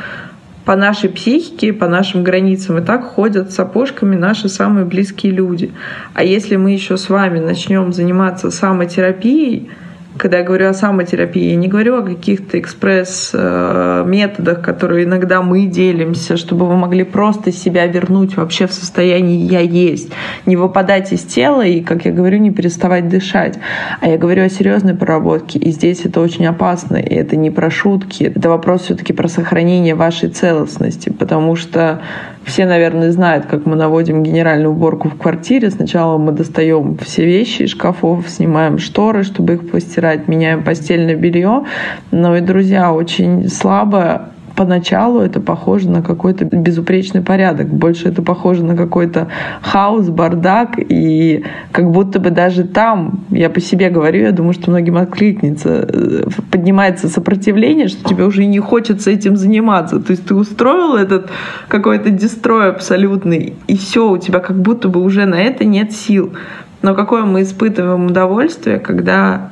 по 0.65 0.75
нашей 0.75 1.09
психике, 1.09 1.73
по 1.73 1.87
нашим 1.87 2.23
границам 2.23 2.77
и 2.77 2.81
так 2.81 3.03
ходят 3.03 3.51
сапожками 3.51 4.15
наши 4.15 4.49
самые 4.49 4.85
близкие 4.85 5.31
люди. 5.31 5.71
А 6.13 6.23
если 6.23 6.55
мы 6.55 6.71
еще 6.71 6.97
с 6.97 7.09
вами 7.09 7.39
начнем 7.39 7.91
заниматься 7.93 8.51
самотерапией, 8.51 9.71
когда 10.17 10.39
я 10.39 10.43
говорю 10.43 10.67
о 10.67 10.73
самотерапии, 10.73 11.51
я 11.51 11.55
не 11.55 11.67
говорю 11.67 11.99
о 11.99 12.03
каких-то 12.03 12.59
экспресс-методах, 12.59 14.61
которые 14.61 15.05
иногда 15.05 15.41
мы 15.41 15.65
делимся, 15.65 16.37
чтобы 16.37 16.67
вы 16.67 16.75
могли 16.75 17.03
просто 17.03 17.51
себя 17.51 17.87
вернуть 17.87 18.37
вообще 18.37 18.67
в 18.67 18.73
состояние 18.73 19.45
«я 19.45 19.61
есть», 19.61 20.11
не 20.45 20.55
выпадать 20.55 21.11
из 21.13 21.21
тела 21.21 21.65
и, 21.65 21.81
как 21.81 22.05
я 22.05 22.11
говорю, 22.11 22.39
не 22.39 22.51
переставать 22.51 23.09
дышать. 23.09 23.57
А 23.99 24.09
я 24.09 24.17
говорю 24.17 24.43
о 24.43 24.49
серьезной 24.49 24.95
проработке, 24.95 25.59
и 25.59 25.71
здесь 25.71 26.05
это 26.05 26.21
очень 26.21 26.45
опасно, 26.45 26.97
и 26.97 27.13
это 27.13 27.35
не 27.35 27.49
про 27.49 27.69
шутки, 27.69 28.25
это 28.25 28.49
вопрос 28.49 28.83
все-таки 28.83 29.13
про 29.13 29.27
сохранение 29.27 29.95
вашей 29.95 30.29
целостности, 30.29 31.09
потому 31.09 31.55
что 31.55 32.01
все, 32.43 32.65
наверное, 32.65 33.11
знают, 33.11 33.45
как 33.45 33.65
мы 33.65 33.75
наводим 33.75 34.23
генеральную 34.23 34.71
уборку 34.71 35.09
в 35.09 35.15
квартире. 35.15 35.69
Сначала 35.69 36.17
мы 36.17 36.31
достаем 36.31 36.97
все 36.97 37.23
вещи 37.23 37.63
из 37.63 37.69
шкафов, 37.69 38.27
снимаем 38.27 38.79
шторы, 38.79 39.23
чтобы 39.23 39.53
их 39.53 39.69
постирать, 39.69 40.00
меняем 40.27 40.63
постельное 40.63 41.15
белье. 41.15 41.63
Но 42.11 42.35
и, 42.35 42.41
друзья, 42.41 42.93
очень 42.93 43.49
слабо 43.49 44.31
поначалу 44.55 45.21
это 45.21 45.39
похоже 45.39 45.89
на 45.89 46.01
какой-то 46.01 46.45
безупречный 46.45 47.21
порядок. 47.21 47.67
Больше 47.67 48.09
это 48.09 48.21
похоже 48.21 48.63
на 48.63 48.75
какой-то 48.75 49.27
хаос, 49.61 50.09
бардак. 50.09 50.73
И 50.77 51.43
как 51.71 51.89
будто 51.91 52.19
бы 52.19 52.29
даже 52.29 52.63
там, 52.63 53.21
я 53.29 53.49
по 53.49 53.59
себе 53.59 53.89
говорю, 53.89 54.21
я 54.21 54.31
думаю, 54.31 54.53
что 54.53 54.69
многим 54.71 54.97
откликнется, 54.97 55.87
э, 55.89 56.23
поднимается 56.51 57.07
сопротивление, 57.07 57.87
что 57.87 58.07
тебе 58.07 58.25
уже 58.25 58.45
не 58.45 58.59
хочется 58.59 59.11
этим 59.11 59.35
заниматься. 59.35 59.99
То 59.99 60.11
есть 60.11 60.25
ты 60.25 60.35
устроил 60.35 60.95
этот 60.95 61.29
какой-то 61.67 62.09
дестрой 62.09 62.69
абсолютный, 62.69 63.55
и 63.67 63.77
все, 63.77 64.09
у 64.09 64.17
тебя 64.17 64.39
как 64.39 64.61
будто 64.61 64.89
бы 64.89 65.01
уже 65.01 65.25
на 65.25 65.41
это 65.41 65.65
нет 65.65 65.91
сил. 65.91 66.33
Но 66.81 66.95
какое 66.95 67.23
мы 67.23 67.43
испытываем 67.43 68.07
удовольствие, 68.07 68.79
когда 68.79 69.51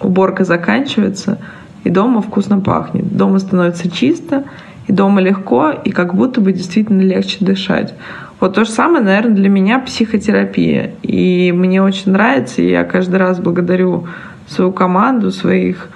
уборка 0.00 0.44
заканчивается— 0.44 1.38
и 1.84 1.90
дома 1.90 2.20
вкусно 2.20 2.60
пахнет. 2.60 3.16
Дома 3.16 3.38
становится 3.38 3.90
чисто, 3.90 4.44
и 4.86 4.92
дома 4.92 5.20
легко, 5.20 5.70
и 5.70 5.90
как 5.90 6.14
будто 6.14 6.40
бы 6.40 6.52
действительно 6.52 7.02
легче 7.02 7.38
дышать. 7.40 7.94
Вот 8.40 8.54
то 8.54 8.64
же 8.64 8.70
самое, 8.70 9.04
наверное, 9.04 9.34
для 9.34 9.48
меня 9.48 9.78
психотерапия. 9.78 10.92
И 11.02 11.52
мне 11.52 11.82
очень 11.82 12.12
нравится, 12.12 12.62
и 12.62 12.70
я 12.70 12.84
каждый 12.84 13.16
раз 13.16 13.40
благодарю 13.40 14.06
свою 14.46 14.72
команду, 14.72 15.30
своих 15.30 15.88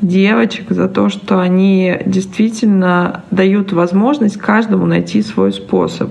девочек 0.00 0.70
за 0.70 0.88
то, 0.88 1.08
что 1.08 1.40
они 1.40 1.98
действительно 2.06 3.22
дают 3.30 3.72
возможность 3.72 4.36
каждому 4.36 4.86
найти 4.86 5.22
свой 5.22 5.52
способ. 5.52 6.10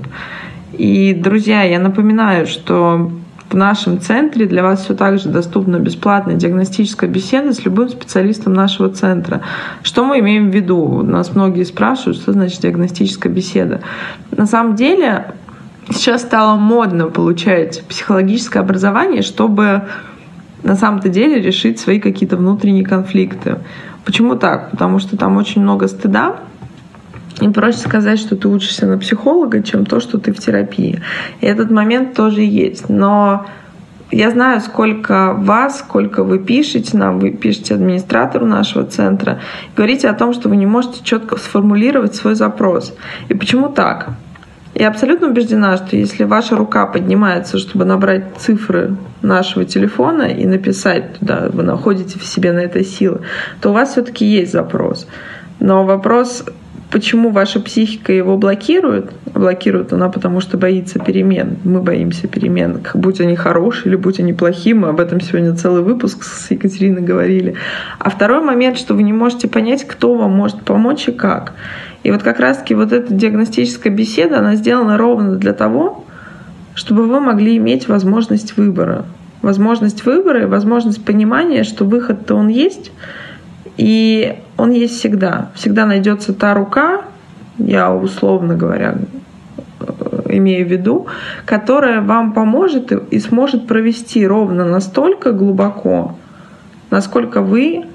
И, 0.74 1.14
друзья, 1.14 1.64
я 1.64 1.80
напоминаю, 1.80 2.48
что 2.48 3.12
в 3.52 3.56
нашем 3.56 3.99
центре 3.99 4.45
для 4.45 4.64
вас 4.64 4.84
все 4.84 4.93
так 4.93 5.20
же 5.20 5.30
доступна 5.30 5.78
бесплатная 5.78 6.36
диагностическая 6.36 7.10
беседа 7.10 7.54
с 7.54 7.66
любым 7.66 7.89
специалистом 7.89 8.54
нашего 8.54 8.89
центра. 8.89 9.41
Что 9.84 10.06
мы 10.06 10.20
имеем 10.20 10.49
в 10.49 10.56
виду? 10.56 11.02
Нас 11.04 11.36
многие 11.36 11.64
спрашивают, 11.64 12.18
что 12.18 12.32
значит 12.32 12.62
диагностическая 12.62 13.32
беседа. 13.32 13.82
На 14.32 14.45
самом 14.45 14.76
деле 14.76 15.34
сейчас 15.89 16.22
стало 16.22 16.56
модно 16.56 17.08
получать 17.08 17.84
психологическое 17.89 18.60
образование, 18.60 19.22
чтобы 19.22 19.84
на 20.64 20.76
самом-то 20.76 21.10
деле 21.10 21.41
решить 21.41 21.80
свои 21.80 21.99
какие-то 21.99 22.38
внутренние 22.38 22.86
конфликты. 22.86 23.58
Почему 24.06 24.36
так? 24.36 24.72
Потому 24.72 24.99
что 24.99 25.18
там 25.18 25.38
очень 25.38 25.62
много 25.62 25.88
стыда, 25.88 26.38
И 27.42 27.50
проще 27.50 27.80
сказать, 27.80 28.20
что 28.20 28.36
ты 28.36 28.48
учишься 28.48 28.86
на 28.86 28.98
психолога, 28.98 29.64
чем 29.64 29.86
то, 29.86 30.00
что 30.00 30.20
ты 30.20 30.32
в 30.32 30.39
терапии. 30.39 31.02
И 31.42 31.46
этот 31.46 31.72
момент 31.72 32.14
тоже 32.14 32.42
есть. 32.42 32.88
Но 32.88 33.48
я 34.12 34.30
знаю, 34.30 34.62
сколько 34.62 35.34
вас, 35.34 35.80
сколько 35.80 36.24
вы 36.24 36.38
пишете 36.38 36.98
нам, 36.98 37.20
вы 37.20 37.32
пишете 37.32 37.76
администратору 37.76 38.46
нашего 38.46 38.86
центра, 38.86 39.39
говорите 39.76 40.08
о 40.10 40.14
том, 40.14 40.34
что 40.34 40.50
вы 40.50 40.58
не 40.58 40.66
можете 40.66 41.04
четко 41.04 41.38
сформулировать 41.38 42.14
свой 42.14 42.36
запрос. 42.36 42.94
И 43.30 43.34
почему 43.34 43.70
так? 43.70 44.10
Я 44.74 44.89
абсолютно 44.89 45.28
убеждена, 45.28 45.78
что 45.78 45.96
если 45.96 46.24
ваша 46.24 46.56
рука 46.56 46.86
поднимается, 46.86 47.58
чтобы 47.58 47.86
набрать 47.86 48.26
цифры 48.38 48.96
нашего 49.22 49.66
телефона 49.66 50.24
и 50.24 50.46
написать 50.46 51.20
туда, 51.20 51.50
вы 51.52 51.64
находите 51.64 52.20
в 52.20 52.26
себе 52.26 52.52
на 52.52 52.60
это 52.60 52.84
силы, 52.84 53.22
то 53.62 53.70
у 53.70 53.74
вас 53.74 53.92
все-таки 53.92 54.26
есть 54.26 54.52
запрос. 54.52 55.08
Но 55.60 55.84
вопрос 55.86 56.46
Почему 56.92 57.30
ваша 57.30 57.62
психика 57.62 58.12
его 58.12 58.38
блокирует? 58.38 59.14
Блокирует 59.34 59.94
она, 59.94 60.10
потому 60.10 60.42
что 60.42 60.58
боится 60.58 61.00
перемен. 61.00 61.56
Мы 61.64 61.82
боимся 61.82 62.28
перемен. 62.28 62.82
Будь 62.94 63.22
они 63.22 63.38
хорошие 63.38 63.88
или 63.88 63.96
будь 63.96 64.20
они 64.20 64.34
плохие. 64.34 64.76
Мы 64.76 64.89
об 64.89 65.00
этом 65.00 65.22
сегодня 65.22 65.56
целый 65.56 65.84
выпуск 65.84 66.24
с 66.24 66.52
Екатериной 66.52 67.02
говорили. 67.02 67.56
А 67.98 68.10
второй 68.10 68.44
момент, 68.44 68.78
что 68.78 68.94
вы 68.94 69.04
не 69.04 69.14
можете 69.14 69.48
понять, 69.48 69.88
кто 69.88 70.16
вам 70.16 70.32
может 70.32 70.64
помочь 70.64 71.08
и 71.08 71.14
как. 71.14 71.54
И 72.04 72.12
вот 72.12 72.24
как 72.24 72.42
раз-таки 72.42 72.76
вот 72.76 72.92
эта 72.92 73.14
диагностическая 73.14 73.94
беседа, 73.94 74.39
она 74.39 74.56
сделана 74.56 74.98
ровно 74.98 75.38
для 75.38 75.54
того, 75.54 76.04
чтобы 76.76 77.08
вы 77.08 77.22
могли 77.22 77.56
иметь 77.56 77.88
возможность 77.88 78.58
выбора. 78.58 79.06
Возможность 79.42 80.06
выбора 80.06 80.42
и 80.42 80.46
возможность 80.46 81.06
понимания, 81.06 81.64
что 81.64 81.86
выход-то 81.86 82.36
он 82.36 82.50
есть, 82.50 82.92
и 83.78 84.36
он 84.62 84.70
есть 84.70 84.99
всегда. 84.99 85.49
Всегда 85.55 85.88
найдется 85.88 86.34
та 86.34 86.53
рука, 86.53 87.01
я 87.57 87.91
условно 87.91 88.55
говоря 88.55 88.95
э, 89.80 90.38
имею 90.38 90.68
в 90.68 90.72
виду, 90.72 91.07
которая 91.45 92.01
вам 92.01 92.34
поможет 92.34 92.91
и 92.91 93.20
сможет 93.20 93.66
провести 93.66 94.26
ровно 94.26 94.64
настолько 94.64 95.32
глубоко, 95.32 96.16
насколько 96.91 97.41
вы 97.41 97.86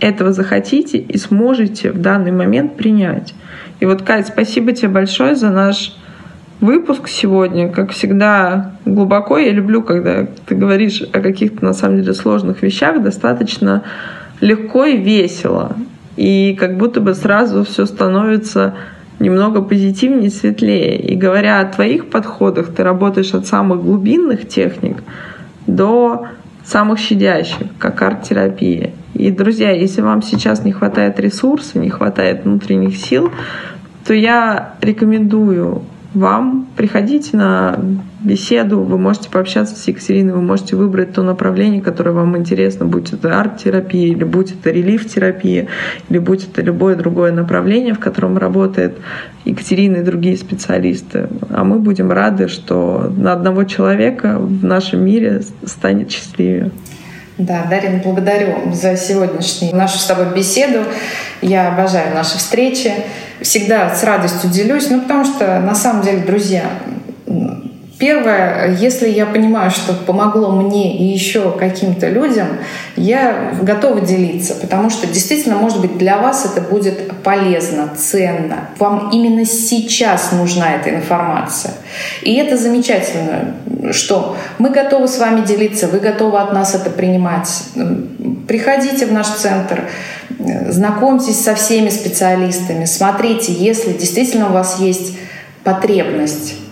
этого 0.00 0.32
захотите 0.32 0.96
и 0.96 1.18
сможете 1.18 1.92
в 1.92 2.00
данный 2.00 2.32
момент 2.32 2.76
принять. 2.76 3.34
И 3.80 3.84
вот, 3.84 4.00
Кать, 4.00 4.28
спасибо 4.28 4.72
тебе 4.72 4.88
большое 4.88 5.36
за 5.36 5.50
наш 5.50 5.98
выпуск 6.62 7.08
сегодня. 7.08 7.68
Как 7.68 7.90
всегда, 7.90 8.72
глубоко. 8.86 9.36
Я 9.36 9.50
люблю, 9.50 9.82
когда 9.82 10.26
ты 10.46 10.54
говоришь 10.54 11.02
о 11.12 11.20
каких-то, 11.20 11.62
на 11.62 11.74
самом 11.74 11.98
деле, 12.00 12.14
сложных 12.14 12.62
вещах, 12.62 13.02
достаточно 13.02 13.82
легко 14.44 14.84
и 14.84 14.98
весело. 14.98 15.74
И 16.16 16.54
как 16.60 16.76
будто 16.76 17.00
бы 17.00 17.14
сразу 17.14 17.64
все 17.64 17.86
становится 17.86 18.74
немного 19.18 19.62
позитивнее, 19.62 20.30
светлее. 20.30 21.00
И 21.00 21.16
говоря 21.16 21.60
о 21.60 21.64
твоих 21.64 22.10
подходах, 22.10 22.74
ты 22.74 22.84
работаешь 22.84 23.32
от 23.32 23.46
самых 23.46 23.82
глубинных 23.82 24.46
техник 24.46 25.02
до 25.66 26.26
самых 26.62 26.98
щадящих, 26.98 27.68
как 27.78 28.02
арт-терапия. 28.02 28.90
И, 29.14 29.30
друзья, 29.30 29.70
если 29.70 30.02
вам 30.02 30.20
сейчас 30.20 30.62
не 30.62 30.72
хватает 30.72 31.18
ресурса, 31.18 31.78
не 31.78 31.88
хватает 31.88 32.44
внутренних 32.44 32.96
сил, 32.96 33.30
то 34.06 34.12
я 34.12 34.74
рекомендую 34.82 35.82
вам 36.12 36.68
приходите 36.76 37.36
на 37.36 37.78
беседу, 38.24 38.80
вы 38.80 38.98
можете 38.98 39.30
пообщаться 39.30 39.76
с 39.76 39.86
Екатериной, 39.86 40.32
вы 40.32 40.42
можете 40.42 40.76
выбрать 40.76 41.12
то 41.12 41.22
направление, 41.22 41.82
которое 41.82 42.12
вам 42.12 42.36
интересно, 42.36 42.86
будь 42.86 43.12
это 43.12 43.38
арт-терапия, 43.38 44.08
или 44.08 44.24
будь 44.24 44.52
это 44.52 44.70
релиф-терапия, 44.70 45.68
или 46.08 46.18
будь 46.18 46.48
это 46.48 46.62
любое 46.62 46.96
другое 46.96 47.32
направление, 47.32 47.94
в 47.94 48.00
котором 48.00 48.38
работает 48.38 48.96
Екатерина 49.44 49.98
и 49.98 50.02
другие 50.02 50.36
специалисты. 50.36 51.28
А 51.50 51.64
мы 51.64 51.78
будем 51.78 52.10
рады, 52.10 52.48
что 52.48 53.12
на 53.16 53.32
одного 53.32 53.64
человека 53.64 54.38
в 54.38 54.64
нашем 54.64 55.04
мире 55.04 55.42
станет 55.64 56.10
счастливее. 56.10 56.70
Да, 57.36 57.66
Дарин, 57.68 58.00
благодарю 58.00 58.72
за 58.72 58.96
сегодняшнюю 58.96 59.74
нашу 59.74 59.98
с 59.98 60.06
тобой 60.06 60.26
беседу. 60.34 60.84
Я 61.42 61.72
обожаю 61.72 62.14
наши 62.14 62.38
встречи. 62.38 62.92
Всегда 63.40 63.92
с 63.92 64.04
радостью 64.04 64.50
делюсь, 64.50 64.88
ну 64.88 65.00
потому 65.00 65.24
что 65.24 65.58
на 65.60 65.74
самом 65.74 66.02
деле, 66.02 66.20
друзья, 66.20 66.62
Первое, 67.98 68.76
если 68.76 69.08
я 69.08 69.24
понимаю, 69.24 69.70
что 69.70 69.92
помогло 69.92 70.50
мне 70.50 70.98
и 70.98 71.04
еще 71.04 71.52
каким-то 71.52 72.08
людям, 72.08 72.48
я 72.96 73.54
готова 73.62 74.00
делиться, 74.00 74.56
потому 74.56 74.90
что 74.90 75.06
действительно, 75.06 75.54
может 75.54 75.80
быть, 75.80 75.96
для 75.96 76.18
вас 76.18 76.44
это 76.44 76.60
будет 76.60 77.12
полезно, 77.22 77.90
ценно. 77.96 78.68
Вам 78.78 79.10
именно 79.12 79.44
сейчас 79.44 80.32
нужна 80.32 80.74
эта 80.74 80.90
информация. 80.90 81.74
И 82.22 82.34
это 82.34 82.56
замечательно, 82.56 83.54
что 83.92 84.36
мы 84.58 84.70
готовы 84.70 85.06
с 85.06 85.18
вами 85.18 85.44
делиться, 85.44 85.86
вы 85.86 86.00
готовы 86.00 86.38
от 86.38 86.52
нас 86.52 86.74
это 86.74 86.90
принимать. 86.90 87.48
Приходите 88.48 89.06
в 89.06 89.12
наш 89.12 89.28
центр, 89.28 89.84
знакомьтесь 90.68 91.40
со 91.40 91.54
всеми 91.54 91.90
специалистами, 91.90 92.86
смотрите, 92.86 93.52
если 93.52 93.92
действительно 93.92 94.50
у 94.50 94.52
вас 94.52 94.80
есть 94.80 95.16
потребность 95.62 96.63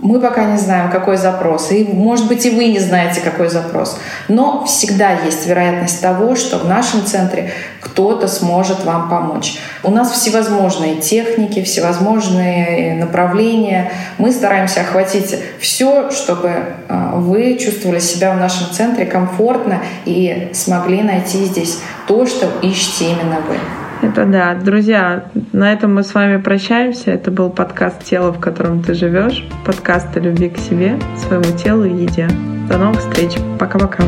мы 0.00 0.20
пока 0.20 0.44
не 0.44 0.56
знаем, 0.56 0.90
какой 0.90 1.16
запрос. 1.16 1.72
И, 1.72 1.84
может 1.84 2.28
быть, 2.28 2.46
и 2.46 2.50
вы 2.50 2.66
не 2.66 2.78
знаете, 2.78 3.20
какой 3.20 3.48
запрос. 3.48 3.98
Но 4.28 4.64
всегда 4.64 5.10
есть 5.24 5.46
вероятность 5.46 6.00
того, 6.00 6.36
что 6.36 6.58
в 6.58 6.68
нашем 6.68 7.04
центре 7.04 7.50
кто-то 7.80 8.28
сможет 8.28 8.84
вам 8.84 9.08
помочь. 9.08 9.58
У 9.82 9.90
нас 9.90 10.12
всевозможные 10.12 10.96
техники, 10.96 11.62
всевозможные 11.62 12.94
направления. 12.94 13.90
Мы 14.18 14.30
стараемся 14.30 14.82
охватить 14.82 15.34
все, 15.58 16.10
чтобы 16.10 16.52
а, 16.88 17.16
вы 17.16 17.58
чувствовали 17.58 17.98
себя 17.98 18.32
в 18.32 18.36
нашем 18.36 18.70
центре 18.72 19.04
комфортно 19.04 19.82
и 20.04 20.50
смогли 20.54 21.02
найти 21.02 21.44
здесь 21.44 21.80
то, 22.06 22.24
что 22.26 22.48
ищете 22.62 23.06
именно 23.06 23.40
вы. 23.48 23.56
Это 24.00 24.26
да. 24.26 24.54
Друзья, 24.54 25.24
на 25.52 25.72
этом 25.72 25.94
мы 25.94 26.04
с 26.04 26.14
вами 26.14 26.40
прощаемся. 26.40 27.10
Это 27.10 27.32
был 27.32 27.50
подкаст 27.50 28.04
«Тело, 28.04 28.32
в 28.32 28.38
котором 28.38 28.82
ты 28.82 28.94
живешь». 28.94 29.44
Подкаст 29.66 30.16
о 30.16 30.20
любви 30.20 30.50
к 30.50 30.58
себе, 30.58 30.98
своему 31.16 31.56
телу 31.56 31.84
и 31.84 32.02
еде. 32.04 32.28
До 32.68 32.78
новых 32.78 33.00
встреч. 33.00 33.32
Пока-пока. 33.58 34.04